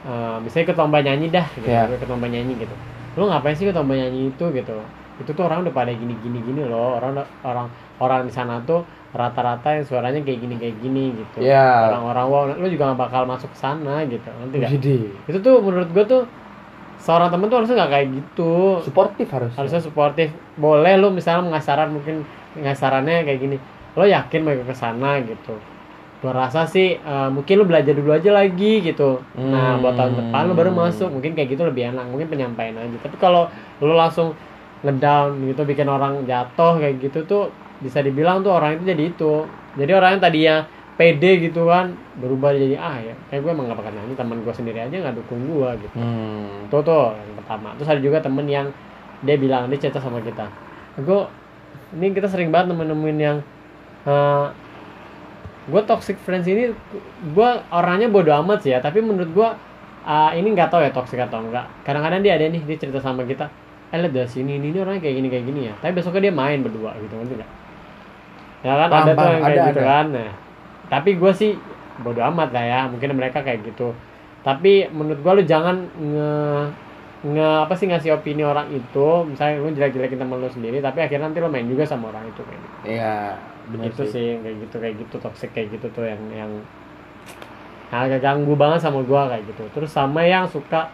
Eh, 0.00 0.36
misalnya 0.44 0.64
ikut 0.72 0.78
lomba 0.80 0.98
nyanyi 1.04 1.26
dah 1.36 1.46
gitu 1.58 1.68
Iya. 1.68 1.80
ikut 1.98 2.08
lomba 2.08 2.26
nyanyi 2.32 2.52
gitu 2.64 2.74
lu 3.18 3.22
ngapain 3.28 3.52
sih 3.58 3.64
ikut 3.68 3.76
lomba 3.76 3.94
nyanyi 4.00 4.32
itu 4.32 4.44
gitu 4.58 4.72
itu 5.20 5.30
tuh 5.36 5.44
orang 5.44 5.58
udah 5.68 5.74
pada 5.76 5.92
gini 5.92 6.14
gini 6.24 6.38
gini 6.40 6.60
loh 6.64 6.96
orang 6.96 7.12
orang 7.44 7.66
orang 8.00 8.20
di 8.28 8.32
sana 8.32 8.64
tuh 8.64 8.80
rata-rata 9.12 9.76
yang 9.76 9.84
suaranya 9.84 10.20
kayak 10.24 10.40
gini 10.44 10.54
kayak 10.56 10.76
gini 10.80 11.00
gitu 11.20 11.38
Iya. 11.44 11.60
orang-orang 11.92 12.26
wow 12.32 12.42
lu 12.56 12.66
juga 12.72 12.84
gak 12.96 13.00
bakal 13.04 13.22
masuk 13.28 13.50
ke 13.52 13.58
sana 13.60 14.08
gitu 14.08 14.28
nanti 14.40 14.54
gak 14.64 14.70
Jadi 14.72 14.96
itu 15.28 15.38
tuh 15.44 15.54
menurut 15.60 15.88
gue 15.92 16.04
tuh 16.08 16.22
seorang 17.00 17.32
temen 17.32 17.48
tuh 17.48 17.56
harusnya 17.64 17.76
nggak 17.80 17.92
kayak 17.96 18.08
gitu. 18.12 18.52
Suportif 18.84 19.26
harus. 19.32 19.52
harusnya 19.56 19.80
suportif. 19.80 20.28
Boleh 20.60 21.00
lu 21.00 21.08
misalnya 21.10 21.56
ngasih 21.56 21.66
saran 21.66 21.90
mungkin 21.96 22.22
ngasih 22.60 22.80
sarannya 22.80 23.24
kayak 23.24 23.40
gini. 23.40 23.56
Lo 23.96 24.04
yakin 24.06 24.40
mau 24.44 24.54
ke 24.54 24.74
sana 24.76 25.18
gitu? 25.24 25.56
Gua 26.20 26.36
rasa 26.36 26.68
sih 26.68 27.00
eh, 27.00 27.28
mungkin 27.32 27.54
lu 27.58 27.64
belajar 27.64 27.96
dulu 27.96 28.12
aja 28.12 28.30
lagi 28.30 28.84
gitu. 28.84 29.24
Nah 29.34 29.76
Hmm. 29.76 29.82
buat 29.82 29.96
tahun 29.96 30.14
depan 30.20 30.42
lu 30.46 30.54
baru 30.54 30.70
masuk. 30.76 31.08
Mungkin 31.08 31.32
kayak 31.32 31.56
gitu 31.56 31.64
lebih 31.64 31.90
enak. 31.96 32.04
Mungkin 32.12 32.28
penyampaian 32.28 32.76
aja. 32.76 32.96
Tapi 33.00 33.16
kalau 33.16 33.48
lu 33.80 33.96
langsung 33.96 34.36
ngedown 34.84 35.44
gitu 35.48 35.64
bikin 35.64 35.88
orang 35.88 36.24
jatuh 36.24 36.80
kayak 36.80 37.00
gitu 37.00 37.24
tuh 37.24 37.44
bisa 37.80 38.00
dibilang 38.04 38.44
tuh 38.44 38.52
orang 38.52 38.76
itu 38.76 38.92
jadi 38.92 39.02
itu. 39.08 39.48
Jadi 39.80 39.92
orang 39.96 40.10
yang 40.16 40.22
tadinya 40.22 40.56
pede 41.00 41.48
gitu 41.48 41.64
kan 41.64 41.96
berubah 42.20 42.52
jadi 42.52 42.76
ah 42.76 43.00
ya 43.00 43.16
kayak 43.32 43.40
gue 43.40 43.50
emang 43.56 43.72
gak 43.72 43.80
bakal 43.80 43.92
nyanyi 43.96 44.12
teman 44.12 44.44
gue 44.44 44.52
sendiri 44.52 44.84
aja 44.84 44.92
nggak 44.92 45.16
dukung 45.16 45.48
gue 45.48 45.70
gitu. 45.80 45.96
Hmm. 45.96 46.68
itu 46.68 46.76
tuh 46.84 47.16
yang 47.16 47.36
pertama. 47.40 47.72
Terus 47.80 47.88
ada 47.88 48.00
juga 48.04 48.20
temen 48.20 48.44
yang 48.44 48.68
dia 49.24 49.40
bilang 49.40 49.72
dia 49.72 49.80
cerita 49.80 49.96
sama 49.96 50.20
kita 50.20 50.44
gue 51.00 51.20
ini 51.96 52.12
kita 52.12 52.28
sering 52.28 52.52
banget 52.52 52.76
nemuin 52.76 53.16
yang 53.16 53.36
gue 55.72 55.82
toxic 55.88 56.20
friends 56.20 56.44
ini 56.44 56.76
gue 57.32 57.50
orangnya 57.72 58.12
bodoh 58.12 58.36
amat 58.44 58.68
sih 58.68 58.76
ya 58.76 58.84
tapi 58.84 59.00
menurut 59.00 59.32
gue 59.32 59.48
ah, 60.04 60.36
ini 60.36 60.52
nggak 60.52 60.68
tahu 60.68 60.84
ya 60.84 60.92
toxic 60.92 61.16
atau 61.16 61.40
enggak 61.40 61.64
kadang-kadang 61.88 62.20
dia 62.20 62.36
ada 62.36 62.44
nih 62.44 62.60
dia 62.68 62.76
cerita 62.76 63.00
sama 63.00 63.24
kita 63.24 63.48
eh 63.90 63.98
lihat 63.98 64.12
dari 64.14 64.28
sini 64.28 64.60
ini, 64.60 64.70
ini 64.70 64.78
orangnya 64.84 65.02
kayak 65.02 65.16
gini 65.18 65.28
kayak 65.34 65.44
gini 65.50 65.60
ya. 65.66 65.74
Tapi 65.82 65.98
besoknya 65.98 66.30
dia 66.30 66.34
main 66.34 66.62
berdua 66.62 66.94
gitu 67.02 67.10
kan 67.10 67.26
ya 68.60 68.72
kan 68.76 68.88
Paham, 68.92 69.02
ada 69.08 69.12
tuh 69.16 69.28
yang 69.32 69.42
kayak 69.42 69.56
Ada, 69.56 69.68
gitu 69.72 69.80
ada. 69.80 69.88
kan 69.88 70.06
nah 70.12 70.30
tapi 70.90 71.14
gue 71.14 71.32
sih 71.32 71.54
bodoh 72.02 72.26
amat 72.34 72.50
lah 72.50 72.64
ya 72.66 72.80
mungkin 72.90 73.14
mereka 73.14 73.46
kayak 73.46 73.62
gitu. 73.62 73.94
Tapi 74.42 74.90
menurut 74.90 75.20
gue 75.22 75.32
lu 75.38 75.42
jangan 75.46 75.86
nge 75.94 76.32
nge 77.20 77.48
apa 77.68 77.74
sih 77.78 77.86
ngasih 77.86 78.10
opini 78.18 78.42
orang 78.42 78.66
itu. 78.74 79.08
Misalnya 79.30 79.62
lu 79.62 79.70
jelek-jelekin 79.70 80.18
temen 80.18 80.36
lu 80.42 80.50
sendiri 80.50 80.82
tapi 80.82 81.06
akhirnya 81.06 81.30
nanti 81.30 81.38
lu 81.38 81.46
main 81.46 81.70
juga 81.70 81.86
sama 81.86 82.10
orang 82.10 82.26
itu 82.26 82.42
kayak 82.42 82.60
gitu. 82.60 82.76
Iya, 82.90 83.38
benar 83.70 83.86
itu 83.86 84.02
sih. 84.02 84.10
sih 84.10 84.26
kayak 84.42 84.56
gitu 84.66 84.76
kayak 84.82 84.94
gitu 84.98 85.16
toxic 85.22 85.50
kayak 85.54 85.68
gitu 85.78 85.86
tuh 85.94 86.04
yang 86.10 86.22
yang 86.34 86.52
agak 87.90 88.22
ganggu 88.22 88.54
banget 88.58 88.82
sama 88.82 89.06
gua 89.06 89.30
kayak 89.30 89.46
gitu. 89.46 89.62
Terus 89.70 89.90
sama 89.94 90.26
yang 90.26 90.50
suka 90.50 90.90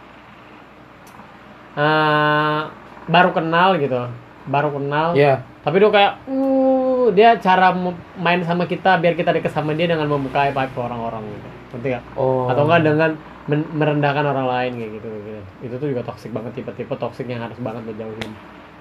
eh 1.77 2.61
baru 3.09 3.31
kenal 3.33 3.81
gitu 3.81 4.11
baru 4.47 4.71
kenal. 4.77 5.17
Iya. 5.17 5.43
tapi 5.67 5.83
dia 5.83 5.91
kayak 5.91 6.13
uh 6.31 6.86
dia 7.13 7.37
cara 7.39 7.75
main 8.19 8.41
sama 8.43 8.65
kita 8.65 8.99
biar 9.03 9.15
kita 9.15 9.35
deket 9.35 9.53
sama 9.53 9.75
dia 9.75 9.91
dengan 9.91 10.07
membuka 10.07 10.47
aib 10.49 10.57
ke 10.57 10.81
orang-orang 10.81 11.23
gitu 11.27 11.49
ngerti 11.77 11.89
gak? 11.99 12.05
Oh. 12.17 12.49
atau 12.49 12.65
enggak 12.65 12.83
dengan 12.87 13.11
merendahkan 13.47 14.27
orang 14.27 14.47
lain 14.51 14.73
kayak 14.75 14.93
gitu, 14.99 15.09
gitu 15.23 15.43
itu 15.71 15.75
tuh 15.79 15.89
juga 15.95 16.03
toxic 16.03 16.31
banget 16.35 16.63
tipe-tipe 16.63 16.95
toxic 16.99 17.27
yang 17.31 17.43
harus 17.47 17.59
banget 17.63 17.83
lo 17.87 17.95
jauhin 17.95 18.33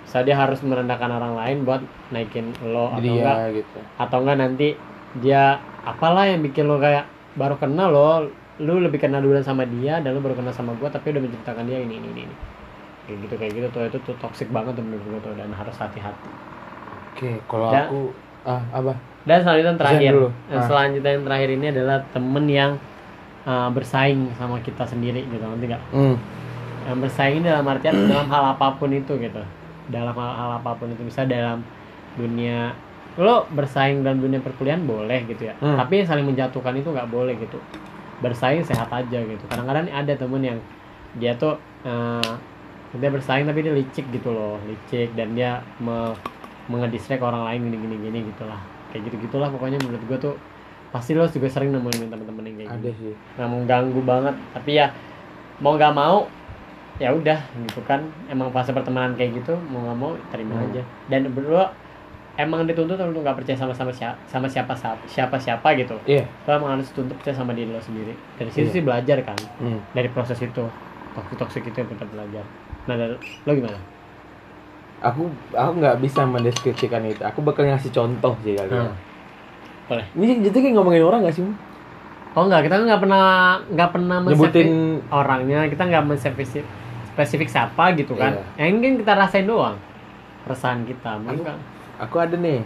Bisa 0.06 0.22
dia 0.22 0.38
harus 0.38 0.62
merendahkan 0.62 1.10
orang 1.10 1.34
lain 1.34 1.58
buat 1.66 1.82
naikin 2.14 2.54
lo 2.62 2.94
atau 2.94 3.02
Jadi 3.02 3.10
enggak 3.10 3.38
gitu. 3.62 3.80
atau 3.98 4.18
enggak 4.22 4.38
nanti 4.38 4.68
dia 5.22 5.60
apalah 5.86 6.30
yang 6.30 6.42
bikin 6.46 6.66
lo 6.70 6.78
kayak 6.82 7.06
baru 7.36 7.58
kenal 7.58 7.90
lo 7.92 8.10
lu 8.56 8.80
lebih 8.80 9.04
kenal 9.04 9.20
duluan 9.20 9.44
sama 9.44 9.68
dia 9.68 10.00
dan 10.00 10.16
lu 10.16 10.24
baru 10.24 10.40
kenal 10.40 10.56
sama 10.56 10.72
gua 10.80 10.88
tapi 10.88 11.12
udah 11.12 11.20
menceritakan 11.20 11.68
dia 11.68 11.84
ini 11.84 12.00
ini 12.00 12.08
ini, 12.24 12.36
kayak 13.04 13.18
gitu 13.28 13.34
kayak 13.36 13.52
gitu 13.52 13.68
tuh 13.68 13.82
itu 13.84 13.98
tuh 14.08 14.16
toxic 14.24 14.48
banget 14.48 14.80
tuh 14.80 14.84
menurut 14.86 15.04
gua 15.12 15.20
tuh 15.20 15.34
dan 15.36 15.52
harus 15.52 15.76
hati-hati 15.76 16.55
Oke, 17.16 17.32
kalau 17.46 17.72
Ya. 17.72 17.88
aku 17.88 18.12
ah 18.44 18.62
apa? 18.70 18.94
dan 19.24 19.42
selanjutnya 19.42 19.72
yang 19.72 19.80
terakhir 19.80 20.12
dulu. 20.14 20.30
Ah. 20.48 20.62
selanjutnya 20.62 21.12
yang 21.12 21.24
terakhir 21.24 21.50
ini 21.52 21.66
adalah 21.72 21.98
temen 22.08 22.46
yang 22.46 22.72
uh, 23.42 23.70
bersaing 23.70 24.30
sama 24.32 24.60
kita 24.60 24.84
sendiri 24.84 25.24
gitu 25.24 25.42
nanti 25.42 25.66
gak 25.66 25.82
Hmm. 25.90 26.14
yang 26.86 27.00
bersaing 27.00 27.40
ini 27.40 27.48
dalam 27.48 27.66
artian 27.66 27.96
dalam 28.12 28.28
hal 28.28 28.54
apa 28.54 28.76
pun 28.76 28.92
itu 28.92 29.16
gitu 29.16 29.42
dalam 29.88 30.14
hal, 30.14 30.32
hal 30.36 30.50
apa 30.60 30.76
pun 30.76 30.88
itu 30.88 31.02
bisa 31.02 31.24
dalam 31.24 31.66
dunia 32.14 32.70
lo 33.16 33.48
bersaing 33.50 34.04
dalam 34.04 34.20
dunia 34.20 34.38
perkuliahan 34.38 34.84
boleh 34.84 35.26
gitu 35.26 35.48
ya 35.48 35.58
Hmm. 35.58 35.74
tapi 35.76 36.04
saling 36.04 36.28
menjatuhkan 36.28 36.76
itu 36.76 36.92
nggak 36.92 37.08
boleh 37.08 37.34
gitu 37.36 37.58
bersaing 38.18 38.62
sehat 38.62 38.88
aja 38.88 39.20
gitu 39.20 39.42
kadang-kadang 39.48 39.88
ada 39.88 40.14
temen 40.14 40.44
yang 40.44 40.60
dia 41.16 41.34
tuh 41.34 41.56
eh, 41.82 42.32
dia 42.94 43.10
bersaing 43.10 43.44
tapi 43.44 43.60
dia 43.60 43.74
licik 43.74 44.06
gitu 44.10 44.30
loh 44.30 44.62
licik 44.64 45.12
dan 45.14 45.34
dia 45.34 45.66
me, 45.78 46.14
mengedistract 46.68 47.22
orang 47.22 47.46
lain 47.46 47.62
gini 47.68 47.78
gini 47.80 47.96
gini 48.02 48.20
gitulah 48.26 48.60
kayak 48.90 49.06
gitu 49.06 49.16
gitulah 49.22 49.48
pokoknya 49.48 49.78
menurut 49.80 50.02
gua 50.06 50.18
tuh 50.20 50.36
pasti 50.90 51.12
lo 51.12 51.28
juga 51.28 51.46
sering 51.46 51.70
nemuin 51.70 52.08
temen-temen 52.08 52.44
yang 52.46 52.56
kayak 52.58 52.70
Ada 52.72 52.80
gitu 52.82 52.92
sih. 53.02 53.14
nggak 53.36 53.50
mengganggu 53.50 54.02
banget 54.02 54.36
tapi 54.52 54.72
ya 54.74 54.88
mau 55.58 55.74
nggak 55.74 55.94
mau 55.94 56.18
ya 56.96 57.12
udah 57.12 57.36
gitu 57.62 57.84
kan 57.84 58.00
emang 58.26 58.48
fase 58.50 58.72
pertemanan 58.72 59.12
kayak 59.14 59.36
gitu 59.36 59.52
mau 59.66 59.84
nggak 59.84 59.98
mau 59.98 60.12
terima 60.30 60.56
Hmm. 60.56 60.66
aja 60.66 60.82
dan 61.06 61.28
berdua 61.30 61.76
emang 62.36 62.64
dituntut 62.64 62.96
untuk 62.98 63.20
nggak 63.20 63.36
percaya 63.38 63.56
sama 63.58 63.72
sama 63.72 63.92
siapa 63.92 64.16
sama 64.26 64.48
siapa 64.48 64.72
siapa 65.06 65.36
siapa 65.36 65.68
gitu 65.74 65.96
Iya. 66.06 66.24
lo 66.42 66.52
emang 66.54 66.72
harus 66.74 66.88
tuntut 66.90 67.16
percaya 67.16 67.36
sama 67.36 67.52
diri 67.52 67.68
lo 67.68 67.80
sendiri 67.80 68.16
dari 68.34 68.48
situ 68.50 68.64
Iya. 68.66 68.72
sih 68.72 68.82
belajar 68.82 69.18
kan 69.22 69.36
Hmm. 69.60 69.80
dari 69.92 70.08
proses 70.08 70.40
itu 70.40 70.64
toksik 71.14 71.36
toksik 71.38 71.64
itu 71.66 71.78
yang 71.78 71.90
kita 71.90 72.06
belajar 72.06 72.44
nah 72.86 72.96
dari, 72.96 73.16
lo 73.44 73.52
gimana 73.54 73.80
Aku 75.04 75.28
aku 75.52 75.72
nggak 75.76 76.00
bisa 76.00 76.24
mendeskripsikan 76.24 77.04
itu. 77.04 77.22
Aku 77.22 77.42
bakal 77.42 77.68
ngasih 77.68 77.92
contoh 77.92 78.34
sih 78.42 78.56
kali 78.56 78.72
ya. 78.72 78.86
Hmm. 78.86 78.96
boleh 79.86 80.06
Ini 80.18 80.42
jadi 80.50 80.58
kayak 80.60 80.74
ngomongin 80.76 81.06
orang 81.06 81.22
gak 81.24 81.38
sih? 81.38 81.46
Oh 82.36 82.44
nggak 82.44 82.68
kita 82.68 82.76
nggak 82.84 83.00
pernah 83.00 83.26
nggak 83.64 83.90
pernah 83.94 84.18
Nyebutin 84.20 84.72
orangnya 85.08 85.72
kita 85.72 85.88
nggak 85.88 86.04
menspesifik 86.04 86.66
spesifik 87.16 87.48
siapa 87.48 87.96
gitu 87.96 88.12
kan 88.12 88.36
Iya. 88.60 88.68
yang 88.68 88.76
mungkin 88.76 89.00
kita 89.00 89.16
rasain 89.16 89.48
doang 89.48 89.80
perasaan 90.44 90.84
kita 90.84 91.16
mungkin 91.16 91.40
Aku- 91.40 91.48
kan 91.48 91.58
aku 91.96 92.16
ada 92.20 92.36
nih. 92.36 92.60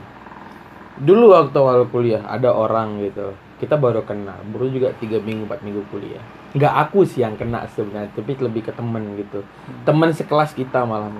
Dulu 1.00 1.32
waktu 1.32 1.56
awal 1.56 1.86
kuliah 1.88 2.26
ada 2.26 2.50
orang 2.50 3.00
gitu. 3.00 3.32
Kita 3.56 3.76
baru 3.76 4.04
kenal, 4.04 4.40
baru 4.50 4.68
juga 4.68 4.90
tiga 4.98 5.20
minggu 5.20 5.46
empat 5.46 5.62
minggu 5.62 5.84
kuliah. 5.88 6.24
Nggak 6.52 6.74
aku 6.88 7.06
sih 7.06 7.22
yang 7.22 7.36
kena 7.36 7.68
sebenarnya, 7.70 8.10
tapi 8.12 8.36
lebih 8.36 8.66
ke 8.66 8.72
temen 8.72 9.16
gitu. 9.16 9.44
Temen 9.84 10.10
sekelas 10.12 10.52
kita 10.52 10.82
malah. 10.82 11.12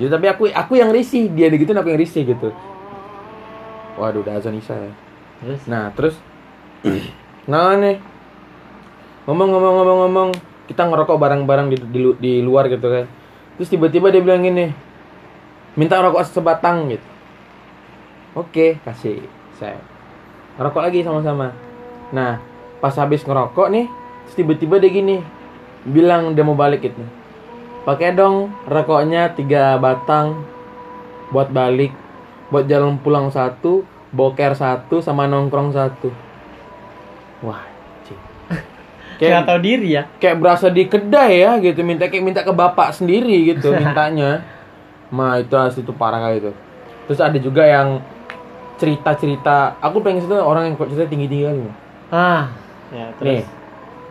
Jadi 0.00 0.08
tapi 0.08 0.26
aku 0.32 0.48
aku 0.48 0.80
yang 0.80 0.88
risih, 0.96 1.28
dia 1.28 1.52
gitu 1.52 1.76
aku 1.76 1.92
yang 1.92 2.00
risih 2.00 2.24
gitu. 2.24 2.56
Waduh, 4.00 4.24
udah 4.24 4.40
azan 4.40 4.56
isya 4.56 4.80
ya. 4.80 4.92
terus 5.44 5.60
Nah, 5.68 5.92
terus 5.92 6.16
nah 7.44 7.76
nih. 7.76 8.00
Ngomong-ngomong-ngomong-ngomong, 9.28 10.32
kita 10.64 10.88
ngerokok 10.88 11.20
bareng-bareng 11.20 11.68
di, 11.68 11.76
di, 11.76 12.00
di 12.16 12.32
luar 12.40 12.72
gitu 12.72 12.88
kan. 12.88 13.04
Terus 13.60 13.68
tiba-tiba 13.68 14.08
dia 14.08 14.24
bilang 14.24 14.40
gini, 14.40 14.72
minta 15.76 16.00
rokok 16.00 16.24
sebatang 16.24 16.88
gitu. 16.88 17.04
Oke, 18.32 18.80
kasih 18.80 19.20
saya. 19.60 19.76
Ngerokok 20.56 20.80
lagi 20.80 21.04
sama-sama. 21.04 21.52
Nah, 22.16 22.40
pas 22.80 22.96
habis 22.96 23.20
ngerokok 23.20 23.68
nih, 23.68 23.86
terus 24.24 24.36
tiba-tiba 24.40 24.80
dia 24.80 24.88
gini, 24.88 25.20
bilang 25.84 26.32
dia 26.32 26.40
mau 26.40 26.56
balik 26.56 26.88
gitu. 26.88 27.19
Pakai 27.80 28.12
dong 28.12 28.52
rokoknya 28.68 29.32
tiga 29.32 29.80
batang 29.80 30.44
buat 31.32 31.48
balik, 31.48 31.94
buat 32.52 32.68
jalan 32.68 33.00
pulang 33.00 33.32
satu, 33.32 33.86
boker 34.12 34.52
satu, 34.52 35.00
sama 35.00 35.24
nongkrong 35.24 35.72
satu. 35.72 36.12
Wah, 37.40 37.64
nggak 39.16 39.20
kayak 39.20 39.48
tahu 39.48 39.60
diri 39.60 39.88
ya 39.96 40.02
kayak 40.16 40.36
berasa 40.40 40.68
di 40.68 40.84
kedai 40.84 41.44
ya 41.44 41.56
gitu, 41.60 41.80
minta 41.80 42.08
kayak 42.08 42.24
minta 42.24 42.40
ke 42.44 42.52
bapak 42.52 42.92
sendiri 42.92 43.56
gitu 43.56 43.72
mintanya. 43.80 44.44
Ma 45.10 45.42
itu 45.42 45.56
asli 45.58 45.82
itu 45.82 45.90
parah 45.96 46.22
kali 46.22 46.38
itu. 46.38 46.52
Terus 47.08 47.18
ada 47.18 47.38
juga 47.40 47.66
yang 47.66 47.98
cerita-cerita, 48.78 49.76
aku 49.82 50.00
pengen 50.00 50.24
situ 50.24 50.36
orang 50.38 50.70
yang 50.70 50.74
kok 50.78 50.88
cerita 50.88 51.10
tinggi-tinggi 51.10 51.44
kali. 51.48 51.60
Ma. 51.64 51.74
ah 52.10 52.44
ya 52.90 53.06
Nih, 53.06 53.14
terus 53.18 53.42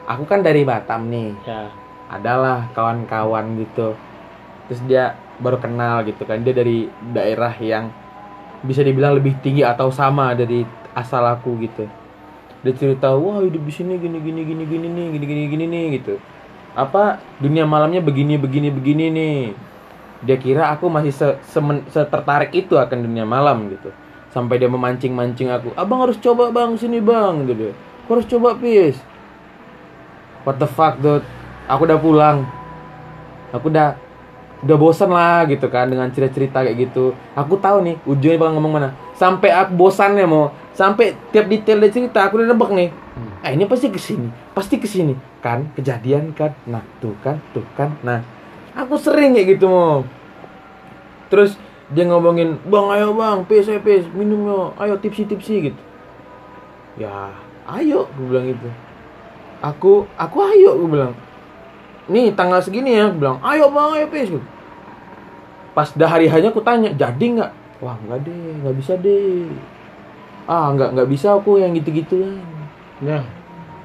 aku 0.08 0.24
kan 0.24 0.40
dari 0.40 0.64
Batam 0.64 1.12
nih 1.12 1.36
Ya. 1.44 1.68
Adalah 2.10 2.68
kawan-kawan 2.74 3.62
gitu. 3.62 3.94
Terus 4.68 4.82
dia 4.90 5.16
baru 5.38 5.62
kenal 5.62 6.02
gitu 6.04 6.26
kan. 6.26 6.42
Dia 6.42 6.54
dari 6.58 6.90
daerah 7.14 7.54
yang 7.62 7.94
bisa 8.66 8.84
dibilang 8.84 9.16
lebih 9.16 9.40
tinggi 9.40 9.64
atau 9.64 9.94
sama 9.94 10.34
dari 10.36 10.66
asal 10.98 11.24
aku 11.24 11.56
gitu. 11.64 11.86
Dia 12.66 12.74
cerita 12.76 13.16
wah 13.16 13.40
hidup 13.40 13.64
di 13.64 13.72
sini 13.72 13.96
gini 13.96 14.20
gini 14.20 14.44
gini 14.44 14.64
gini 14.68 14.88
nih 14.92 15.06
gini 15.16 15.26
gini 15.26 15.44
gini 15.48 15.66
nih 15.70 15.86
gitu. 16.02 16.20
Apa 16.76 17.22
dunia 17.40 17.64
malamnya 17.64 18.04
begini 18.04 18.36
begini 18.36 18.68
begini 18.74 19.06
nih. 19.14 19.40
Dia 20.20 20.36
kira 20.36 20.68
aku 20.76 20.92
masih 20.92 21.16
se, 21.16 21.40
setertarik 21.88 22.52
itu 22.52 22.76
akan 22.76 23.08
dunia 23.08 23.24
malam 23.24 23.72
gitu. 23.72 23.96
Sampai 24.30 24.60
dia 24.60 24.68
memancing 24.68 25.16
mancing 25.16 25.50
aku 25.50 25.74
abang 25.74 26.04
harus 26.04 26.20
coba 26.20 26.52
bang 26.52 26.76
sini 26.76 27.00
bang 27.00 27.48
gitu. 27.48 27.72
Harus 28.12 28.26
coba 28.28 28.60
pis. 28.60 29.00
What 30.44 30.60
the 30.60 30.68
fuck 30.68 31.00
dude 31.00 31.24
aku 31.70 31.86
udah 31.86 32.00
pulang. 32.02 32.38
Aku 33.54 33.70
udah 33.70 33.94
udah 34.60 34.76
bosan 34.76 35.14
lah 35.14 35.48
gitu 35.48 35.72
kan 35.72 35.88
dengan 35.88 36.10
cerita-cerita 36.12 36.66
kayak 36.66 36.90
gitu. 36.90 37.16
Aku 37.38 37.56
tahu 37.62 37.86
nih 37.86 37.96
ujungnya 38.04 38.42
bakal 38.42 38.58
ngomong 38.58 38.74
mana. 38.82 38.90
Sampai 39.16 39.54
aku 39.54 39.78
bosannya 39.78 40.26
mau 40.26 40.52
sampai 40.74 41.16
tiap 41.30 41.48
detail 41.48 41.80
dia 41.86 41.92
cerita 41.94 42.26
aku 42.26 42.42
udah 42.42 42.50
nebak 42.52 42.74
nih. 42.74 42.90
Eh 43.44 43.56
ini 43.56 43.64
pasti 43.68 43.88
ke 43.88 44.02
sini 44.02 44.28
pasti 44.52 44.76
ke 44.82 44.90
sini. 44.90 45.14
Kan 45.40 45.72
kejadian 45.78 46.36
kan 46.36 46.52
nah 46.68 46.84
tuh 47.00 47.16
kan 47.24 47.40
tuh 47.54 47.64
kan 47.78 47.96
nah. 48.04 48.26
Aku 48.76 49.00
sering 49.00 49.38
kayak 49.38 49.56
gitu 49.56 49.70
mau. 49.70 50.04
Terus 51.30 51.56
dia 51.90 52.06
ngomongin 52.06 52.62
bang 52.70 52.88
ayo 53.00 53.18
bang 53.18 53.48
ayo 53.48 53.80
pis 53.82 54.06
minum 54.12 54.46
yo. 54.46 54.62
Ayo 54.76 55.00
tipsi 55.00 55.24
tipsi 55.24 55.72
gitu. 55.72 55.82
Ya 57.00 57.32
ayo 57.66 58.12
gue 58.18 58.26
bilang 58.28 58.46
gitu. 58.52 58.70
Aku 59.64 60.04
aku 60.20 60.38
ayo 60.44 60.76
gue 60.76 60.90
bilang 60.92 61.14
nih 62.10 62.34
tanggal 62.34 62.60
segini 62.60 62.92
ya 62.92 63.08
bilang 63.08 63.38
ayo 63.42 63.70
bang 63.70 63.90
ayo 63.96 64.06
pis 64.08 64.30
pas 65.72 65.90
dah 65.92 66.10
hari 66.10 66.26
hanya 66.26 66.50
aku 66.50 66.60
tanya 66.60 66.90
jadi 66.92 67.26
nggak 67.32 67.52
wah 67.80 67.96
nggak 68.00 68.20
deh 68.22 68.34
nggak 68.60 68.76
bisa 68.76 68.94
deh 68.96 69.48
ah 70.46 70.70
nggak 70.70 70.90
nggak 70.92 71.08
bisa 71.08 71.34
aku 71.34 71.58
yang 71.58 71.72
gitu 71.74 71.94
gituan 71.94 72.42
Nah. 73.00 73.24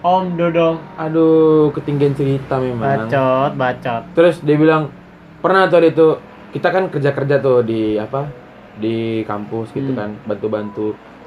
Om 0.03 0.35
Dodong. 0.35 0.77
aduh 0.97 1.70
ketinggian 1.70 2.12
cerita 2.12 2.59
memang 2.59 3.07
Bacot, 3.07 3.55
bacot. 3.55 4.03
terus 4.12 4.37
dia 4.41 4.53
bilang 4.55 4.93
pernah 5.39 5.64
tuh 5.64 5.81
dia 5.81 5.93
tuh 5.93 6.12
kita 6.51 6.68
kan 6.68 6.89
kerja 6.89 7.11
kerja 7.11 7.37
tuh 7.39 7.61
di 7.61 7.97
apa 7.97 8.29
di 8.75 9.22
kampus 9.22 9.70
gitu 9.70 9.91
Hmm. 9.91 9.97
kan 9.97 10.11
bantu 10.27 10.47
bantu 10.47 10.87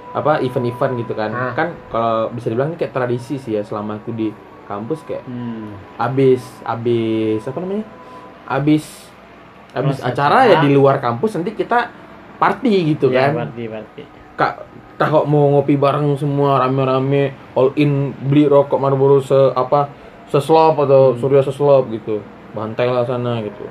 apa 0.09 0.41
event-event 0.41 0.93
gitu 0.99 1.13
kan 1.13 1.31
Ah. 1.31 1.53
kan 1.53 1.69
kalau 1.87 2.29
bisa 2.29 2.47
dibilang 2.47 2.69
ini 2.69 2.77
kayak 2.77 2.91
tradisi 2.91 3.35
sih 3.35 3.53
ya 3.53 3.61
selama 3.61 3.97
aku 3.97 4.11
di 4.11 4.29
kampus 4.68 4.99
kayak 5.01 5.24
Hmm. 5.24 5.74
abis 5.97 6.43
abis 6.61 7.41
apa 7.41 7.57
namanya 7.57 7.86
abis 8.45 8.86
abis 9.72 9.97
Proses 9.97 10.05
acara 10.05 10.45
ya 10.45 10.57
di 10.59 10.70
luar 10.70 10.97
kampus 10.97 11.36
nanti 11.36 11.51
kita 11.51 11.88
party 12.36 12.93
gitu 12.93 13.09
Ya, 13.09 13.28
kan 13.28 13.47
berarti, 13.47 13.63
berarti. 13.65 14.01
kak 14.36 14.53
tak 14.95 15.07
kok 15.07 15.26
mau 15.26 15.49
ngopi 15.51 15.76
bareng 15.76 16.13
semua 16.13 16.57
rame-rame 16.59 17.30
all 17.53 17.74
in 17.76 17.91
beli 18.20 18.45
rokok 18.45 18.76
Marlboro 18.76 19.18
se 19.20 19.34
apa 19.51 19.89
seslop 20.28 20.78
atau 20.78 21.11
Hmm. 21.11 21.18
surya 21.18 21.41
seslop 21.41 21.88
gitu 21.89 22.20
bantai 22.51 22.88
lah 22.88 23.03
sana 23.03 23.39
gitu 23.39 23.65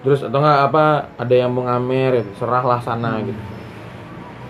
terus 0.00 0.20
atau 0.20 0.38
enggak 0.38 0.60
apa 0.66 0.84
ada 1.14 1.34
yang 1.34 1.48
mau 1.48 1.62
ngamer 1.62 2.18
gitu 2.18 2.30
serahlah 2.36 2.78
sana 2.78 3.16
Hmm. 3.16 3.26
gitu 3.26 3.42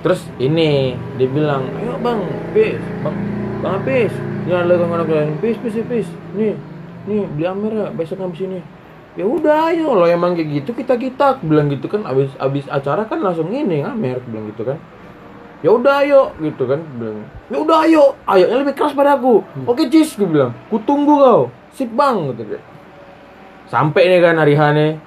terus 0.00 0.24
ini 0.40 0.96
dia 1.20 1.28
bilang 1.28 1.68
ayo 1.80 2.00
bang 2.00 2.20
pis 2.56 2.80
bang 3.04 3.16
bang 3.60 3.76
pis 3.84 4.12
jangan 4.48 4.64
lagi 4.64 4.80
kawan 4.80 5.02
kalian 5.04 5.36
pis 5.38 5.56
pis 5.60 5.76
pis 5.84 6.08
nih 6.32 6.56
nih 7.08 7.24
beli 7.32 7.44
amer 7.48 7.72
ya 7.72 7.86
besok 7.92 8.20
habis 8.20 8.44
ini. 8.44 8.60
Ya 9.18 9.26
udah 9.26 9.74
ayo 9.74 9.98
lo 9.98 10.06
emang 10.06 10.38
kayak 10.38 10.62
gitu 10.62 10.70
kita 10.70 10.94
kita 10.94 11.34
Aku 11.34 11.50
bilang 11.50 11.66
gitu 11.66 11.90
kan 11.90 12.06
abis 12.06 12.30
abis 12.38 12.70
acara 12.70 13.08
kan 13.10 13.18
langsung 13.18 13.50
ini 13.50 13.82
ngamer 13.82 14.22
bilang 14.28 14.52
gitu 14.54 14.62
kan. 14.68 14.78
Ya 15.60 15.74
udah 15.74 16.06
ayo 16.06 16.30
gitu 16.38 16.62
kan 16.68 16.80
bilang. 16.94 17.26
Ya 17.50 17.56
udah 17.58 17.76
ayo 17.88 18.14
ayo 18.30 18.44
yang 18.46 18.60
lebih 18.62 18.78
keras 18.78 18.94
pada 18.94 19.18
aku. 19.18 19.42
Oke 19.66 19.90
cis 19.90 20.14
gue 20.14 20.28
bilang 20.28 20.54
ku 20.70 20.78
tunggu 20.78 21.18
kau. 21.18 21.42
Sip 21.74 21.90
bang 21.90 22.30
gitu 22.36 22.54
dia. 22.54 22.60
Sampai 23.66 24.06
nih 24.06 24.20
kan 24.22 24.38
hari 24.38 24.54
hane 24.54 25.00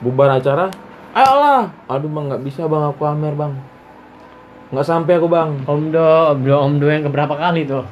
bubar 0.00 0.40
acara. 0.40 0.72
Ayolah. 1.12 1.68
Aduh 1.90 2.08
bang 2.08 2.24
nggak 2.32 2.42
bisa 2.48 2.64
bang 2.64 2.82
aku 2.88 3.02
amer 3.04 3.34
bang 3.36 3.52
nggak 4.74 4.84
sampai 4.84 5.16
aku 5.16 5.26
bang. 5.26 5.54
Om 5.64 5.82
Do, 5.88 6.02
Om 6.34 6.40
Do, 6.42 6.54
Om 6.58 6.74
Do 6.76 6.86
yang 6.90 7.06
keberapa 7.06 7.34
kali 7.34 7.64
tuh? 7.64 7.86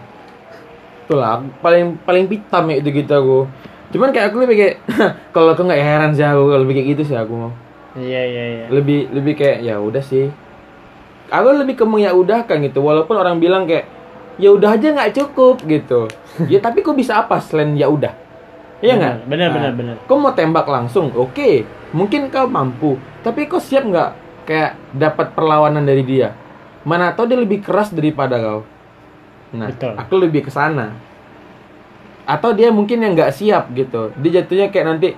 itulah 1.03 1.43
paling 1.61 1.99
paling 2.07 2.25
pitam 2.25 2.65
ya 2.71 2.79
itu 2.79 2.89
gitu 2.89 3.13
aku. 3.13 3.39
Cuman 3.93 4.09
kayak 4.15 4.33
aku 4.33 4.37
lebih 4.47 4.57
kayak 4.57 4.75
kalau 5.35 5.53
aku 5.53 5.67
nggak 5.67 5.83
heran 5.83 6.11
sih 6.17 6.25
aku 6.25 6.57
lebih 6.57 6.79
kayak 6.79 6.89
gitu 6.97 7.03
sih 7.13 7.17
aku 7.19 7.33
mau. 7.37 7.53
Iya, 7.93 8.23
iya, 8.25 8.43
iya. 8.49 8.67
lebih 8.73 9.13
lebih 9.13 9.37
kayak 9.37 9.59
ya 9.61 9.77
udah 9.77 10.01
sih. 10.01 10.33
Aku 11.29 11.53
lebih 11.53 11.77
ke 11.77 11.85
mengyaudahkan 11.85 12.57
gitu 12.65 12.81
walaupun 12.81 13.17
orang 13.21 13.37
bilang 13.37 13.69
kayak 13.69 13.85
ya 14.41 14.49
udah 14.53 14.73
aja 14.73 14.89
nggak 14.95 15.13
cukup 15.13 15.61
gitu. 15.69 16.09
Ya 16.49 16.65
tapi 16.65 16.81
kok 16.81 16.97
bisa 16.97 17.21
apa 17.21 17.37
selain 17.45 17.77
ya 17.77 17.93
udah? 17.93 18.17
Iya 18.81 18.97
nggak? 18.97 19.17
Benar, 19.29 19.49
Nah, 19.53 19.55
benar, 19.55 19.73
benar. 19.77 19.97
kau 20.09 20.17
mau 20.17 20.33
tembak 20.33 20.65
langsung? 20.65 21.13
Oke 21.13 21.69
mungkin 21.93 22.33
kau 22.33 22.49
mampu. 22.49 22.97
Tapi 23.21 23.45
kau 23.45 23.61
siap 23.61 23.85
nggak 23.85 24.11
kayak 24.49 24.81
dapat 24.97 25.37
perlawanan 25.37 25.85
dari 25.85 26.01
dia 26.01 26.33
mana 26.83 27.15
tahu 27.15 27.31
dia 27.31 27.39
lebih 27.39 27.63
keras 27.63 27.95
daripada 27.95 28.39
kau. 28.39 28.61
Nah 29.55 29.69
Betul. 29.71 29.95
aku 29.99 30.15
lebih 30.19 30.47
ke 30.47 30.51
sana. 30.51 30.95
Atau 32.23 32.55
dia 32.55 32.71
mungkin 32.71 33.03
yang 33.03 33.13
nggak 33.19 33.35
siap 33.35 33.75
gitu. 33.75 34.15
Dia 34.23 34.43
jatuhnya 34.43 34.71
kayak 34.71 34.87
nanti 34.87 35.09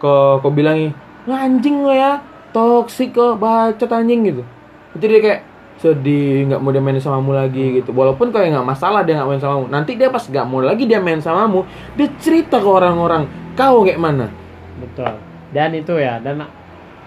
kau 0.00 0.40
kau 0.40 0.52
bilangi 0.52 0.92
"Lah, 1.24 1.48
anjing 1.48 1.80
lo 1.80 1.92
ya 1.92 2.20
toksik 2.52 3.16
kok 3.16 3.40
bacot 3.40 3.90
anjing 3.90 4.24
gitu. 4.28 4.42
Itu 4.96 5.04
dia 5.04 5.20
kayak 5.20 5.40
sedih 5.74 6.48
nggak 6.48 6.60
mau 6.62 6.70
dia 6.70 6.80
main 6.80 7.00
samamu 7.00 7.34
lagi 7.34 7.82
gitu. 7.82 7.90
Walaupun 7.90 8.30
kau 8.30 8.40
yang 8.40 8.56
nggak 8.56 8.68
masalah 8.68 9.02
dia 9.02 9.18
nggak 9.20 9.28
main 9.28 9.42
samamu. 9.42 9.64
Nanti 9.68 9.98
dia 9.98 10.08
pas 10.08 10.22
nggak 10.22 10.46
mau 10.46 10.60
lagi 10.62 10.84
dia 10.86 11.02
main 11.02 11.20
samamu 11.20 11.66
dia 11.98 12.08
cerita 12.20 12.62
ke 12.62 12.68
orang-orang 12.68 13.26
kau 13.58 13.82
kayak 13.82 14.00
mana? 14.00 14.26
Betul. 14.78 15.18
Dan 15.54 15.70
itu 15.78 15.94
ya, 15.94 16.18
dan 16.18 16.50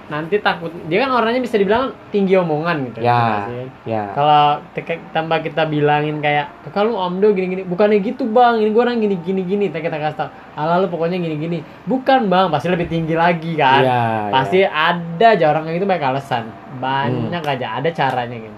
nanti 0.08 0.40
takut 0.40 0.72
dia 0.88 1.04
kan 1.04 1.12
orangnya 1.12 1.44
bisa 1.44 1.60
dibilang 1.60 1.92
tinggi 2.16 2.40
omongan 2.40 2.88
gitu. 2.88 3.04
ya 3.04 3.44
ya 3.84 4.16
Kalau 4.16 4.64
tambah 5.12 5.44
kita 5.44 5.68
bilangin 5.68 6.24
kayak 6.24 6.48
kalau 6.72 6.96
Om 6.96 7.20
Do 7.20 7.36
gini-gini, 7.36 7.68
bukannya 7.68 8.00
gitu 8.00 8.24
bang, 8.32 8.64
ini 8.64 8.72
gua 8.72 8.88
orang 8.88 9.04
gini-gini 9.04 9.44
gini, 9.44 9.68
kita 9.68 10.00
kasih 10.00 10.16
tau, 10.16 10.30
ala 10.56 10.80
lu 10.80 10.88
pokoknya 10.88 11.20
gini-gini, 11.20 11.60
bukan 11.84 12.32
bang, 12.32 12.48
pasti 12.48 12.72
lebih 12.72 12.88
tinggi 12.88 13.20
lagi 13.20 13.60
kan, 13.60 13.84
Iya, 13.84 14.04
pasti 14.32 14.64
ada 14.64 15.28
aja 15.36 15.46
orang 15.52 15.68
kayak 15.68 15.76
gitu 15.76 15.88
banyak 15.92 16.08
alasan, 16.08 16.44
banyak 16.80 17.44
Hmm. 17.44 17.54
aja, 17.60 17.68
ada 17.76 17.90
caranya 17.92 18.38
gitu. 18.40 18.58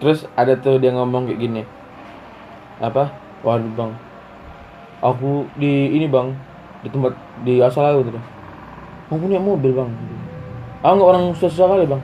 Terus 0.00 0.20
ada 0.36 0.52
tuh 0.60 0.76
dia 0.76 0.92
ngomong 0.92 1.28
kayak 1.28 1.40
gini. 1.40 1.62
Apa? 2.80 3.12
Waduh 3.40 3.72
bang, 3.72 3.92
aku 5.00 5.48
di 5.56 5.96
ini 5.96 6.04
bang 6.04 6.36
di 6.84 6.88
tempat 6.92 7.16
di 7.44 7.64
asal 7.64 7.84
aku 7.88 8.12
tuh. 8.12 8.24
Aku 9.08 9.16
punya 9.16 9.40
mobil 9.40 9.72
bang. 9.72 9.88
Aku 10.80 10.92
nggak 10.96 11.10
orang 11.12 11.24
susah 11.36 11.66
kali 11.68 11.84
bang. 11.84 12.02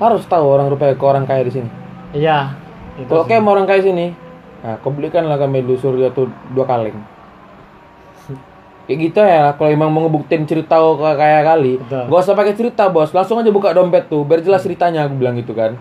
Harus 0.00 0.24
tahu 0.24 0.44
orang 0.48 0.72
rupanya 0.72 0.96
ke 0.96 1.04
orang 1.04 1.24
kaya 1.28 1.44
di 1.44 1.52
sini. 1.52 1.68
Iya. 2.16 2.56
Kalau 3.04 3.24
kayak 3.28 3.44
mau 3.44 3.52
orang 3.52 3.68
kaya 3.68 3.80
sini, 3.84 4.12
nah 4.60 4.76
kau 4.80 4.92
belikanlah 4.92 5.36
kami 5.40 5.64
dulu 5.64 5.76
surya 5.76 6.08
tuh 6.12 6.28
dua 6.52 6.64
kaleng. 6.68 6.96
Kayak 8.90 8.98
gitu 9.06 9.20
ya, 9.22 9.54
kalau 9.54 9.70
emang 9.70 9.88
mau 9.94 10.02
ngebuktiin 10.04 10.44
cerita 10.44 10.76
kaya 10.98 11.40
kali, 11.46 11.78
Betul. 11.78 12.10
gak 12.10 12.20
usah 12.26 12.34
pakai 12.34 12.54
cerita 12.58 12.90
bos, 12.90 13.14
langsung 13.14 13.38
aja 13.38 13.48
buka 13.54 13.70
dompet 13.70 14.10
tuh, 14.10 14.26
biar 14.26 14.42
jelas 14.42 14.66
ceritanya 14.66 15.06
aku 15.06 15.14
bilang 15.16 15.38
gitu 15.38 15.54
kan. 15.54 15.78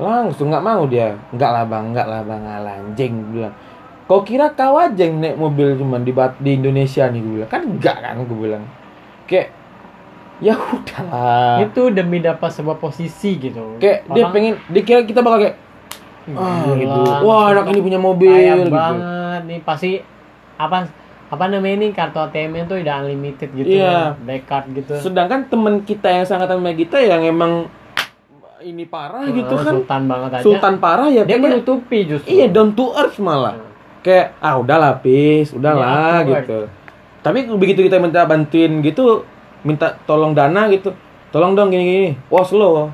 Langsung 0.00 0.48
nggak 0.48 0.64
mau 0.64 0.88
dia, 0.88 1.20
nggak 1.36 1.50
lah 1.52 1.64
bang, 1.68 1.84
nggak 1.92 2.06
lah 2.08 2.22
bang, 2.24 2.42
alah, 2.48 2.74
anjing 2.80 3.14
bilang. 3.34 3.54
Kau 4.08 4.24
kira 4.24 4.56
kau 4.56 4.80
aja 4.80 5.04
yang 5.04 5.20
naik 5.20 5.36
mobil 5.36 5.76
cuman 5.76 6.00
di 6.00 6.16
di 6.40 6.50
Indonesia 6.56 7.04
nih 7.12 7.20
gue 7.20 7.32
bilang, 7.42 7.50
kan 7.52 7.62
enggak 7.66 7.96
kan 8.00 8.16
gue 8.24 8.38
bilang. 8.40 8.64
Kayak 9.28 9.57
ya 10.40 10.54
udahlah. 10.54 11.60
itu 11.60 11.82
demi 11.88 12.18
dapat 12.18 12.48
sebuah 12.48 12.76
posisi 12.76 13.36
gitu. 13.36 13.76
Kayak 13.76 14.06
dia 14.06 14.22
Orang 14.22 14.32
pengen, 14.32 14.54
dia 14.66 14.82
kira 14.82 15.00
kita 15.02 15.18
bakal 15.18 15.38
kayak 15.40 15.56
ah 16.30 16.70
gitu. 16.70 17.00
Wah 17.22 17.50
anak 17.50 17.66
ini 17.68 17.80
punya 17.80 17.96
mobil 17.96 18.30
gitu. 18.30 18.68
banget 18.68 19.40
nih 19.44 19.60
pasti 19.60 19.98
apa 20.54 20.84
apa 21.28 21.44
namanya 21.46 21.74
ini 21.76 21.86
kartu 21.90 22.18
ATM 22.18 22.52
itu 22.62 22.74
udah 22.78 22.94
unlimited 22.98 23.48
gitu 23.50 23.68
Iya. 23.78 24.16
black 24.18 24.44
card 24.44 24.72
gitu 24.72 24.96
Sedangkan 24.98 25.44
temen 25.44 25.82
kita 25.82 26.08
yang 26.10 26.24
sangat 26.24 26.48
sama 26.48 26.72
kita 26.72 26.98
yang 26.98 27.20
emang 27.22 27.68
ini 28.60 28.84
parah 28.84 29.22
gitu 29.24 29.50
Eh, 29.50 29.58
kan. 29.58 29.72
sultan 29.72 30.02
banget 30.04 30.30
aja 30.34 30.42
Sultan 30.42 30.74
parah 30.76 31.06
ya 31.06 31.22
dia 31.22 31.36
kayaknya- 31.36 31.60
menutupi 31.60 31.98
justru 32.04 32.28
Iya 32.28 32.46
down 32.48 32.72
to 32.72 32.90
earth 32.92 33.16
malah. 33.18 33.54
Kayak 34.00 34.36
ah 34.38 34.56
udahlah 34.56 34.98
pis, 34.98 35.50
udahlah 35.50 36.22
upward. 36.22 36.44
gitu. 36.44 36.60
Tapi 37.18 37.38
begitu 37.52 37.80
kita 37.82 37.98
minta 37.98 38.24
bantuin 38.24 38.80
gitu, 38.80 39.22
minta 39.62 39.96
tolong 40.04 40.32
dana 40.32 40.66
gitu. 40.68 40.94
Tolong 41.28 41.52
dong 41.52 41.68
gini-gini. 41.68 42.16
Wah 42.28 42.42
slow. 42.42 42.88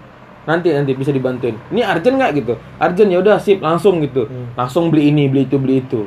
Nanti 0.44 0.68
nanti 0.70 0.92
bisa 0.92 1.08
dibantuin. 1.08 1.56
Ini 1.72 1.80
urgent 1.86 2.16
nggak 2.16 2.32
gitu? 2.36 2.54
Urgent 2.76 3.08
ya 3.08 3.18
udah 3.20 3.36
sip 3.40 3.58
langsung 3.58 4.00
gitu. 4.00 4.28
Hmm. 4.28 4.52
Langsung 4.54 4.92
beli 4.92 5.08
ini, 5.08 5.24
beli 5.26 5.48
itu, 5.48 5.56
beli 5.56 5.80
itu. 5.80 6.04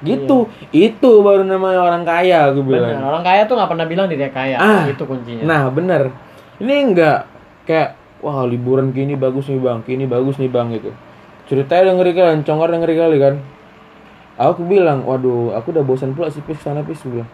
Gitu. 0.00 0.48
Itu 0.70 1.20
baru 1.20 1.44
namanya 1.44 1.80
orang 1.80 2.04
kaya 2.04 2.52
gue 2.52 2.60
Bener, 2.60 2.92
bilang. 2.92 3.04
orang 3.04 3.22
kaya 3.24 3.44
tuh 3.44 3.56
nggak 3.56 3.70
pernah 3.72 3.86
bilang 3.88 4.06
dirinya 4.06 4.32
kaya. 4.32 4.56
Ah. 4.56 4.84
Itu 4.88 5.04
kuncinya. 5.04 5.44
Nah, 5.44 5.62
bener. 5.68 6.12
Ini 6.60 6.74
enggak 6.92 7.18
kayak 7.64 7.96
wah 8.20 8.44
liburan 8.44 8.92
gini 8.92 9.16
bagus 9.16 9.48
nih 9.48 9.60
bang, 9.60 9.80
gini 9.82 10.04
bagus 10.04 10.36
nih 10.36 10.48
bang 10.48 10.72
gitu. 10.72 10.92
Ceritanya 11.44 11.92
udah 11.92 11.94
ngeri 12.00 12.12
kali, 12.12 12.32
congkar 12.40 12.68
udah 12.72 12.80
ngeri 12.80 12.96
kali 12.96 13.16
kan. 13.20 13.34
Aku 14.34 14.64
bilang, 14.64 15.04
waduh, 15.04 15.52
aku 15.54 15.70
udah 15.70 15.84
bosan 15.84 16.10
pula 16.10 16.26
sih 16.26 16.40
pis 16.40 16.56
sana 16.58 16.80
pis 16.80 17.04
bilang. 17.04 17.28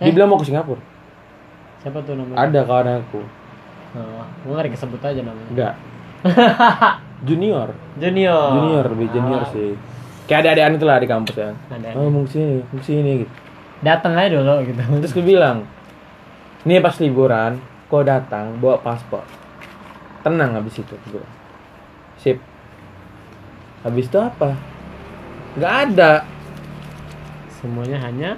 Dia 0.00 0.08
Eh? 0.08 0.12
bilang 0.12 0.32
mau 0.32 0.40
ke 0.40 0.48
Singapura. 0.48 0.80
Siapa 1.84 2.00
tuh 2.00 2.16
namanya? 2.16 2.36
Ada 2.40 2.60
kawan 2.64 2.88
aku. 3.04 3.20
Oh, 3.94 4.24
gue 4.24 4.52
nggak 4.56 4.72
disebut 4.72 5.00
aja 5.04 5.20
namanya. 5.20 5.50
Enggak. 5.52 5.74
Junior. 7.28 7.68
Junior. 8.00 8.48
Junior, 8.56 8.84
lebih 8.88 9.08
junior 9.12 9.42
Ah, 9.44 9.52
sih. 9.52 9.76
Kayak 10.24 10.40
ada 10.40 10.50
adean 10.56 10.74
itu 10.80 10.86
lah 10.88 10.96
di 10.96 11.08
kampus 11.08 11.36
ya. 11.36 11.52
Ada. 11.68 11.92
Oh, 11.94 12.08
mau 12.08 12.24
ke 12.24 12.40
sini, 12.40 12.64
mau 12.64 12.80
ke 12.80 12.84
sini 12.88 13.10
gitu. 13.22 13.32
Datang 13.84 14.16
aja 14.16 14.40
dulu 14.40 14.64
gitu. 14.64 14.80
Terus 14.80 15.12
gue 15.12 15.24
bilang, 15.36 15.68
nih 16.64 16.80
pas 16.80 16.96
liburan, 16.96 17.60
kau 17.92 18.00
datang 18.00 18.56
bawa 18.56 18.80
paspor. 18.80 19.28
Tenang 20.24 20.56
habis 20.56 20.80
itu, 20.80 20.96
gue. 21.12 21.26
Sip. 22.16 22.40
Habis 23.84 24.08
itu 24.08 24.16
apa? 24.16 24.56
Gak 25.60 25.92
ada 25.92 26.24
Semuanya 27.64 27.96
hanya 28.04 28.36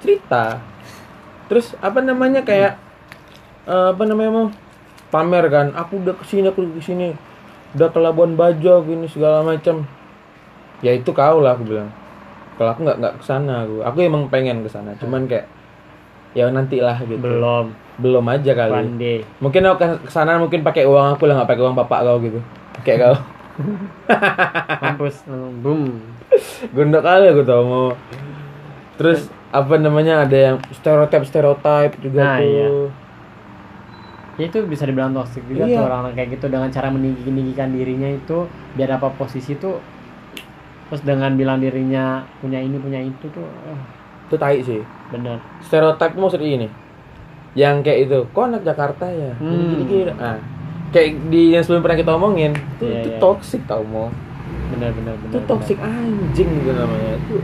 cerita. 0.00 0.56
Terus 1.52 1.76
apa 1.84 2.00
namanya 2.00 2.40
kayak 2.40 2.80
eh, 3.68 3.88
apa 3.92 4.02
namanya 4.08 4.30
mau 4.32 4.46
pamer 5.12 5.44
kan? 5.52 5.76
Aku 5.76 6.00
udah 6.00 6.16
ke 6.16 6.24
sini, 6.24 6.48
aku 6.48 6.64
udah 6.64 6.80
ke 6.80 6.82
sini, 6.88 7.12
udah 7.76 7.92
ke 7.92 7.98
Labuan 8.00 8.32
Bajo, 8.40 8.80
gini 8.88 9.04
segala 9.04 9.44
macam. 9.44 9.84
Ya 10.80 10.96
itu 10.96 11.12
kau 11.12 11.44
lah 11.44 11.52
aku 11.52 11.68
bilang. 11.68 11.92
Kalau 12.56 12.72
aku 12.72 12.88
nggak 12.88 12.96
nggak 13.04 13.14
ke 13.20 13.24
sana 13.28 13.68
aku, 13.68 13.84
aku 13.84 13.96
emang 14.00 14.32
pengen 14.32 14.64
ke 14.64 14.72
sana, 14.72 14.96
cuman 14.96 15.28
kayak 15.28 15.44
ya 16.32 16.48
nantilah 16.48 17.04
gitu. 17.04 17.20
belum 17.20 17.76
belum 18.00 18.24
aja 18.32 18.56
kali. 18.56 18.96
day. 18.96 19.20
Mungkin 19.36 19.60
aku 19.68 20.08
ke 20.08 20.12
sana 20.12 20.40
mungkin 20.40 20.64
pakai 20.64 20.88
uang 20.88 21.20
aku 21.20 21.28
lah 21.28 21.44
nggak 21.44 21.52
pakai 21.52 21.64
uang 21.68 21.76
bapak 21.76 22.00
kau 22.00 22.16
gitu. 22.24 22.40
Kayak 22.80 22.98
kau. 23.04 23.16
Mampus, 24.88 25.28
boom. 25.60 26.00
Gondok 26.72 27.04
kali 27.04 27.28
aku 27.28 27.44
tau 27.44 27.60
mau. 27.68 27.88
Terus 28.96 29.28
apa 29.52 29.74
namanya 29.76 30.24
ada 30.24 30.32
yang 30.34 30.56
stereotip 30.72 31.22
stereotip 31.22 31.92
juga 32.00 32.20
Nah, 32.24 32.36
tuh. 32.36 32.48
iya. 32.48 32.68
Ya 34.34 34.44
itu 34.48 34.64
bisa 34.64 34.82
dibilang 34.82 35.12
toxic 35.12 35.44
juga 35.44 35.62
Iya. 35.62 35.76
tuh 35.76 35.84
orang-orang 35.84 36.14
kayak 36.14 36.30
gitu 36.32 36.46
dengan 36.48 36.68
cara 36.68 36.88
meninggi-ninggikan 36.88 37.68
dirinya 37.68 38.08
itu 38.08 38.48
biar 38.72 38.96
apa 38.96 39.12
posisi 39.12 39.52
tuh 39.54 39.76
terus 40.88 41.02
dengan 41.02 41.32
bilang 41.32 41.56
dirinya 41.56 42.20
punya 42.38 42.56
ini 42.58 42.76
punya 42.76 42.96
itu 42.98 43.28
tuh 43.28 43.44
eh, 43.44 43.80
Itu 44.24 44.36
tai 44.36 44.60
sih. 44.60 44.80
bener 45.08 45.36
Stereotip 45.60 46.16
maksudnya 46.16 46.48
ini. 46.50 46.68
Yang 47.52 47.74
kayak 47.82 47.98
itu, 48.02 48.18
kok 48.26 48.44
anak 48.46 48.62
Jakarta 48.62 49.04
ya? 49.04 49.36
Hmm. 49.36 49.76
Gini 49.76 49.84
gini. 49.84 50.12
Ah. 50.16 50.40
Kayak 50.88 51.20
di 51.28 51.52
yang 51.52 51.60
sebelum 51.60 51.84
pernah 51.84 51.98
kita 51.98 52.10
omongin, 52.10 52.52
itu, 52.56 52.84
Iya, 52.86 52.96
itu 52.98 53.08
iya. 53.12 53.18
toxic 53.18 53.60
tau 53.62 53.84
mau. 53.84 54.08
bener 54.72 54.88
bener 54.90 55.12
bener 55.14 55.28
Itu 55.28 55.36
bener. 55.36 55.44
toxic 55.46 55.76
anjing 55.78 56.48
gitu 56.50 56.72
namanya. 56.72 57.12
Itu 57.18 57.36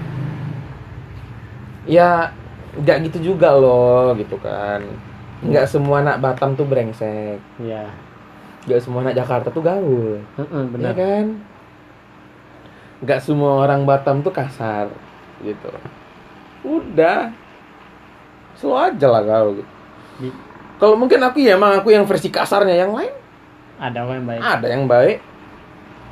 ya 1.89 2.31
nggak 2.77 3.11
gitu 3.11 3.33
juga 3.35 3.57
loh 3.57 4.13
gitu 4.15 4.37
kan. 4.39 4.85
Nggak 5.43 5.67
semua 5.67 6.05
anak 6.05 6.21
Batam 6.21 6.55
tuh 6.55 6.69
brengsek. 6.69 7.41
Iya 7.59 7.89
Nggak 8.69 8.81
semua 8.85 9.01
anak 9.01 9.17
Jakarta 9.17 9.49
tuh 9.49 9.65
gaul. 9.65 10.21
Heeh, 10.37 10.63
Iya 10.63 10.71
bener 10.71 10.93
kan? 10.93 11.27
Nggak 13.01 13.21
semua 13.25 13.65
orang 13.65 13.89
Batam 13.89 14.21
tuh 14.21 14.31
kasar 14.35 14.93
gitu. 15.41 15.73
Udah. 16.67 17.33
Slow 18.59 18.77
aja 18.77 19.07
lah 19.09 19.23
kau 19.23 19.55
gitu. 19.57 19.73
Kalau 20.79 20.95
mungkin 20.99 21.19
aku 21.23 21.43
ya 21.43 21.59
emang 21.59 21.79
aku 21.79 21.91
yang 21.95 22.07
versi 22.07 22.31
kasarnya 22.31 22.75
yang 22.75 22.95
lain 22.95 23.11
ada 23.79 24.03
yang 24.03 24.27
baik 24.27 24.43
ada 24.43 24.67
yang 24.67 24.85
baik. 24.91 25.19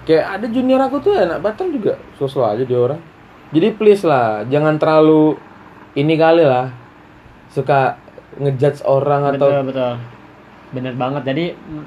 Kayak 0.07 0.39
ada 0.39 0.47
junior 0.47 0.79
aku 0.87 1.03
tuh 1.03 1.19
anak 1.19 1.43
Batam 1.43 1.75
juga 1.75 1.99
slow 2.15 2.47
aja 2.47 2.63
dia 2.63 2.79
orang. 2.79 3.03
Jadi 3.51 3.75
please 3.75 4.03
lah, 4.07 4.43
jangan 4.47 4.79
terlalu 4.79 5.39
ini 5.97 6.15
kali 6.15 6.45
lah 6.45 6.71
suka 7.51 7.97
ngejudge 8.37 8.85
orang 8.85 9.33
atau 9.33 9.49
betul. 9.49 9.65
Betul 9.73 9.95
bener 10.75 10.95
banget. 10.99 11.23
Jadi 11.25 11.45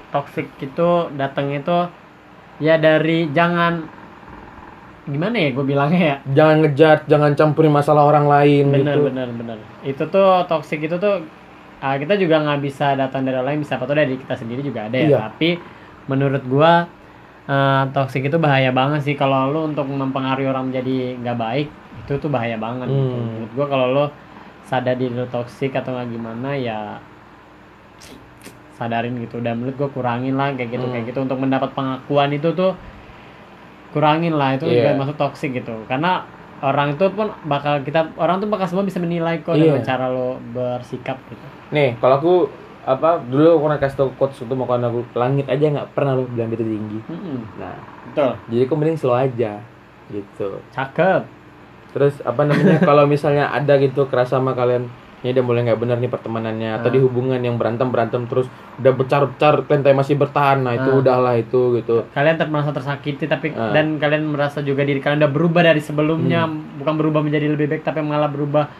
toxic 0.10 0.47
itu 0.64 0.89
datang 1.14 1.51
itu 1.51 1.78
ya 2.64 2.80
dari 2.80 3.28
jangan 3.32 3.86
gimana 5.10 5.36
ya 5.36 5.49
gue 5.53 5.66
bilangnya 5.66 6.01
ya? 6.01 6.18
Jangan 6.34 6.55
ngejudge, 6.66 7.03
jangan 7.10 7.32
campurin 7.34 7.74
masalah 7.74 8.05
orang 8.07 8.26
lain 8.30 8.74
bener 8.74 8.97
gitu. 8.97 9.05
bener 9.12 9.28
bener. 9.34 9.57
Itu 9.86 10.03
tuh 10.07 10.45
toxic 10.47 10.80
itu 10.86 10.95
tuh 10.97 11.26
ah, 11.84 11.95
kita 11.97 12.16
juga 12.16 12.39
nggak 12.43 12.60
bisa 12.64 12.95
datang 12.95 13.26
dari 13.26 13.36
orang 13.38 13.57
lain 13.57 13.62
bisa 13.66 13.76
apa 13.80 13.86
tuh 13.88 13.97
dari 13.97 14.16
kita 14.16 14.36
sendiri 14.38 14.62
juga 14.64 14.88
ada 14.88 14.97
ya. 14.97 15.07
Iya. 15.10 15.18
tapi 15.32 15.49
menurut 16.10 16.43
gua 16.45 16.88
eh, 17.47 17.84
toxic 17.91 18.26
itu 18.26 18.38
bahaya 18.38 18.70
banget 18.72 19.05
sih 19.05 19.16
kalau 19.18 19.49
lu 19.49 19.62
untuk 19.70 19.86
mempengaruhi 19.88 20.47
orang 20.47 20.72
menjadi 20.72 21.20
nggak 21.20 21.38
baik 21.38 21.68
itu 22.10 22.18
tuh 22.18 22.28
bahaya 22.28 22.57
banget 22.57 22.89
gitu. 22.89 22.97
Hmm. 22.97 23.30
menurut 23.38 23.51
gua 23.53 23.66
kalau 23.68 23.86
lu 23.88 24.05
sadar 24.66 24.93
diri 24.93 25.14
lu 25.14 25.26
toxic 25.28 25.70
atau 25.72 25.93
nggak 25.93 26.10
gimana 26.10 26.49
ya 26.51 26.97
sadarin 28.74 29.20
gitu 29.20 29.38
dan 29.39 29.60
menurut 29.60 29.76
gua 29.76 29.89
kurangin 29.91 30.34
lah 30.34 30.49
kayak 30.53 30.72
gitu 30.72 30.82
Hmm. 30.82 30.93
kayak 30.93 31.05
gitu 31.07 31.20
untuk 31.20 31.38
mendapat 31.38 31.70
pengakuan 31.74 32.32
itu 32.32 32.49
tuh 32.51 32.74
kurangin 33.89 34.34
lah 34.34 34.55
itu 34.55 34.66
Iya. 34.66 34.74
juga 34.88 34.89
masuk 34.97 35.16
toxic 35.16 35.51
gitu 35.51 35.76
karena 35.86 36.24
orang 36.60 36.93
itu 36.93 37.05
pun 37.10 37.30
bakal 37.43 37.82
kita 37.82 38.14
orang 38.16 38.38
tuh 38.38 38.47
bakal 38.47 38.66
semua 38.66 38.84
bisa 38.84 38.97
menilai 38.97 39.41
kok 39.41 39.53
Iya. 39.53 39.76
dengan 39.76 39.84
cara 39.84 40.05
lo 40.07 40.39
bersikap 40.49 41.18
gitu 41.26 41.45
Nih, 41.70 41.93
kalau 41.97 42.16
aku 42.18 42.34
apa 42.82 43.22
dulu 43.22 43.45
aku 43.53 43.62
pernah 43.64 43.80
kasih 43.80 43.97
tau 43.97 44.10
coach 44.16 44.41
untuk 44.41 44.55
mau 44.55 44.66
aku 44.66 45.05
langit 45.14 45.45
aja 45.45 45.62
nggak 45.70 45.93
pernah 45.93 46.16
lo 46.16 46.26
bilang 46.26 46.49
itu 46.49 46.64
tinggi. 46.64 46.97
Mm-mm. 47.05 47.38
Nah, 47.62 47.78
betul 48.07 48.32
jadi 48.47 48.62
aku 48.66 48.74
mending 48.74 48.97
slow 48.97 49.14
aja 49.14 49.62
gitu. 50.10 50.57
cakep 50.72 51.22
Terus 51.90 52.22
apa 52.22 52.42
namanya 52.44 52.78
kalau 52.90 53.04
misalnya 53.06 53.50
ada 53.50 53.76
gitu 53.76 54.06
kerasa 54.06 54.38
sama 54.38 54.54
kalian 54.54 54.86
ini 55.20 55.32
udah 55.32 55.44
mulai 55.44 55.62
nggak 55.64 55.80
benar 55.80 55.98
nih 55.98 56.08
pertemanannya 56.08 56.80
atau 56.80 56.88
Ah. 56.88 56.94
di 56.94 57.00
hubungan 57.00 57.36
yang 57.38 57.56
berantem 57.56 57.86
berantem 57.86 58.24
terus 58.24 58.48
udah 58.78 58.94
bercar-car 58.94 59.68
kalian 59.68 59.84
tapi 59.84 59.92
masih 59.94 60.16
bertahan 60.16 60.64
nah 60.64 60.72
itu 60.72 60.88
Ah. 60.88 60.96
udahlah 60.98 61.36
itu 61.36 61.76
gitu 61.76 62.08
kalian 62.10 62.40
ter- 62.40 62.48
merasa 62.48 62.72
tersakiti 62.72 63.28
tapi 63.28 63.52
Ah. 63.52 63.76
dan 63.76 64.00
kalian 64.00 64.24
merasa 64.26 64.62
juga 64.62 64.80
diri 64.82 64.98
kalian 64.98 65.20
udah 65.20 65.28
berubah 65.30 65.62
dari 65.66 65.82
sebelumnya 65.82 66.48
Hmm. 66.48 66.80
bukan 66.80 66.96
berubah 66.96 67.20
menjadi 67.20 67.52
lebih 67.52 67.68
baik 67.68 67.84
tapi 67.84 68.00
malah 68.00 68.28
berubah 68.28 68.72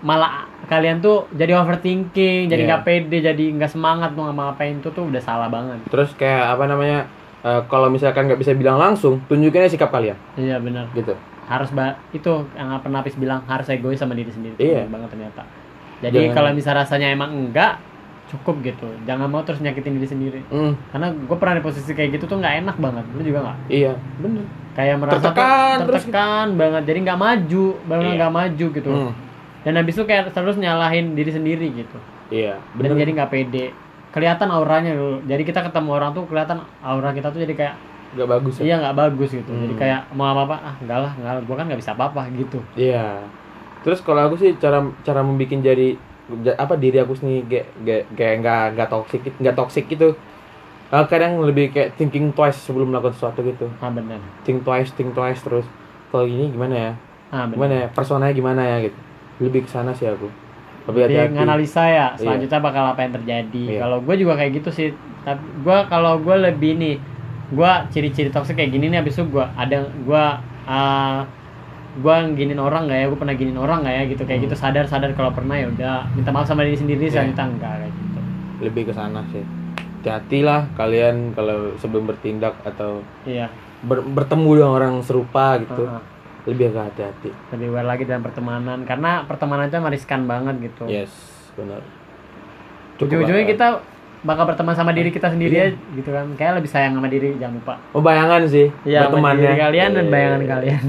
malah 0.00 0.46
kalian 0.64 1.02
tuh 1.02 1.26
jadi 1.30 1.58
overthinking 1.58 2.46
jadi 2.46 2.62
Iya. 2.62 2.68
nggak 2.70 2.82
pede 2.82 3.16
jadi 3.22 3.44
nggak 3.52 3.68
semangat 3.68 4.14
mau 4.14 4.30
ngapain 4.30 4.78
itu 4.78 4.88
tuh 4.88 5.04
udah 5.04 5.18
salah 5.18 5.50
banget 5.50 5.82
terus 5.86 6.14
kayak 6.14 6.54
apa 6.54 6.64
namanya 6.64 7.10
eh, 7.40 7.60
kalau 7.66 7.88
misalkan 7.88 8.24
nggak 8.24 8.38
bisa 8.38 8.54
bilang 8.54 8.76
langsung 8.76 9.18
tunjukin 9.26 9.60
aja 9.60 9.72
sikap 9.72 9.90
kalian 9.90 10.14
iya 10.36 10.56
benar 10.56 10.86
gitu 10.92 11.12
harus 11.50 11.74
ba 11.74 11.98
itu 12.14 12.46
yang 12.54 12.78
pernah 12.78 13.02
Apis 13.02 13.18
bilang 13.18 13.42
harus 13.44 13.66
egois 13.66 13.98
sama 13.98 14.14
diri 14.14 14.30
sendiri. 14.30 14.54
Iya. 14.56 14.86
Bener 14.86 14.92
banget 14.94 15.08
ternyata. 15.18 15.42
Jadi 16.00 16.30
kalau 16.30 16.54
misal 16.54 16.78
rasanya 16.78 17.10
emang 17.10 17.34
enggak 17.34 17.82
cukup 18.30 18.62
gitu. 18.62 18.86
Jangan 19.02 19.26
mau 19.26 19.42
terus 19.42 19.58
nyakitin 19.58 19.98
diri 19.98 20.06
sendiri. 20.06 20.40
Hmm, 20.48 20.78
karena 20.94 21.10
gue 21.10 21.36
pernah 21.36 21.58
di 21.58 21.64
posisi 21.66 21.90
kayak 21.90 22.14
gitu 22.14 22.30
tuh 22.30 22.38
nggak 22.38 22.62
enak 22.62 22.76
banget. 22.78 23.04
Lu 23.10 23.22
juga 23.26 23.38
nggak? 23.42 23.58
Iya 23.66 23.92
bener. 24.22 24.44
Kayak 24.78 24.94
merasa 25.02 25.18
tuh 25.18 25.22
Tertekan 25.26 25.76
terus 25.82 26.02
tertekan 26.06 26.46
banget. 26.54 26.82
Jadi 26.86 26.98
nggak 27.02 27.18
maju 27.18 27.64
benar 27.84 28.04
Iya. 28.06 28.14
nggak 28.16 28.32
maju 28.32 28.66
gitu. 28.70 28.90
Hmm, 28.94 29.12
dan 29.66 29.72
habis 29.74 29.94
itu 29.98 30.04
kayak 30.06 30.30
terus 30.30 30.56
nyalahin 30.56 31.18
diri 31.18 31.30
sendiri 31.34 31.66
gitu. 31.74 31.98
Iya 32.30 32.62
dan 32.78 32.94
bener. 32.94 33.02
jadi 33.02 33.10
nggak 33.18 33.30
pede. 33.34 33.66
Kelihatan 34.14 34.48
auranya 34.54 34.94
dulu. 34.94 35.18
Jadi 35.26 35.42
kita 35.42 35.66
ketemu 35.66 35.90
orang 35.90 36.10
tuh 36.14 36.24
kelihatan 36.30 36.62
aura 36.86 37.10
kita 37.10 37.34
tuh 37.34 37.42
jadi 37.42 37.54
kayak 37.58 37.74
nggak 38.10 38.28
bagus 38.28 38.54
ya 38.58 38.62
iya 38.64 38.76
nggak 38.78 38.96
bagus 38.96 39.30
gitu 39.30 39.50
jadi 39.50 39.70
Hmm. 39.70 39.78
kayak 39.78 40.00
mau 40.12 40.26
apa 40.28 40.42
apa 40.44 40.56
ah 40.60 40.74
enggak 40.78 40.98
lah 41.00 41.12
enggak 41.14 41.32
lah 41.36 41.42
gue 41.42 41.56
kan 41.56 41.64
nggak 41.66 41.80
bisa 41.80 41.92
apa 41.94 42.04
apa 42.08 42.22
gitu 42.30 42.58
Iya. 42.74 43.22
Terus 43.80 44.00
kalau 44.00 44.20
aku 44.22 44.36
sih 44.36 44.52
cara 44.54 44.76
cara 45.00 45.20
membikin 45.20 45.60
jadi 45.60 45.96
ja- 46.42 46.54
apa 46.54 46.74
diri 46.74 46.98
aku 46.98 47.14
sendiri 47.14 47.64
kayak 47.80 48.04
kayak 48.12 48.34
nggak 48.40 48.62
nggak 48.74 48.88
toxic 48.88 49.20
nggak 49.34 49.56
toxic 49.56 49.84
gitu. 49.86 50.12
Eh, 50.90 51.04
kadang 51.06 51.38
lebih 51.40 51.70
kayak 51.70 51.94
thinking 51.94 52.28
twice 52.30 52.58
sebelum 52.58 52.90
melakukan 52.90 53.14
sesuatu 53.14 53.40
gitu. 53.40 53.70
ah 53.78 53.88
benar 53.88 54.18
Think 54.42 54.62
twice, 54.62 54.90
think 54.90 55.14
twice 55.14 55.40
terus. 55.40 55.64
Kalau 56.10 56.26
gini 56.26 56.50
gimana 56.50 56.74
ya? 56.74 56.92
ah 57.30 57.46
benar 57.46 57.54
Gimana 57.54 57.74
ya? 57.76 57.86
Personanya 57.88 58.34
gimana 58.34 58.60
ya 58.60 58.76
gitu. 58.84 58.98
Lebih 59.40 59.64
ke 59.64 59.70
sana 59.70 59.94
sih 59.94 60.04
aku. 60.04 60.26
Lebih 60.84 61.00
Jadi 61.00 61.14
hati-hati. 61.16 61.34
nganalisa 61.38 61.82
ya 61.86 62.06
selanjutnya 62.18 62.58
bakal 62.58 62.84
apa 62.84 63.00
yang 63.00 63.12
terjadi. 63.16 63.64
Iya. 63.70 63.80
Kalau 63.80 63.98
gue 64.02 64.14
juga 64.18 64.34
kayak 64.34 64.52
gitu 64.58 64.70
sih. 64.70 64.88
Tapi 65.22 65.40
gue 65.62 65.78
kalau 65.86 66.18
gue 66.18 66.36
lebih 66.42 66.72
nih, 66.74 66.94
gue 67.50 67.70
ciri-ciri 67.90 68.28
toxic 68.28 68.54
kayak 68.54 68.70
gini 68.70 68.88
nih. 68.88 68.98
Abis 68.98 69.14
itu 69.14 69.26
gue 69.26 69.44
ada 69.44 69.78
gue 69.82 70.24
uh, 70.64 71.20
gue 71.96 72.16
ginin 72.34 72.56
orang 72.56 72.86
nggak 72.86 72.98
ya? 72.98 73.06
Gue 73.06 73.18
pernah 73.18 73.34
ginin 73.34 73.56
orang 73.56 73.82
nggak 73.82 73.94
ya? 73.94 74.02
Gitu 74.06 74.22
kayak 74.22 74.38
Hmm. 74.38 74.46
gitu 74.46 74.56
sadar 74.56 74.84
sadar 74.84 75.10
kalau 75.12 75.30
pernah 75.30 75.54
ya 75.54 75.66
udah 75.68 76.08
minta 76.12 76.30
maaf 76.30 76.44
sama 76.44 76.62
diri 76.62 76.74
sendiri. 76.74 77.04
Iya. 77.04 77.26
Selanjutnya 77.26 77.46
enggak 77.48 77.74
kayak 77.76 77.92
gitu. 77.92 78.20
Lebih 78.60 78.82
ke 78.86 78.92
sana 78.92 79.20
sih. 79.28 79.44
Hati-hatilah 80.00 80.60
kalian 80.74 81.34
kalau 81.34 81.76
sebelum 81.76 82.06
bertindak 82.06 82.56
atau 82.62 83.04
Iya. 83.22 83.52
ber- 83.80 84.06
bertemu 84.06 84.50
dengan 84.54 84.72
orang 84.72 84.94
serupa 85.00 85.58
gitu. 85.58 85.84
uh-uh. 85.84 86.18
lebih 86.40 86.72
agak 86.72 86.88
hati-hati 86.88 87.28
lebih 87.52 87.68
aware 87.68 87.84
lagi 87.86 88.08
dalam 88.08 88.24
pertemanan 88.24 88.80
karena 88.82 89.28
pertemanan 89.28 89.68
itu 89.68 89.76
meriskan 89.76 90.24
banget 90.24 90.56
gitu 90.62 90.88
yes 90.88 91.12
benar 91.52 91.84
ujung-ujungnya 92.96 93.44
lah. 93.44 93.50
kita 93.50 93.66
bakal 94.22 94.44
berteman 94.44 94.72
sama 94.72 94.90
diri 94.90 95.08
kita 95.08 95.28
sendiri 95.28 95.50
Iya. 95.50 95.66
ya 95.66 95.96
gitu 95.96 96.10
kan 96.10 96.26
kayak 96.34 96.52
lebih 96.56 96.68
sayang 96.68 96.92
sama 96.92 97.08
diri 97.08 97.32
jangan 97.36 97.56
lupa 97.56 97.74
oh 97.90 98.00
bayangan 98.00 98.42
sih 98.44 98.68
sama 98.68 99.08
bertemannya. 99.08 99.42
diri 99.42 99.56
kalian 99.58 99.88
dan 99.90 100.04
Iya. 100.04 100.12
bayangan 100.12 100.40
kalian. 100.46 100.84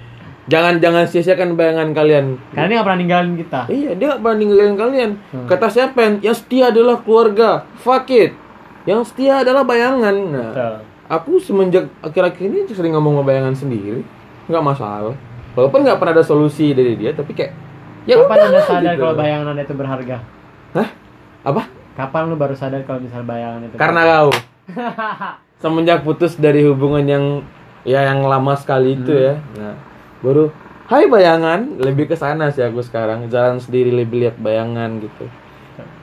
jangan 0.52 0.74
jangan 0.76 1.04
sia-siakan 1.04 1.48
bayangan 1.54 1.88
kalian 1.92 2.26
Karena 2.50 2.66
dia 2.66 2.74
nggak 2.74 2.82
pernah 2.84 2.98
ninggalin 2.98 3.32
kita. 3.36 3.60
iya 3.68 3.90
dia 3.92 4.06
gak 4.08 4.20
pernah 4.20 4.36
ninggalin 4.36 4.74
kalian 4.74 5.10
Hmm. 5.30 5.46
kata 5.46 5.66
siapa 5.68 5.98
yang 6.18 6.34
setia 6.34 6.64
adalah 6.68 6.98
keluarga 6.98 7.50
fuck 7.76 8.06
it 8.08 8.34
yang 8.82 9.00
setia 9.02 9.40
adalah 9.40 9.62
bayangan 9.62 10.16
nah 10.26 10.50
Betul. 10.50 10.74
aku 11.08 11.32
semenjak 11.38 11.86
akhir-akhir 12.00 12.42
ini 12.42 12.66
sering 12.66 12.90
ngomong 12.92 13.14
sama 13.16 13.24
bayangan 13.24 13.54
sendiri 13.54 14.02
nggak 14.44 14.64
masalah 14.64 15.14
walaupun 15.54 15.80
nggak 15.80 15.96
pernah 15.96 16.12
ada 16.12 16.24
solusi 16.24 16.74
dari 16.74 16.98
dia 16.98 17.14
tapi 17.14 17.30
kayak 17.30 17.54
ya 18.02 18.18
Kapan 18.18 18.34
udah 18.34 18.46
anda 18.48 18.60
sadar 18.60 18.92
gitu. 18.92 19.00
kalau 19.00 19.14
bayangan 19.14 19.46
anda 19.48 19.62
itu 19.62 19.74
berharga? 19.76 20.16
Hah? 20.74 20.88
apa 21.44 21.62
Kapan 21.92 22.22
lu 22.26 22.34
baru 22.34 22.52
sadar 22.52 22.80
kalau 22.82 22.98
misal 22.98 23.20
bayangan 23.22 23.64
itu? 23.64 23.76
karena 23.76 24.00
kau 24.02 24.30
semenjak 25.58 26.00
putus 26.00 26.34
dari 26.34 26.62
hubungan 26.62 27.04
yang 27.04 27.24
ya 27.82 28.02
yang 28.04 28.22
lama 28.22 28.54
sekali 28.54 28.94
itu 28.94 29.10
Hmm. 29.10 29.22
ya 29.22 29.34
nah 29.54 29.74
baru 30.20 30.50
Hai 30.82 31.06
bayangan 31.06 31.78
lebih 31.78 32.04
ke 32.06 32.14
sana 32.14 32.48
sih 32.48 32.60
aku 32.60 32.80
sekarang 32.80 33.26
jalan 33.26 33.56
sendiri 33.56 33.88
lebih 33.90 34.22
lihat 34.22 34.36
bayangan 34.36 34.98
gitu 34.98 35.24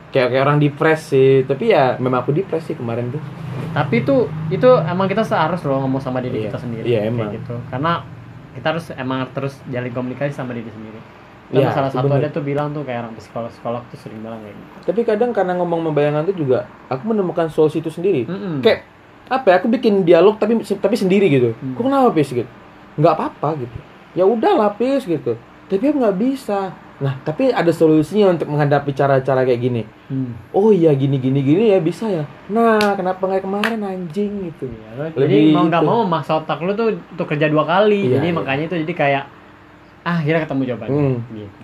kayak 0.10 0.34
kayak 0.34 0.44
orang 0.44 0.58
depres 0.58 1.02
sih 1.06 1.44
tapi 1.44 1.70
ya 1.70 1.94
memang 1.96 2.22
aku 2.22 2.32
depres 2.32 2.64
sih 2.64 2.74
kemarin 2.74 3.10
tuh 3.10 3.22
Tapi 3.70 4.02
itu 4.02 4.16
itu 4.50 4.66
emang 4.82 5.06
kita 5.06 5.22
seharus 5.22 5.62
loh 5.62 5.78
ngomong 5.80 6.00
sama 6.00 6.18
diri 6.20 6.42
Iya. 6.42 6.48
kita 6.48 6.60
sendiri. 6.60 6.86
Iya, 6.88 7.00
kayak 7.00 7.12
emang. 7.12 7.30
gitu. 7.36 7.56
Karena 7.70 7.92
kita 8.50 8.68
harus 8.68 8.86
emang 8.92 9.20
terus 9.30 9.54
jalin 9.68 9.92
komunikasi 9.92 10.32
sama 10.32 10.52
diri 10.52 10.66
sendiri. 10.68 10.98
Dan 11.50 11.60
Iya, 11.60 11.74
salah 11.74 11.90
satu 11.90 12.06
ada 12.08 12.30
tuh 12.30 12.42
bilang 12.42 12.70
tuh 12.70 12.82
kayak 12.82 13.00
orang 13.02 13.14
psikolog 13.16 13.50
psikolog 13.50 13.82
tuh 13.90 13.98
sering 13.98 14.22
bilang 14.22 14.38
kayak 14.40 14.54
gitu. 14.54 14.70
tapi 14.86 15.02
kadang 15.02 15.32
karena 15.32 15.54
ngomong 15.56 15.82
sama 15.82 15.92
bayangan 15.92 16.22
tuh 16.24 16.36
juga 16.36 16.60
aku 16.86 17.04
menemukan 17.08 17.50
solusi 17.50 17.80
itu 17.80 17.90
sendiri 17.90 18.24
Mm-mm. 18.24 18.62
kayak 18.62 18.86
apa 19.26 19.46
ya 19.48 19.56
aku 19.58 19.68
bikin 19.68 20.02
dialog 20.04 20.38
tapi 20.38 20.54
tapi 20.62 20.94
sendiri 20.94 21.26
gitu 21.28 21.54
Hmm. 21.56 21.74
kok 21.74 21.82
kenapa 21.84 22.10
pis 22.12 22.30
gitu 22.30 22.50
nggak 22.96 23.14
apa-apa 23.16 23.50
gitu 23.60 23.78
ya 24.14 24.24
udah 24.24 24.52
lapis 24.60 25.04
gitu 25.04 25.38
tapi 25.66 25.84
aku 25.84 25.98
nggak 25.98 26.18
bisa 26.20 26.70
nah 27.00 27.16
tapi 27.18 27.48
ada 27.48 27.72
solusinya 27.72 28.30
untuk 28.30 28.46
menghadapi 28.46 28.92
cara-cara 28.92 29.42
kayak 29.42 29.58
gini 29.60 29.82
Hmm. 30.06 30.34
oh 30.52 30.70
iya 30.70 30.94
gini 30.94 31.18
gini 31.18 31.40
gini 31.40 31.70
ya 31.70 31.80
bisa 31.80 32.06
ya 32.06 32.30
nah 32.46 32.94
kenapa 32.94 33.22
nggak 33.24 33.42
kemarin 33.42 33.80
anjing 33.80 34.50
gitu 34.50 34.66
Lebih 34.68 35.18
jadi 35.18 35.38
mau 35.50 35.66
nggak 35.66 35.82
mau 35.82 35.98
memaksa 36.04 36.38
otak 36.38 36.60
lu 36.60 36.74
tuh 36.74 36.94
untuk 36.94 37.26
kerja 37.26 37.46
dua 37.46 37.64
kali. 37.64 38.06
Iya, 38.06 38.18
jadi 38.18 38.28
iya. 38.28 38.36
makanya 38.36 38.64
itu 38.66 38.76
jadi 38.82 38.94
kayak 38.96 39.24
ah 40.02 40.18
akhirnya 40.18 40.42
ketemu 40.42 40.62
jawabannya. 40.66 40.96
Hmm. 40.96 41.18
Gitu. 41.30 41.60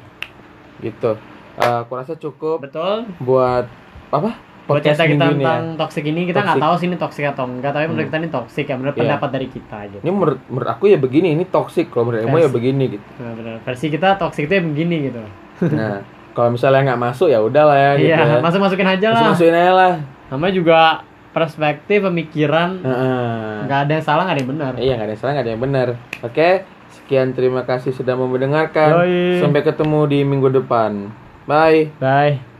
gitu 0.81 1.11
Eh, 1.55 1.77
aku 1.79 1.95
rasa 1.95 2.13
cukup 2.13 2.59
Betul. 2.61 3.07
buat 3.17 3.63
apa 4.11 4.35
Buat 4.65 4.81
cerita 4.81 5.05
kita 5.05 5.23
ya. 5.23 5.31
tentang 5.31 5.61
toxic 5.77 6.03
ini 6.03 6.25
kita 6.25 6.41
nggak 6.41 6.59
tahu 6.59 6.73
sih 6.75 6.85
ini 6.85 6.97
toxic 6.97 7.23
atau 7.23 7.45
enggak, 7.45 7.71
tapi 7.71 7.85
menurut 7.85 8.01
Hmm. 8.01 8.11
kita 8.11 8.17
ini 8.17 8.29
toxic 8.29 8.65
ya, 8.65 8.75
menurut 8.75 8.91
Iya. 8.91 9.01
pendapat 9.05 9.29
dari 9.31 9.47
kita 9.47 9.75
aja. 9.79 9.97
ini 9.97 10.11
menurut, 10.11 10.39
menurut 10.45 10.67
aku 10.67 10.83
ya 10.85 10.97
begini 10.97 11.31
ini 11.31 11.45
toxic 11.45 11.87
kalau 11.87 12.09
menurut 12.09 12.25
emo 12.25 12.35
ya 12.35 12.49
begini 12.49 12.83
gitu 12.91 13.07
Nah, 13.15 13.31
benar. 13.33 13.55
Versi 13.61 13.87
kita 13.87 14.17
toxic 14.17 14.43
itu 14.45 14.53
ya 14.53 14.63
begini 14.63 14.95
gitu. 15.05 15.21
nah 15.79 16.03
kalau 16.33 16.49
misalnya 16.51 16.81
nggak 16.83 17.01
masuk 17.01 17.27
ya 17.29 17.39
udah 17.39 17.63
lah 17.63 17.77
ya 17.77 17.91
gitu 17.95 18.09
Iya, 18.09 18.17
ya. 18.19 18.37
masuk 18.43 18.59
masukin 18.59 18.87
aja 18.89 19.07
lah. 19.07 19.15
Masuk-masukin 19.15 19.55
aja 19.55 19.71
lah 19.71 19.93
Namanya 20.25 20.53
juga 20.53 20.79
perspektif, 21.31 21.99
pemikiran, 22.01 22.69
nggak 23.63 23.79
ada 23.85 23.91
yang 23.93 24.03
salah, 24.03 24.23
nggak 24.23 24.35
ada 24.35 24.41
yang 24.41 24.51
benar. 24.51 24.71
Iya 24.75 24.93
nggak 24.93 25.07
ada 25.07 25.13
yang 25.13 25.21
salah 25.21 25.31
nggak 25.31 25.45
ada 25.45 25.53
yang 25.53 25.63
benar. 25.63 25.87
Oke, 26.19 26.49
sekian 27.05 27.37
terima 27.37 27.61
kasih 27.61 27.93
sudah 27.93 28.17
mau 28.17 28.25
mendengarkan. 28.25 29.05
Yoi. 29.05 29.37
Sampai 29.37 29.61
ketemu 29.61 30.09
di 30.09 30.19
minggu 30.25 30.49
depan. 30.49 31.13
Bye. 31.45 31.93
Bye. 32.01 32.54